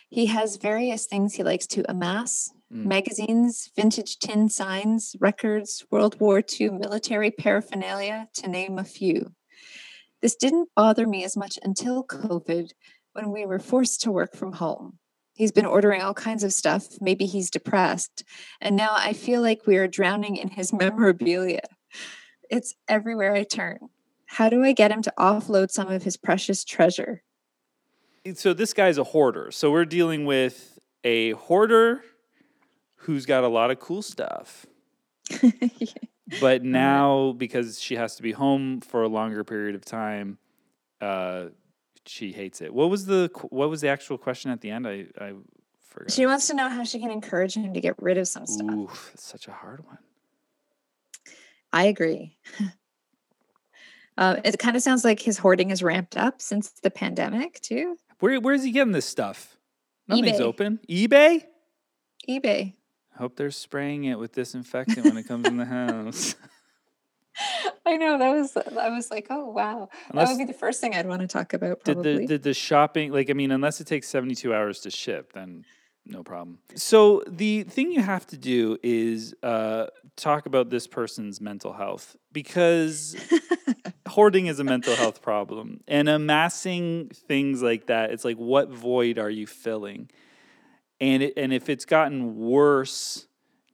He 0.09 0.27
has 0.27 0.57
various 0.57 1.05
things 1.07 1.33
he 1.33 1.43
likes 1.43 1.65
to 1.67 1.89
amass 1.89 2.51
Mm. 2.73 2.85
magazines, 2.85 3.71
vintage 3.77 4.19
tin 4.19 4.49
signs, 4.49 5.15
records, 5.21 5.85
World 5.89 6.19
War 6.19 6.41
II 6.59 6.71
military 6.71 7.31
paraphernalia, 7.31 8.27
to 8.33 8.49
name 8.49 8.77
a 8.77 8.83
few. 8.83 9.33
This 10.21 10.35
didn't 10.35 10.69
bother 10.75 11.07
me 11.07 11.23
as 11.23 11.37
much 11.37 11.57
until 11.63 12.03
COVID 12.03 12.71
when 13.13 13.31
we 13.31 13.45
were 13.45 13.59
forced 13.59 14.01
to 14.01 14.11
work 14.11 14.35
from 14.35 14.53
home. 14.53 14.99
He's 15.33 15.53
been 15.53 15.65
ordering 15.65 16.01
all 16.01 16.13
kinds 16.13 16.43
of 16.43 16.51
stuff. 16.51 16.87
Maybe 16.99 17.25
he's 17.25 17.49
depressed. 17.49 18.25
And 18.59 18.75
now 18.75 18.89
I 18.91 19.13
feel 19.13 19.41
like 19.41 19.65
we 19.65 19.77
are 19.77 19.87
drowning 19.87 20.35
in 20.35 20.49
his 20.49 20.73
memorabilia. 20.73 21.61
It's 22.49 22.75
everywhere 22.89 23.33
I 23.33 23.43
turn. 23.43 23.77
How 24.25 24.49
do 24.49 24.61
I 24.63 24.73
get 24.73 24.91
him 24.91 25.01
to 25.03 25.13
offload 25.17 25.71
some 25.71 25.87
of 25.87 26.03
his 26.03 26.17
precious 26.17 26.65
treasure? 26.65 27.23
So 28.33 28.53
this 28.53 28.73
guy's 28.73 28.97
a 28.97 29.05
hoarder. 29.05 29.51
So 29.51 29.71
we're 29.71 29.85
dealing 29.85 30.25
with 30.25 30.79
a 31.05 31.31
hoarder 31.31 32.03
who's 33.07 33.25
got 33.25 33.43
a 33.43 33.47
lot 33.47 33.71
of 33.71 33.79
cool 33.79 34.01
stuff. 34.01 34.65
But 36.41 36.61
now, 36.61 37.33
because 37.37 37.79
she 37.79 37.95
has 37.95 38.17
to 38.17 38.21
be 38.21 38.33
home 38.33 38.81
for 38.81 39.01
a 39.03 39.07
longer 39.07 39.45
period 39.45 39.75
of 39.75 39.85
time, 39.85 40.37
uh, 40.99 41.45
she 42.05 42.33
hates 42.33 42.59
it. 42.59 42.73
What 42.73 42.89
was 42.89 43.05
the 43.05 43.31
what 43.49 43.69
was 43.69 43.79
the 43.79 43.87
actual 43.87 44.17
question 44.17 44.51
at 44.51 44.59
the 44.59 44.69
end? 44.69 44.85
I 44.85 45.05
I 45.19 45.33
forgot. 45.79 46.11
she 46.11 46.25
wants 46.25 46.47
to 46.47 46.53
know 46.53 46.67
how 46.67 46.83
she 46.83 46.99
can 46.99 47.11
encourage 47.11 47.55
him 47.55 47.73
to 47.73 47.79
get 47.79 47.95
rid 48.01 48.17
of 48.17 48.27
some 48.27 48.45
stuff. 48.45 48.69
Ooh, 48.69 48.89
that's 49.09 49.23
such 49.23 49.47
a 49.47 49.53
hard 49.53 49.85
one. 49.85 49.99
I 51.71 51.85
agree. 51.85 52.37
Uh, 54.17 54.41
it 54.43 54.57
kind 54.57 54.75
of 54.75 54.81
sounds 54.81 55.05
like 55.05 55.21
his 55.21 55.37
hoarding 55.37 55.69
has 55.69 55.83
ramped 55.83 56.17
up 56.17 56.41
since 56.41 56.71
the 56.81 56.89
pandemic, 56.89 57.61
too. 57.61 57.97
Where 58.19 58.39
where's 58.41 58.63
he 58.63 58.71
getting 58.71 58.91
this 58.91 59.05
stuff? 59.05 59.57
Nothing's 60.07 60.39
eBay. 60.39 60.41
open. 60.41 60.79
eBay. 60.89 61.43
eBay. 62.27 62.73
Hope 63.17 63.35
they're 63.35 63.51
spraying 63.51 64.05
it 64.05 64.19
with 64.19 64.33
disinfectant 64.33 65.03
when 65.05 65.17
it 65.17 65.27
comes 65.27 65.47
in 65.47 65.57
the 65.57 65.65
house. 65.65 66.35
I 67.85 67.97
know 67.97 68.17
that 68.17 68.31
was. 68.31 68.57
I 68.57 68.89
was 68.89 69.09
like, 69.11 69.27
oh 69.29 69.49
wow, 69.49 69.89
that 70.13 70.27
would 70.27 70.37
be 70.37 70.45
the 70.45 70.53
first 70.53 70.81
thing 70.81 70.93
I'd 70.93 71.07
want 71.07 71.21
to 71.21 71.27
talk 71.27 71.53
about. 71.53 71.83
did 71.83 72.03
the 72.03 72.25
did 72.25 72.43
the 72.43 72.53
shopping 72.53 73.11
like 73.11 73.29
I 73.29 73.33
mean 73.33 73.51
unless 73.51 73.79
it 73.79 73.87
takes 73.87 74.07
72 74.09 74.53
hours 74.53 74.81
to 74.81 74.91
ship 74.91 75.33
then 75.33 75.63
no 76.09 76.23
problem. 76.23 76.59
So 76.75 77.23
the 77.27 77.63
thing 77.63 77.91
you 77.91 78.01
have 78.01 78.25
to 78.27 78.37
do 78.37 78.77
is 78.81 79.35
uh, 79.43 79.87
talk 80.15 80.45
about 80.45 80.69
this 80.69 80.87
person's 80.87 81.41
mental 81.41 81.73
health 81.73 82.15
because 82.31 83.15
hoarding 84.07 84.47
is 84.47 84.59
a 84.59 84.63
mental 84.63 84.95
health 84.95 85.21
problem 85.21 85.81
and 85.87 86.07
amassing 86.07 87.09
things 87.13 87.61
like 87.61 87.87
that 87.87 88.11
it's 88.11 88.23
like 88.23 88.37
what 88.37 88.69
void 88.69 89.19
are 89.19 89.29
you 89.29 89.45
filling 89.45 90.09
and 90.99 91.23
it, 91.23 91.33
and 91.37 91.53
if 91.53 91.69
it's 91.69 91.85
gotten 91.85 92.37
worse 92.37 93.27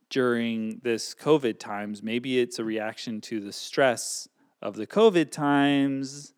during 0.09 0.80
this 0.84 1.15
COVID 1.15 1.59
times, 1.59 2.03
maybe 2.03 2.39
it's 2.39 2.59
a 2.59 2.63
reaction 2.63 3.21
to 3.21 3.39
the 3.39 3.51
stress 3.51 4.28
of 4.61 4.76
the 4.76 4.86
COVID 4.86 5.32
times, 5.32 6.34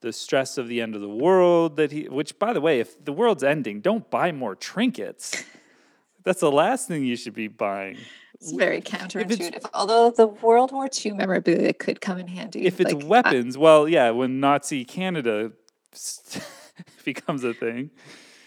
the 0.00 0.12
stress 0.12 0.58
of 0.58 0.68
the 0.68 0.80
end 0.80 0.94
of 0.94 1.00
the 1.00 1.08
world 1.08 1.76
that 1.76 1.92
he. 1.92 2.08
Which, 2.08 2.38
by 2.38 2.52
the 2.52 2.60
way, 2.60 2.80
if 2.80 3.02
the 3.04 3.12
world's 3.12 3.44
ending, 3.44 3.80
don't 3.80 4.10
buy 4.10 4.32
more 4.32 4.54
trinkets. 4.54 5.44
That's 6.24 6.40
the 6.40 6.50
last 6.50 6.88
thing 6.88 7.04
you 7.04 7.16
should 7.16 7.34
be 7.34 7.46
buying. 7.48 7.98
It's 8.34 8.52
very 8.52 8.82
counterintuitive. 8.82 9.64
Although 9.72 10.10
the 10.10 10.26
World 10.26 10.72
War 10.72 10.88
II 10.92 11.12
memorabilia 11.12 11.72
could 11.72 12.00
come 12.00 12.18
in 12.18 12.26
handy. 12.26 12.66
If 12.66 12.80
it's 12.80 12.92
like, 12.92 13.04
uh, 13.04 13.06
weapons, 13.06 13.56
I, 13.56 13.60
well, 13.60 13.88
yeah, 13.88 14.10
when 14.10 14.40
Nazi 14.40 14.84
Canada 14.84 15.52
becomes 17.04 17.44
a 17.44 17.54
thing. 17.54 17.90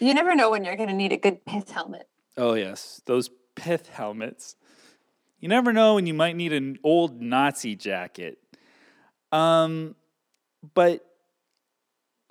You 0.00 0.14
never 0.14 0.34
know 0.34 0.50
when 0.50 0.64
you're 0.64 0.76
going 0.76 0.88
to 0.88 0.94
need 0.94 1.12
a 1.12 1.16
good 1.16 1.44
pith 1.44 1.70
helmet. 1.70 2.08
Oh, 2.36 2.54
yes. 2.54 3.02
Those 3.06 3.30
pith 3.54 3.88
helmets. 3.88 4.56
You 5.40 5.48
never 5.48 5.72
know 5.72 5.94
when 5.94 6.06
you 6.06 6.14
might 6.14 6.36
need 6.36 6.52
an 6.52 6.78
old 6.82 7.20
Nazi 7.20 7.76
jacket. 7.76 8.38
Um, 9.32 9.94
but 10.74 11.04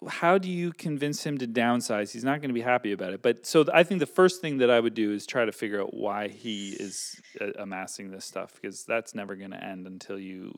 how 0.08 0.38
do 0.38 0.50
you 0.50 0.72
convince 0.72 1.24
him 1.26 1.38
to 1.40 1.48
downsize? 1.48 2.12
He's 2.12 2.24
not 2.24 2.42
going 2.42 2.50
to 2.50 2.54
be 2.54 2.62
happy 2.62 2.92
about 2.92 3.14
it. 3.14 3.22
But 3.22 3.46
so 3.46 3.66
I 3.74 3.84
think 3.84 4.00
the 4.00 4.06
first 4.06 4.42
thing 4.42 4.60
that 4.60 4.70
I 4.70 4.80
would 4.80 4.94
do 4.94 5.12
is 5.12 5.26
try 5.26 5.46
to 5.46 5.52
figure 5.52 5.82
out 5.82 5.94
why 5.94 6.28
he 6.28 6.70
is 6.70 7.20
uh, 7.42 7.48
amassing 7.58 8.12
this 8.12 8.26
stuff 8.26 8.54
because 8.62 8.86
that's 8.86 9.14
never 9.14 9.36
going 9.36 9.52
to 9.52 9.64
end 9.64 9.88
until 9.88 10.18
you 10.18 10.58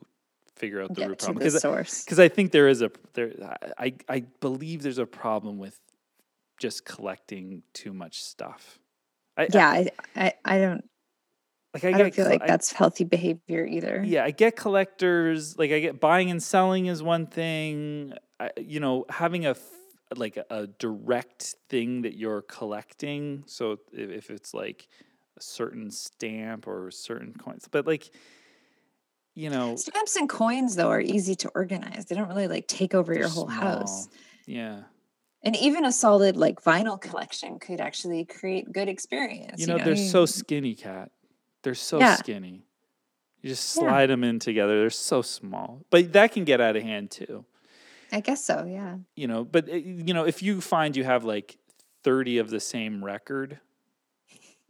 figure 0.54 0.80
out 0.82 0.90
the 0.90 1.00
Get 1.00 1.08
root 1.08 1.18
to 1.20 1.24
problem. 1.26 1.44
the 1.44 1.58
source. 1.58 2.04
Because 2.04 2.20
I 2.20 2.28
think 2.28 2.52
there 2.52 2.68
is 2.68 2.82
a 2.82 2.90
there. 3.14 3.32
I 3.78 3.94
I 4.08 4.20
believe 4.40 4.82
there's 4.82 4.98
a 4.98 5.06
problem 5.06 5.58
with 5.58 5.78
just 6.62 6.84
collecting 6.84 7.64
too 7.74 7.92
much 7.92 8.22
stuff. 8.22 8.78
I, 9.36 9.48
yeah, 9.52 9.68
I, 9.68 9.90
I 10.14 10.32
I 10.44 10.58
don't 10.58 10.84
like 11.74 11.84
I, 11.84 11.88
I 11.88 11.92
don't 11.92 12.14
feel 12.14 12.26
like 12.26 12.46
that's 12.46 12.72
healthy 12.72 13.02
behavior 13.02 13.66
either. 13.66 14.02
Yeah, 14.06 14.24
I 14.24 14.30
get 14.30 14.54
collectors. 14.54 15.58
Like 15.58 15.72
I 15.72 15.80
get 15.80 15.98
buying 15.98 16.30
and 16.30 16.40
selling 16.40 16.86
is 16.86 17.02
one 17.02 17.26
thing. 17.26 18.12
I, 18.38 18.50
you 18.56 18.78
know, 18.78 19.06
having 19.08 19.44
a 19.44 19.56
like 20.14 20.36
a, 20.36 20.44
a, 20.50 20.66
direct 20.66 21.56
thing 21.68 22.02
that 22.02 22.14
you're 22.14 22.42
collecting. 22.42 23.42
So 23.46 23.78
if, 23.92 24.10
if 24.10 24.30
it's 24.30 24.54
like 24.54 24.86
a 25.36 25.42
certain 25.42 25.90
stamp 25.90 26.68
or 26.68 26.90
certain 26.92 27.32
coins, 27.32 27.66
but 27.68 27.86
like 27.88 28.10
you 29.34 29.50
know, 29.50 29.74
stamps 29.74 30.14
and 30.14 30.28
coins 30.28 30.76
though 30.76 30.90
are 30.90 31.00
easy 31.00 31.34
to 31.36 31.48
organize. 31.56 32.04
They 32.04 32.14
don't 32.14 32.28
really 32.28 32.48
like 32.48 32.68
take 32.68 32.94
over 32.94 33.12
your 33.12 33.28
whole 33.28 33.48
small. 33.48 33.78
house. 33.78 34.08
Yeah. 34.46 34.82
And 35.44 35.56
even 35.56 35.84
a 35.84 35.92
solid 35.92 36.36
like 36.36 36.62
vinyl 36.62 37.00
collection 37.00 37.58
could 37.58 37.80
actually 37.80 38.24
create 38.24 38.72
good 38.72 38.88
experience. 38.88 39.60
You 39.60 39.66
know, 39.66 39.74
you 39.74 39.78
know? 39.78 39.84
they're 39.84 39.96
so 39.96 40.24
skinny, 40.24 40.74
Kat. 40.74 41.10
They're 41.62 41.74
so 41.74 41.98
yeah. 41.98 42.16
skinny. 42.16 42.64
You 43.40 43.50
just 43.50 43.70
slide 43.70 44.02
yeah. 44.02 44.06
them 44.06 44.24
in 44.24 44.38
together. 44.38 44.78
They're 44.78 44.90
so 44.90 45.20
small. 45.20 45.84
But 45.90 46.12
that 46.12 46.32
can 46.32 46.44
get 46.44 46.60
out 46.60 46.76
of 46.76 46.82
hand 46.82 47.10
too. 47.10 47.44
I 48.12 48.20
guess 48.20 48.44
so, 48.44 48.66
yeah. 48.66 48.96
You 49.16 49.26
know, 49.26 49.42
but 49.42 49.68
eh, 49.68 49.76
you 49.84 50.14
know, 50.14 50.24
if 50.24 50.42
you 50.42 50.60
find 50.60 50.96
you 50.96 51.02
have 51.02 51.24
like 51.24 51.56
30 52.04 52.38
of 52.38 52.50
the 52.50 52.60
same 52.60 53.04
record, 53.04 53.58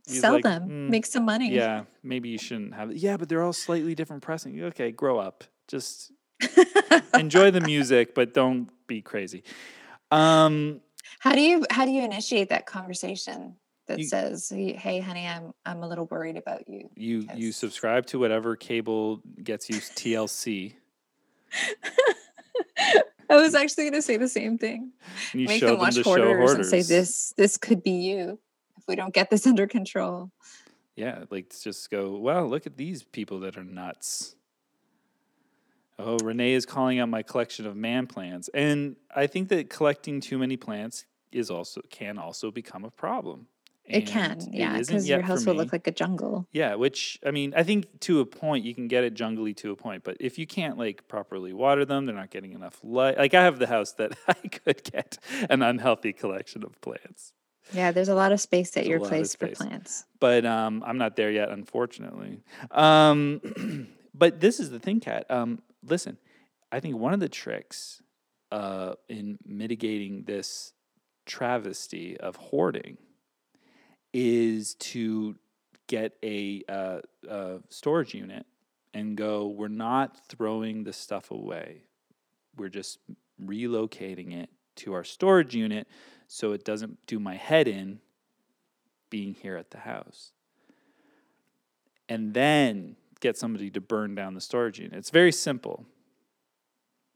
sell 0.06 0.34
like, 0.34 0.44
them, 0.44 0.68
mm, 0.68 0.88
make 0.88 1.04
some 1.04 1.24
money. 1.24 1.52
Yeah, 1.52 1.84
maybe 2.02 2.28
you 2.28 2.38
shouldn't 2.38 2.74
have 2.74 2.90
it. 2.90 2.96
Yeah, 2.96 3.16
but 3.16 3.28
they're 3.28 3.42
all 3.42 3.52
slightly 3.52 3.94
different 3.94 4.22
pressing. 4.22 4.62
Okay, 4.64 4.90
grow 4.92 5.18
up. 5.18 5.44
Just 5.68 6.12
enjoy 7.14 7.50
the 7.50 7.60
music, 7.60 8.14
but 8.14 8.32
don't 8.32 8.68
be 8.86 9.02
crazy. 9.02 9.42
Um, 10.12 10.80
how 11.20 11.32
do 11.32 11.40
you 11.40 11.64
how 11.70 11.84
do 11.84 11.90
you 11.90 12.04
initiate 12.04 12.50
that 12.50 12.66
conversation? 12.66 13.56
that 13.86 13.98
you, 13.98 14.04
says, 14.06 14.50
"Hey, 14.50 15.00
honey, 15.00 15.26
I'm 15.26 15.52
I'm 15.66 15.82
a 15.82 15.88
little 15.88 16.06
worried 16.06 16.36
about 16.36 16.68
you." 16.68 16.88
You 16.94 17.26
you 17.34 17.52
subscribe 17.52 18.06
to 18.06 18.18
whatever 18.18 18.56
cable 18.56 19.22
gets 19.42 19.68
you 19.68 19.76
TLC. 19.76 20.74
I 23.30 23.36
was 23.36 23.54
actually 23.54 23.84
going 23.84 23.94
to 23.94 24.02
say 24.02 24.16
the 24.16 24.28
same 24.28 24.58
thing. 24.58 24.92
Make 25.34 25.60
them 25.60 25.78
watch 25.78 25.94
them 25.94 26.04
hoarders, 26.04 26.36
hoarders, 26.36 26.54
and 26.56 26.66
say, 26.66 26.82
"This 26.82 27.32
this 27.36 27.56
could 27.56 27.82
be 27.82 27.92
you 27.92 28.38
if 28.76 28.84
we 28.86 28.96
don't 28.96 29.14
get 29.14 29.30
this 29.30 29.46
under 29.50 29.66
control." 29.66 30.30
Yeah, 30.96 31.24
like 31.30 31.52
just 31.58 31.90
go. 31.90 32.16
Well, 32.16 32.46
look 32.46 32.66
at 32.66 32.76
these 32.76 33.02
people 33.02 33.40
that 33.40 33.56
are 33.56 33.64
nuts. 33.64 34.36
Oh, 36.04 36.18
Renee 36.18 36.52
is 36.52 36.66
calling 36.66 36.98
out 36.98 37.08
my 37.08 37.22
collection 37.22 37.66
of 37.66 37.76
man 37.76 38.06
plants, 38.06 38.50
and 38.52 38.96
I 39.14 39.26
think 39.26 39.48
that 39.50 39.70
collecting 39.70 40.20
too 40.20 40.38
many 40.38 40.56
plants 40.56 41.06
is 41.30 41.50
also 41.50 41.80
can 41.90 42.18
also 42.18 42.50
become 42.50 42.84
a 42.84 42.90
problem. 42.90 43.46
It 43.84 44.06
can, 44.06 44.48
yeah, 44.52 44.78
because 44.78 45.08
your 45.08 45.22
house 45.22 45.44
will 45.44 45.54
look 45.54 45.72
like 45.72 45.86
a 45.86 45.90
jungle. 45.90 46.46
Yeah, 46.52 46.76
which 46.76 47.18
I 47.26 47.30
mean, 47.30 47.52
I 47.56 47.62
think 47.62 48.00
to 48.00 48.20
a 48.20 48.26
point 48.26 48.64
you 48.64 48.74
can 48.74 48.88
get 48.88 49.04
it 49.04 49.14
jungly 49.14 49.54
to 49.56 49.72
a 49.72 49.76
point, 49.76 50.04
but 50.04 50.16
if 50.20 50.38
you 50.38 50.46
can't 50.46 50.78
like 50.78 51.08
properly 51.08 51.52
water 51.52 51.84
them, 51.84 52.06
they're 52.06 52.14
not 52.14 52.30
getting 52.30 52.52
enough 52.52 52.78
light. 52.82 53.18
Like 53.18 53.34
I 53.34 53.42
have 53.42 53.58
the 53.58 53.66
house 53.66 53.92
that 53.92 54.16
I 54.28 54.34
could 54.34 54.82
get 54.84 55.18
an 55.50 55.62
unhealthy 55.62 56.12
collection 56.12 56.64
of 56.64 56.80
plants. 56.80 57.32
Yeah, 57.72 57.90
there's 57.90 58.08
a 58.08 58.14
lot 58.14 58.32
of 58.32 58.40
space 58.40 58.76
at 58.76 58.86
your 58.86 59.00
place 59.00 59.34
for 59.34 59.48
plants. 59.48 60.04
But 60.20 60.44
um, 60.46 60.82
I'm 60.86 60.98
not 60.98 61.16
there 61.16 61.30
yet, 61.30 61.50
unfortunately. 61.50 62.40
Um, 62.70 63.88
but 64.14 64.40
this 64.40 64.60
is 64.60 64.70
the 64.70 64.78
thing, 64.78 65.00
Kat. 65.00 65.30
Um, 65.30 65.62
listen, 65.84 66.18
I 66.70 66.80
think 66.80 66.96
one 66.96 67.12
of 67.12 67.20
the 67.20 67.28
tricks 67.28 68.02
uh, 68.50 68.94
in 69.08 69.38
mitigating 69.44 70.24
this 70.24 70.72
travesty 71.26 72.18
of 72.18 72.36
hoarding 72.36 72.98
is 74.12 74.74
to 74.74 75.36
get 75.86 76.16
a, 76.22 76.62
uh, 76.68 77.00
a 77.28 77.58
storage 77.68 78.14
unit 78.14 78.46
and 78.94 79.16
go, 79.16 79.46
we're 79.46 79.68
not 79.68 80.18
throwing 80.28 80.84
the 80.84 80.92
stuff 80.92 81.30
away. 81.30 81.84
We're 82.56 82.68
just 82.68 82.98
relocating 83.42 84.32
it 84.34 84.50
to 84.76 84.92
our 84.92 85.04
storage 85.04 85.54
unit 85.54 85.88
so 86.26 86.52
it 86.52 86.64
doesn't 86.64 87.06
do 87.06 87.18
my 87.18 87.36
head 87.36 87.68
in 87.68 88.00
being 89.10 89.34
here 89.34 89.56
at 89.56 89.70
the 89.70 89.78
house. 89.78 90.32
And 92.08 92.34
then 92.34 92.96
get 93.22 93.38
somebody 93.38 93.70
to 93.70 93.80
burn 93.80 94.14
down 94.14 94.34
the 94.34 94.40
storage 94.40 94.78
unit. 94.78 94.98
It's 94.98 95.08
very 95.10 95.32
simple. 95.32 95.86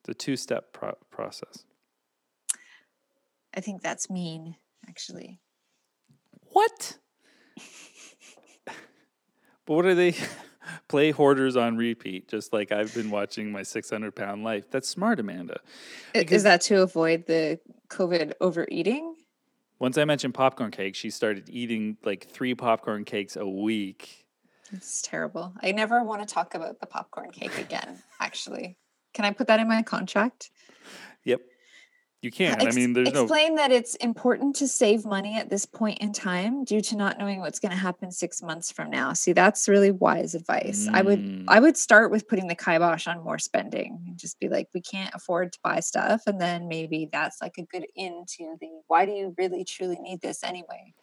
It's 0.01 0.09
a 0.09 0.15
two 0.15 0.37
step 0.37 0.73
pro- 0.73 0.97
process. 1.11 1.65
I 3.55 3.61
think 3.61 3.83
that's 3.83 4.09
mean, 4.09 4.57
actually. 4.89 5.41
What? 6.53 6.99
but 9.67 9.75
what 9.75 9.85
are 9.85 9.95
they? 9.95 10.15
Play 10.89 11.13
hoarders 11.13 11.57
on 11.57 11.77
repeat, 11.77 12.29
just 12.29 12.53
like 12.53 12.73
I've 12.73 12.93
been 12.93 13.09
watching 13.11 13.53
my 13.53 13.63
600 13.63 14.17
pound 14.17 14.43
life. 14.43 14.69
That's 14.69 14.89
smart, 14.89 15.21
Amanda. 15.21 15.61
Because 16.13 16.39
Is 16.39 16.43
that 16.43 16.61
to 16.63 16.83
avoid 16.83 17.27
the 17.27 17.61
COVID 17.89 18.33
overeating? 18.41 19.15
Once 19.79 19.97
I 19.97 20.05
mentioned 20.05 20.35
popcorn 20.35 20.73
cake, 20.73 20.97
she 20.97 21.11
started 21.11 21.49
eating 21.49 21.99
like 22.05 22.27
three 22.29 22.55
popcorn 22.55 23.05
cakes 23.05 23.37
a 23.37 23.47
week. 23.47 24.26
It's 24.73 25.03
terrible. 25.03 25.53
I 25.63 25.73
never 25.73 26.03
want 26.03 26.27
to 26.27 26.35
talk 26.35 26.55
about 26.55 26.81
the 26.81 26.87
popcorn 26.87 27.31
cake 27.31 27.59
again, 27.59 28.03
actually. 28.21 28.77
Can 29.15 29.25
I 29.25 29.31
put 29.31 29.47
that 29.47 29.61
in 29.61 29.69
my 29.69 29.83
contract? 29.83 30.51
Yep. 31.25 31.41
You 32.23 32.31
can. 32.31 32.61
Ex- 32.61 32.75
I 32.75 32.79
mean, 32.79 32.93
there's 32.93 33.09
explain 33.09 33.55
no... 33.55 33.63
that 33.63 33.71
it's 33.71 33.95
important 33.97 34.57
to 34.57 34.67
save 34.67 35.05
money 35.05 35.39
at 35.39 35.49
this 35.49 35.65
point 35.65 35.99
in 35.99 36.13
time 36.13 36.65
due 36.65 36.81
to 36.81 36.97
not 36.97 37.19
knowing 37.19 37.41
what's 37.41 37.61
going 37.61 37.71
to 37.71 37.79
happen 37.79 38.11
six 38.11 38.43
months 38.43 38.73
from 38.73 38.91
now. 38.91 39.13
See, 39.13 39.33
that's 39.33 39.69
really 39.69 39.91
wise 39.93 40.35
advice. 40.35 40.89
Mm. 40.89 40.95
I 40.95 41.03
would 41.03 41.45
I 41.49 41.61
would 41.61 41.77
start 41.77 42.11
with 42.11 42.27
putting 42.27 42.49
the 42.49 42.55
kibosh 42.55 43.07
on 43.07 43.23
more 43.23 43.39
spending 43.39 44.03
and 44.07 44.19
just 44.19 44.41
be 44.41 44.49
like, 44.49 44.69
we 44.75 44.81
can't 44.81 45.15
afford 45.15 45.53
to 45.53 45.59
buy 45.63 45.81
stuff, 45.81 46.23
and 46.27 46.41
then 46.41 46.69
maybe 46.69 47.09
that's 47.13 47.41
like 47.41 47.59
a 47.59 47.63
good 47.63 47.87
into 47.95 48.57
the 48.61 48.71
why 48.89 49.07
do 49.07 49.13
you 49.13 49.35
really 49.39 49.65
truly 49.65 49.99
need 50.01 50.21
this 50.21 50.43
anyway? 50.43 50.95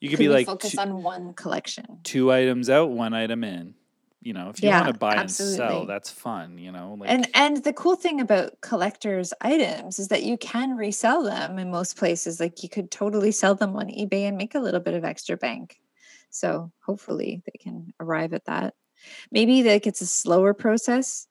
You 0.00 0.08
could, 0.08 0.16
could 0.16 0.22
be 0.24 0.28
like 0.28 0.46
focus 0.46 0.72
two, 0.72 0.80
on 0.80 1.02
one 1.02 1.34
collection, 1.34 2.00
two 2.02 2.32
items 2.32 2.70
out, 2.70 2.90
one 2.90 3.14
item 3.14 3.44
in. 3.44 3.74
You 4.22 4.34
know 4.34 4.50
if 4.50 4.62
you 4.62 4.68
yeah, 4.68 4.82
want 4.82 4.92
to 4.92 4.98
buy 4.98 5.14
absolutely. 5.14 5.64
and 5.64 5.70
sell 5.70 5.86
that's 5.86 6.10
fun 6.10 6.58
you 6.58 6.70
know 6.70 6.98
like, 7.00 7.08
and 7.08 7.26
and 7.32 7.64
the 7.64 7.72
cool 7.72 7.96
thing 7.96 8.20
about 8.20 8.60
collectors 8.60 9.32
items 9.40 9.98
is 9.98 10.08
that 10.08 10.24
you 10.24 10.36
can 10.36 10.76
resell 10.76 11.22
them 11.22 11.58
in 11.58 11.70
most 11.70 11.96
places 11.96 12.38
like 12.38 12.62
you 12.62 12.68
could 12.68 12.90
totally 12.90 13.32
sell 13.32 13.54
them 13.54 13.74
on 13.76 13.86
ebay 13.86 14.28
and 14.28 14.36
make 14.36 14.54
a 14.54 14.60
little 14.60 14.80
bit 14.80 14.92
of 14.92 15.06
extra 15.06 15.38
bank. 15.38 15.80
So 16.28 16.70
hopefully 16.84 17.42
they 17.46 17.58
can 17.58 17.94
arrive 17.98 18.34
at 18.34 18.44
that. 18.44 18.74
Maybe 19.32 19.62
like 19.62 19.86
it's 19.86 20.02
a 20.02 20.06
slower 20.06 20.52
process. 20.52 21.26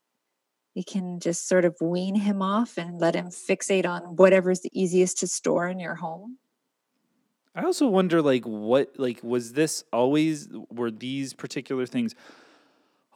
You 0.74 0.84
can 0.84 1.20
just 1.20 1.48
sort 1.48 1.66
of 1.66 1.76
wean 1.80 2.16
him 2.16 2.42
off 2.42 2.78
and 2.78 3.00
let 3.00 3.16
him 3.16 3.28
fixate 3.28 3.86
on 3.86 4.16
whatever's 4.16 4.62
the 4.62 4.72
easiest 4.80 5.20
to 5.20 5.28
store 5.28 5.68
in 5.68 5.80
your 5.80 5.96
home 5.96 6.38
i 7.56 7.64
also 7.64 7.88
wonder 7.88 8.22
like 8.22 8.44
what 8.46 8.92
like 8.98 9.20
was 9.24 9.54
this 9.54 9.84
always 9.92 10.48
were 10.70 10.92
these 10.92 11.34
particular 11.34 11.86
things 11.86 12.16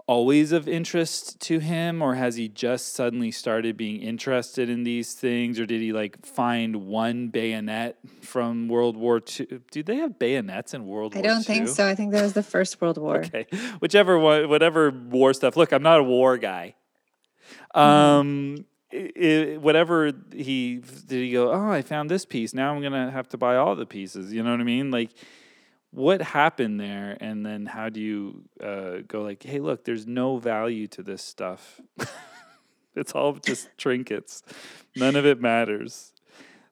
always 0.06 0.52
of 0.52 0.68
interest 0.68 1.40
to 1.40 1.60
him 1.60 2.02
or 2.02 2.16
has 2.16 2.36
he 2.36 2.50
just 2.50 2.94
suddenly 2.94 3.32
started 3.32 3.78
being 3.78 4.02
interested 4.02 4.70
in 4.70 4.84
these 4.84 5.14
things 5.14 5.60
or 5.60 5.66
did 5.66 5.82
he 5.82 5.94
like 5.94 6.26
find 6.26 6.76
one 6.88 7.30
bayonet 7.30 7.98
from 8.22 8.68
World 8.68 8.98
War 8.98 9.22
II? 9.40 9.62
Do 9.72 9.82
they 9.82 9.98
have 9.98 10.20
bayonets 10.20 10.74
in 10.74 10.86
World 10.86 11.14
I 11.16 11.20
War 11.20 11.26
II? 11.26 11.30
I 11.30 11.34
don't 11.34 11.44
think 11.46 11.68
so. 11.70 11.88
I 11.88 11.96
think 11.96 12.12
that 12.12 12.22
was 12.22 12.34
the 12.34 12.44
First 12.44 12.82
World 12.82 12.98
War. 13.02 13.20
Okay. 13.20 13.46
Whichever 13.80 14.20
one 14.20 14.50
whatever 14.50 14.92
war 14.92 15.34
stuff. 15.34 15.56
Look, 15.56 15.72
I'm 15.72 15.84
not 15.84 16.02
a 16.02 16.04
war 16.04 16.38
guy. 16.38 16.76
Um 17.74 18.66
i 18.94 19.58
whatever 19.60 20.12
he 20.34 20.82
did 21.08 21.24
he 21.24 21.32
go, 21.32 21.52
"Oh, 21.52 21.72
I 21.72 21.82
found 21.82 22.12
this 22.12 22.26
piece. 22.26 22.54
Now 22.54 22.74
I'm 22.74 22.82
to 22.82 23.12
have 23.12 23.28
to 23.30 23.38
buy 23.38 23.56
all 23.56 23.76
the 23.76 23.86
pieces." 23.86 24.32
You 24.32 24.44
know 24.44 24.52
what 24.52 24.62
I 24.62 24.64
mean? 24.64 24.92
Like 24.92 25.10
what 25.94 26.24
happened 26.24 26.80
there 26.80 27.16
and 27.22 27.46
then 27.46 27.68
how 27.68 27.88
do 27.88 28.02
you 28.02 28.44
uh, 28.62 28.98
go 29.08 29.22
like 29.22 29.44
hey 29.44 29.60
look 29.60 29.86
there's 29.86 30.08
no 30.08 30.38
value 30.38 30.88
to 30.88 31.04
this 31.04 31.22
stuff 31.22 31.80
it's 32.96 33.12
all 33.12 33.34
just 33.34 33.70
trinkets 33.78 34.42
none 34.96 35.16
of 35.16 35.24
it 35.24 35.40
matters 35.40 36.12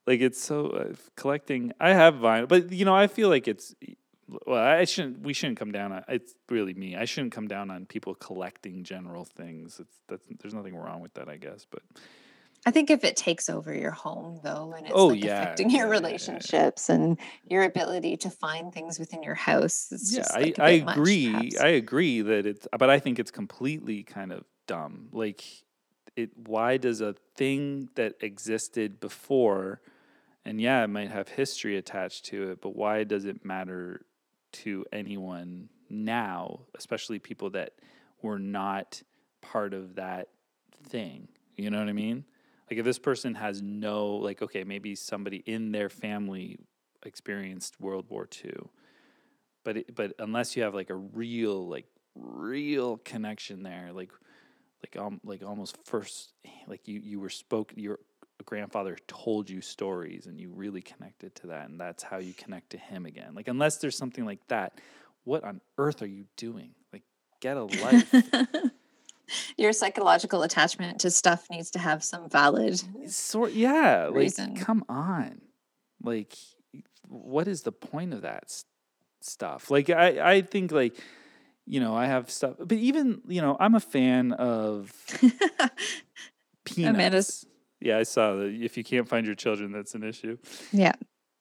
like 0.08 0.22
it's 0.22 0.42
so 0.42 0.70
uh, 0.70 0.94
collecting 1.16 1.72
i 1.80 1.90
have 1.92 2.16
vinyl 2.16 2.48
but 2.48 2.72
you 2.72 2.84
know 2.84 2.96
i 2.96 3.06
feel 3.06 3.30
like 3.30 3.48
it's 3.48 3.76
well 4.48 4.64
i 4.64 4.84
shouldn't 4.86 5.20
we 5.22 5.34
shouldn't 5.34 5.58
come 5.60 5.72
down 5.72 5.92
on 5.92 6.04
it's 6.08 6.34
really 6.50 6.74
me 6.74 6.96
i 6.96 7.06
shouldn't 7.06 7.32
come 7.34 7.48
down 7.48 7.70
on 7.72 7.86
people 7.86 8.16
collecting 8.16 8.84
general 8.84 9.26
things 9.26 9.80
it's 9.80 10.00
that's 10.08 10.26
there's 10.42 10.54
nothing 10.54 10.76
wrong 10.76 11.02
with 11.02 11.14
that 11.14 11.28
i 11.30 11.38
guess 11.38 11.66
but 11.70 11.82
I 12.64 12.70
think 12.70 12.92
if 12.92 13.04
it 13.04 13.16
takes 13.18 13.50
over 13.50 13.74
your 13.74 13.92
home 13.92 14.40
though, 14.44 14.74
and 14.78 14.86
it's 14.86 14.94
Oh, 14.96 15.08
like 15.08 15.24
yeah, 15.24 15.42
affecting 15.42 15.70
your 15.72 15.80
yeah, 15.80 15.84
yeah, 15.84 15.86
yeah. 15.88 15.92
relationships 15.92 16.90
and 16.90 17.18
your 17.48 17.64
ability 17.64 18.18
to 18.18 18.30
find 18.30 18.72
things 18.72 19.00
within 19.00 19.24
your 19.24 19.34
house, 19.34 19.88
it's 19.92 20.12
yeah, 20.14 20.20
just 20.20 20.36
I, 20.36 20.40
like 20.42 20.60
I 20.60 20.80
much, 20.82 20.98
agree. 20.98 21.32
perhaps. 21.32 21.60
I 21.60 21.68
agree 21.70 22.22
that 22.22 22.46
it's, 22.46 22.68
but 22.78 22.90
I 22.90 23.00
think 23.00 23.18
it's 23.18 23.32
completely 23.32 24.04
kind 24.04 24.32
of 24.32 24.44
dumb. 24.68 25.08
Like, 25.12 25.44
it. 26.16 26.30
Why 26.38 26.78
does 26.78 27.02
a 27.02 27.16
thing 27.36 27.90
that 27.96 28.14
existed 28.22 29.00
before, 29.00 29.82
and 30.46 30.62
yeah, 30.62 30.84
it 30.84 30.88
might 30.88 31.10
have 31.10 31.30
history 31.30 31.78
attached 31.78 32.26
to 32.26 32.52
it, 32.52 32.62
but 32.62 32.76
why 32.76 33.04
does 33.06 33.26
it 33.26 33.44
matter 33.44 34.06
to 34.52 34.86
anyone 34.92 35.70
now, 35.90 36.62
especially 36.76 37.20
people 37.20 37.50
that 37.52 37.74
were 38.22 38.40
not 38.40 39.02
part 39.42 39.74
of 39.74 39.96
that 39.96 40.30
thing? 40.84 41.28
You 41.56 41.70
know 41.70 41.80
what 41.80 41.90
I 41.90 41.94
mean? 41.94 42.26
Like, 42.70 42.80
if 42.80 42.86
this 42.86 43.00
person 43.00 43.36
has 43.36 43.62
no, 43.62 44.16
like, 44.16 44.42
okay, 44.42 44.64
maybe 44.64 44.96
somebody 44.96 45.44
in 45.46 45.72
their 45.72 45.90
family 45.90 46.58
experienced 47.04 47.80
World 47.80 48.06
War 48.10 48.28
II 48.46 48.70
but 49.64 49.78
it, 49.78 49.96
but 49.96 50.14
unless 50.20 50.56
you 50.56 50.64
have 50.64 50.74
like 50.74 50.90
a 50.90 50.96
real 50.96 51.68
like 51.68 51.86
real 52.16 52.98
connection 52.98 53.64
there 53.64 53.92
like 53.94 54.12
like 54.84 55.02
um 55.02 55.20
like 55.24 55.44
almost 55.44 55.78
first 55.86 56.34
like 56.68 56.88
you 56.88 57.00
you 57.00 57.20
were 57.20 57.30
spoke 57.30 57.72
your 57.76 58.00
grandfather 58.44 58.98
told 59.08 59.50
you 59.50 59.62
stories 59.62 60.26
and 60.28 60.40
you 60.40 60.50
really 60.50 60.82
connected 60.82 61.36
to 61.36 61.48
that 61.48 61.70
and 61.70 61.80
that's 61.80 62.04
how 62.04 62.18
you 62.18 62.34
connect 62.34 62.72
to 62.72 62.78
him 62.78 63.06
again. 63.06 63.34
Like 63.34 63.48
unless 63.48 63.78
there's 63.78 63.98
something 63.98 64.26
like 64.26 64.40
that 64.48 64.80
what 65.24 65.44
on 65.44 65.62
earth 65.78 66.02
are 66.02 66.08
you 66.08 66.26
doing? 66.36 66.72
Like 66.92 67.04
get 67.40 67.58
a 67.58 67.64
life. 67.64 68.14
Your 69.58 69.72
psychological 69.72 70.44
attachment 70.44 71.00
to 71.02 71.12
stuff 71.12 71.48
needs 71.50 71.72
to 71.72 71.80
have 71.80 72.04
some 72.04 72.30
valid. 72.30 72.82
sort 73.10 73.54
yeah 73.54 74.10
like 74.12 74.36
come 74.58 74.84
on. 74.90 75.42
Like 76.04 76.34
what 77.08 77.48
is 77.48 77.62
the 77.62 77.72
point 77.72 78.14
of 78.14 78.22
that 78.22 78.46
s- 78.46 78.66
stuff? 79.22 79.70
Like 79.70 79.90
i 79.90 80.34
i 80.34 80.42
think 80.42 80.72
like 80.72 80.96
you 81.66 81.80
know 81.80 81.96
i 81.96 82.06
have 82.06 82.30
stuff 82.30 82.56
but 82.60 82.78
even 82.78 83.22
you 83.28 83.42
know 83.42 83.56
i'm 83.60 83.76
a 83.76 83.80
fan 83.80 84.32
of 84.34 84.92
peanuts 86.66 87.46
yeah 87.82 87.98
i 87.98 88.04
saw 88.04 88.36
that 88.36 88.48
if 88.48 88.78
you 88.78 88.84
can't 88.84 89.08
find 89.08 89.26
your 89.26 89.36
children 89.36 89.72
that's 89.72 89.96
an 89.96 90.04
issue 90.04 90.38
yeah. 90.72 90.94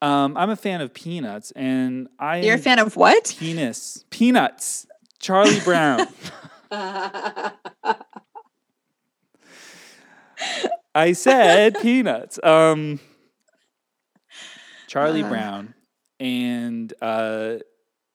um 0.03 0.37
i'm 0.37 0.51
a 0.51 0.57
fan 0.57 0.81
of 0.81 0.93
peanuts 0.95 1.51
and 1.53 2.09
i 2.19 2.39
You're 2.41 2.55
a 2.57 2.59
fan 2.59 2.79
of 2.79 2.97
what? 2.97 3.35
penis 3.39 4.05
peanuts 4.11 4.87
charlie 5.19 5.61
brown 5.61 6.07
I 10.95 11.13
said 11.13 11.79
peanuts. 11.81 12.39
Um, 12.43 12.99
Charlie 14.89 15.23
Uh. 15.23 15.29
Brown, 15.29 15.75
and 16.19 16.93
uh, 17.01 17.57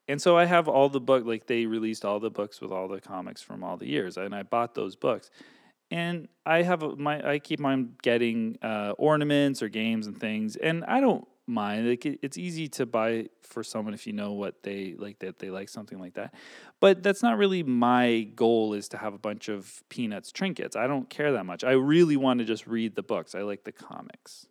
and 0.07 0.21
so 0.21 0.37
I 0.37 0.45
have 0.45 0.67
all 0.67 0.89
the 0.89 0.99
book. 0.99 1.25
Like 1.25 1.47
they 1.47 1.65
released 1.65 2.03
all 2.03 2.19
the 2.19 2.29
books 2.29 2.59
with 2.61 2.71
all 2.71 2.87
the 2.87 2.99
comics 2.99 3.41
from 3.41 3.63
all 3.63 3.77
the 3.77 3.87
years, 3.87 4.17
and 4.17 4.35
I 4.35 4.43
bought 4.43 4.75
those 4.75 4.95
books. 4.95 5.29
And 5.91 6.27
I 6.45 6.63
have 6.63 6.83
a, 6.83 6.95
my 6.95 7.27
I 7.27 7.39
keep 7.39 7.63
on 7.63 7.91
getting 8.01 8.57
uh, 8.61 8.93
ornaments 8.97 9.61
or 9.61 9.69
games 9.69 10.07
and 10.07 10.19
things, 10.19 10.55
and 10.55 10.83
I 10.85 10.99
don't 10.99 11.27
mind. 11.47 11.87
Like 11.87 12.05
it, 12.05 12.19
it's 12.23 12.37
easy 12.37 12.67
to 12.69 12.85
buy 12.87 13.27
for 13.43 13.63
someone 13.63 13.93
if 13.93 14.07
you 14.07 14.13
know 14.13 14.33
what 14.33 14.63
they 14.63 14.95
like 14.97 15.19
that 15.19 15.37
they 15.39 15.51
like 15.51 15.69
something 15.69 15.99
like 15.99 16.15
that. 16.15 16.33
But 16.79 17.03
that's 17.03 17.21
not 17.21 17.37
really 17.37 17.61
my 17.61 18.27
goal. 18.35 18.73
Is 18.73 18.89
to 18.89 18.97
have 18.97 19.13
a 19.13 19.19
bunch 19.19 19.47
of 19.47 19.83
peanuts 19.89 20.31
trinkets. 20.31 20.75
I 20.75 20.87
don't 20.87 21.09
care 21.09 21.31
that 21.33 21.45
much. 21.45 21.63
I 21.63 21.71
really 21.73 22.17
want 22.17 22.39
to 22.39 22.45
just 22.45 22.65
read 22.65 22.95
the 22.95 23.03
books. 23.03 23.35
I 23.35 23.41
like 23.41 23.63
the 23.63 23.71
comics 23.71 24.47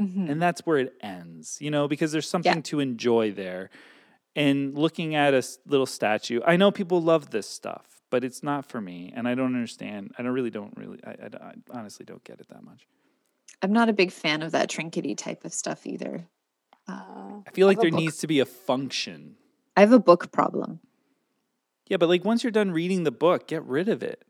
Mhm. 0.00 0.30
and 0.30 0.40
that's 0.40 0.64
where 0.64 0.78
it 0.78 0.94
ends 1.02 1.58
you 1.60 1.72
know 1.72 1.88
because 1.88 2.12
there's 2.12 2.28
something 2.30 2.62
to 2.62 2.78
enjoy 2.78 3.32
there 3.32 3.68
and 4.36 4.78
looking 4.78 5.16
at 5.16 5.34
a 5.34 5.42
little 5.66 5.86
statue 5.86 6.40
i 6.46 6.56
know 6.56 6.70
people 6.70 7.02
love 7.02 7.30
this 7.30 7.48
stuff 7.48 7.97
but 8.10 8.24
it's 8.24 8.42
not 8.42 8.66
for 8.66 8.80
me 8.80 9.12
and 9.14 9.26
i 9.28 9.34
don't 9.34 9.54
understand 9.54 10.12
i 10.18 10.22
don't 10.22 10.32
really 10.32 10.50
don't 10.50 10.76
really 10.76 10.98
i, 11.04 11.10
I- 11.10 11.44
I 11.48 11.52
honestly 11.70 12.04
don't 12.04 12.24
get 12.24 12.40
it 12.40 12.48
that 12.48 12.62
much 12.62 12.86
I'm 13.60 13.72
not 13.72 13.88
a 13.88 13.92
big 13.92 14.12
fan 14.12 14.42
of 14.42 14.52
that 14.52 14.70
trinkety 14.70 15.16
type 15.16 15.44
of 15.44 15.52
stuff 15.52 15.84
either. 15.86 16.28
Uh, 16.88 17.40
i 17.46 17.50
feel 17.52 17.66
like 17.66 17.78
have 17.78 17.82
there 17.82 17.90
book. 17.90 18.00
needs 18.00 18.18
to 18.18 18.26
be 18.26 18.40
a 18.40 18.46
function 18.46 19.36
I 19.76 19.80
have 19.80 19.92
a 19.92 19.98
book 19.98 20.30
problem. 20.32 20.80
yeah 21.88 21.96
but 21.96 22.08
like 22.08 22.24
once 22.24 22.42
you're 22.44 22.50
done 22.50 22.70
reading 22.70 23.04
the 23.04 23.10
book 23.10 23.46
get 23.48 23.64
rid 23.64 23.88
of 23.88 24.02
it 24.02 24.22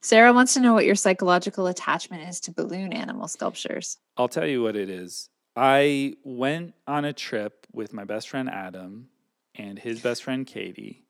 Sarah 0.00 0.32
wants 0.32 0.54
to 0.54 0.60
know 0.60 0.74
what 0.74 0.84
your 0.84 0.94
psychological 0.94 1.66
attachment 1.66 2.28
is 2.28 2.38
to 2.42 2.52
balloon 2.52 2.92
animal 2.92 3.26
sculptures. 3.26 3.98
I'll 4.16 4.28
tell 4.28 4.46
you 4.46 4.62
what 4.62 4.76
it 4.76 4.88
is. 4.88 5.28
I 5.56 6.14
went 6.22 6.74
on 6.86 7.04
a 7.04 7.12
trip 7.12 7.66
with 7.72 7.92
my 7.92 8.04
best 8.04 8.28
friend 8.28 8.48
Adam 8.48 9.08
and 9.56 9.76
his 9.76 10.00
best 10.00 10.22
friend 10.22 10.46
Katie, 10.46 11.02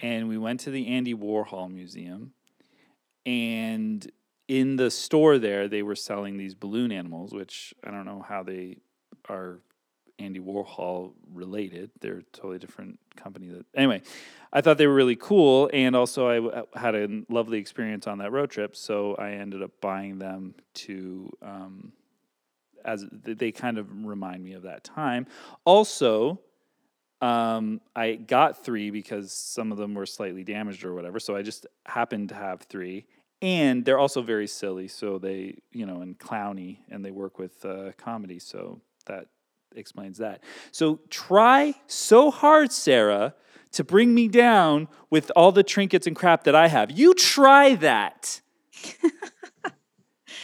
and 0.00 0.28
we 0.28 0.38
went 0.38 0.60
to 0.60 0.70
the 0.70 0.88
Andy 0.88 1.14
Warhol 1.14 1.70
Museum. 1.70 2.32
And 3.26 4.10
in 4.46 4.76
the 4.76 4.90
store 4.90 5.38
there, 5.38 5.68
they 5.68 5.82
were 5.82 5.96
selling 5.96 6.36
these 6.36 6.54
balloon 6.54 6.92
animals, 6.92 7.32
which 7.32 7.74
I 7.84 7.90
don't 7.90 8.06
know 8.06 8.24
how 8.26 8.42
they 8.42 8.78
are 9.28 9.60
Andy 10.18 10.40
Warhol 10.40 11.12
related. 11.32 11.90
They're 12.00 12.18
a 12.18 12.22
totally 12.32 12.58
different 12.58 12.98
company. 13.16 13.48
That 13.48 13.66
anyway, 13.74 14.02
I 14.52 14.60
thought 14.60 14.78
they 14.78 14.86
were 14.86 14.94
really 14.94 15.16
cool, 15.16 15.70
and 15.72 15.94
also 15.94 16.28
I 16.28 16.34
w- 16.36 16.66
had 16.74 16.94
a 16.94 17.22
lovely 17.28 17.58
experience 17.58 18.06
on 18.06 18.18
that 18.18 18.32
road 18.32 18.50
trip. 18.50 18.74
So 18.74 19.14
I 19.14 19.32
ended 19.32 19.62
up 19.62 19.70
buying 19.80 20.18
them 20.18 20.54
to, 20.74 21.30
um, 21.42 21.92
as 22.84 23.04
th- 23.24 23.38
they 23.38 23.52
kind 23.52 23.78
of 23.78 24.04
remind 24.04 24.42
me 24.42 24.54
of 24.54 24.62
that 24.62 24.82
time. 24.82 25.26
Also, 25.64 26.40
um, 27.20 27.80
I 27.96 28.14
got 28.14 28.64
three 28.64 28.90
because 28.90 29.32
some 29.32 29.72
of 29.72 29.78
them 29.78 29.94
were 29.94 30.06
slightly 30.06 30.44
damaged 30.44 30.84
or 30.84 30.94
whatever. 30.94 31.18
So 31.20 31.34
I 31.36 31.42
just 31.42 31.66
happened 31.86 32.28
to 32.30 32.34
have 32.34 32.62
three. 32.62 33.06
And 33.40 33.84
they're 33.84 33.98
also 33.98 34.20
very 34.22 34.46
silly. 34.48 34.88
So 34.88 35.18
they, 35.18 35.58
you 35.72 35.86
know, 35.86 36.00
and 36.00 36.18
clowny, 36.18 36.78
and 36.90 37.04
they 37.04 37.10
work 37.12 37.38
with 37.38 37.64
uh, 37.64 37.92
comedy. 37.96 38.38
So 38.40 38.80
that 39.06 39.26
explains 39.76 40.18
that. 40.18 40.42
So 40.72 40.98
try 41.08 41.74
so 41.86 42.30
hard, 42.30 42.72
Sarah, 42.72 43.34
to 43.72 43.84
bring 43.84 44.14
me 44.14 44.26
down 44.28 44.88
with 45.10 45.30
all 45.36 45.52
the 45.52 45.62
trinkets 45.62 46.06
and 46.06 46.16
crap 46.16 46.44
that 46.44 46.54
I 46.54 46.66
have. 46.68 46.90
You 46.90 47.14
try 47.14 47.74
that 47.76 48.40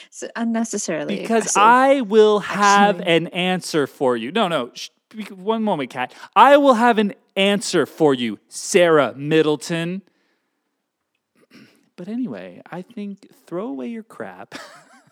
It's 0.07 0.25
unnecessarily 0.37 1.17
because 1.17 1.43
aggressive. 1.43 1.63
I 1.63 2.01
will 2.03 2.39
have 2.41 3.01
Actually- 3.01 3.13
an 3.17 3.27
answer 3.29 3.87
for 3.89 4.17
you. 4.17 4.31
No, 4.31 4.47
no. 4.49 4.71
Sh- 4.73 4.91
one 5.31 5.63
moment, 5.63 5.91
Kat. 5.91 6.13
I 6.37 6.57
will 6.57 6.75
have 6.75 6.99
an 6.99 7.15
answer 7.37 7.87
for 7.87 8.15
you, 8.15 8.39
Sarah 8.49 9.15
Middleton. 9.17 10.03
But 11.97 12.09
anyway, 12.09 12.61
I 12.71 12.83
think 12.83 13.29
throw 13.47 13.67
away 13.69 13.89
your 13.89 14.03
crap. 14.03 14.55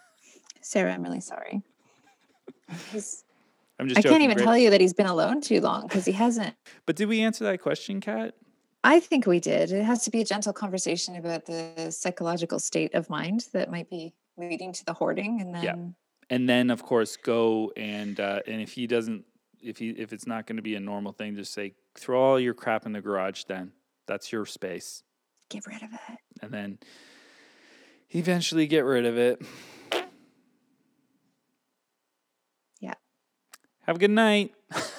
Sarah, 0.61 0.93
I'm 0.93 1.03
really 1.03 1.21
sorry. 1.21 1.63
He's, 2.91 3.25
I'm 3.79 3.89
just 3.89 3.99
I 3.99 4.03
joking. 4.03 4.13
can't 4.13 4.23
even 4.25 4.37
Grace. 4.37 4.45
tell 4.45 4.59
you 4.59 4.71
that 4.71 4.81
he's 4.81 4.93
been 4.95 5.07
alone 5.07 5.41
too 5.41 5.61
long 5.61 5.83
because 5.87 6.05
he 6.05 6.13
hasn't. 6.13 6.55
But 6.87 6.97
did 6.97 7.09
we 7.09 7.21
answer 7.21 7.45
that 7.45 7.61
question, 7.61 8.01
Kat? 8.01 8.35
I 8.85 8.99
think 8.99 9.27
we 9.27 9.39
did. 9.39 9.71
It 9.71 9.85
has 9.85 10.03
to 10.05 10.11
be 10.11 10.21
a 10.23 10.25
gentle 10.25 10.53
conversation 10.53 11.15
about 11.17 11.47
the 11.47 11.91
psychological 11.91 12.59
state 12.59 12.95
of 12.95 13.09
mind 13.09 13.47
that 13.53 13.71
might 13.71 13.89
be 13.89 14.13
leading 14.37 14.73
to 14.73 14.85
the 14.85 14.93
hoarding, 14.93 15.41
and 15.41 15.55
then 15.55 15.63
Yeah. 15.63 15.77
And 16.31 16.49
then, 16.49 16.71
of 16.71 16.83
course, 16.83 17.17
go 17.17 17.73
and 17.77 18.19
uh, 18.19 18.41
and 18.47 18.61
if 18.63 18.73
he 18.73 18.87
doesn't, 18.87 19.25
if 19.63 19.79
he 19.79 19.91
if 19.91 20.13
it's 20.13 20.27
not 20.27 20.47
going 20.47 20.57
to 20.57 20.63
be 20.63 20.75
a 20.75 20.81
normal 20.81 21.13
thing, 21.13 21.37
just 21.37 21.53
say 21.53 21.75
throw 21.95 22.21
all 22.21 22.41
your 22.41 22.55
crap 22.55 22.87
in 22.87 22.93
the 22.93 23.01
garage. 23.01 23.45
Then 23.45 23.73
that's 24.07 24.33
your 24.33 24.47
space. 24.47 25.03
get 25.49 25.67
rid 25.67 25.83
of 25.83 25.91
it. 25.93 26.19
and 26.43 26.53
then 26.53 26.79
eventually 28.11 28.67
get 28.67 28.85
rid 28.85 29.07
of 29.07 29.17
it. 29.17 29.43
Yeah. 32.81 32.95
Have 33.87 33.97
a 33.97 33.99
good 33.99 34.11
night. 34.11 34.53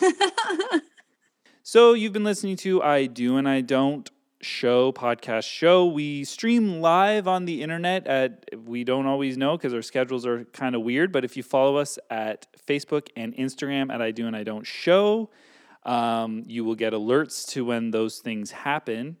so, 1.62 1.94
you've 1.94 2.12
been 2.12 2.24
listening 2.24 2.56
to 2.56 2.82
I 2.82 3.06
Do 3.06 3.36
and 3.36 3.48
I 3.48 3.60
Don't 3.60 4.08
show, 4.40 4.92
podcast 4.92 5.44
show. 5.44 5.86
We 5.86 6.24
stream 6.24 6.80
live 6.80 7.26
on 7.26 7.44
the 7.44 7.62
internet 7.62 8.06
at, 8.06 8.44
we 8.64 8.84
don't 8.84 9.06
always 9.06 9.36
know 9.36 9.56
because 9.56 9.72
our 9.72 9.82
schedules 9.82 10.26
are 10.26 10.44
kind 10.46 10.74
of 10.74 10.82
weird, 10.82 11.12
but 11.12 11.24
if 11.24 11.36
you 11.36 11.42
follow 11.42 11.76
us 11.76 11.98
at 12.10 12.46
Facebook 12.66 13.08
and 13.16 13.34
Instagram 13.36 13.92
at 13.92 14.02
I 14.02 14.10
Do 14.10 14.26
and 14.26 14.36
I 14.36 14.44
Don't 14.44 14.66
show, 14.66 15.30
um, 15.84 16.42
you 16.46 16.64
will 16.64 16.74
get 16.74 16.92
alerts 16.92 17.46
to 17.50 17.64
when 17.64 17.90
those 17.90 18.18
things 18.18 18.50
happen. 18.50 19.16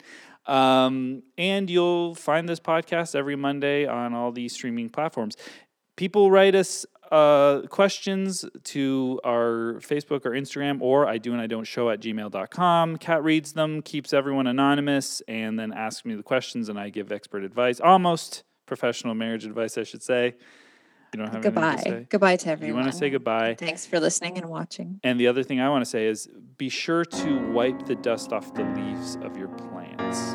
Um, 0.46 1.22
and 1.36 1.68
you'll 1.68 2.14
find 2.14 2.48
this 2.48 2.60
podcast 2.60 3.16
every 3.16 3.36
Monday 3.36 3.86
on 3.86 4.14
all 4.14 4.30
these 4.30 4.52
streaming 4.52 4.88
platforms. 4.88 5.36
People 5.96 6.30
write 6.30 6.54
us 6.54 6.84
uh, 7.10 7.62
questions 7.68 8.44
to 8.64 9.20
our 9.24 9.74
Facebook 9.80 10.26
or 10.26 10.30
Instagram, 10.30 10.80
or 10.80 11.06
I 11.06 11.18
do 11.18 11.32
and 11.32 11.40
I 11.40 11.46
don't 11.46 11.64
show 11.64 11.90
at 11.90 12.00
gmail.com. 12.00 12.96
Kat 12.98 13.24
reads 13.24 13.52
them, 13.52 13.82
keeps 13.82 14.12
everyone 14.12 14.46
anonymous, 14.46 15.22
and 15.28 15.58
then 15.58 15.72
asks 15.72 16.04
me 16.04 16.14
the 16.14 16.22
questions, 16.22 16.68
and 16.68 16.78
I 16.78 16.90
give 16.90 17.12
expert 17.12 17.44
advice, 17.44 17.80
almost 17.80 18.44
professional 18.66 19.14
marriage 19.14 19.44
advice, 19.44 19.78
I 19.78 19.84
should 19.84 20.02
say. 20.02 20.34
You 21.14 21.22
don't 21.22 21.32
have 21.32 21.42
to 21.42 21.50
goodbye. 21.50 21.76
say? 21.76 22.06
Goodbye 22.10 22.36
to 22.36 22.50
everyone. 22.50 22.76
You 22.76 22.80
want 22.82 22.92
to 22.92 22.98
say 22.98 23.08
goodbye? 23.08 23.54
Thanks 23.54 23.86
for 23.86 24.00
listening 24.00 24.36
and 24.36 24.50
watching. 24.50 25.00
And 25.02 25.18
the 25.18 25.28
other 25.28 25.42
thing 25.42 25.60
I 25.60 25.68
want 25.68 25.82
to 25.82 25.90
say 25.90 26.06
is 26.06 26.28
be 26.58 26.68
sure 26.68 27.04
to 27.04 27.52
wipe 27.52 27.86
the 27.86 27.94
dust 27.94 28.32
off 28.32 28.52
the 28.54 28.64
leaves 28.64 29.16
of 29.22 29.36
your 29.36 29.48
plants. 29.48 30.34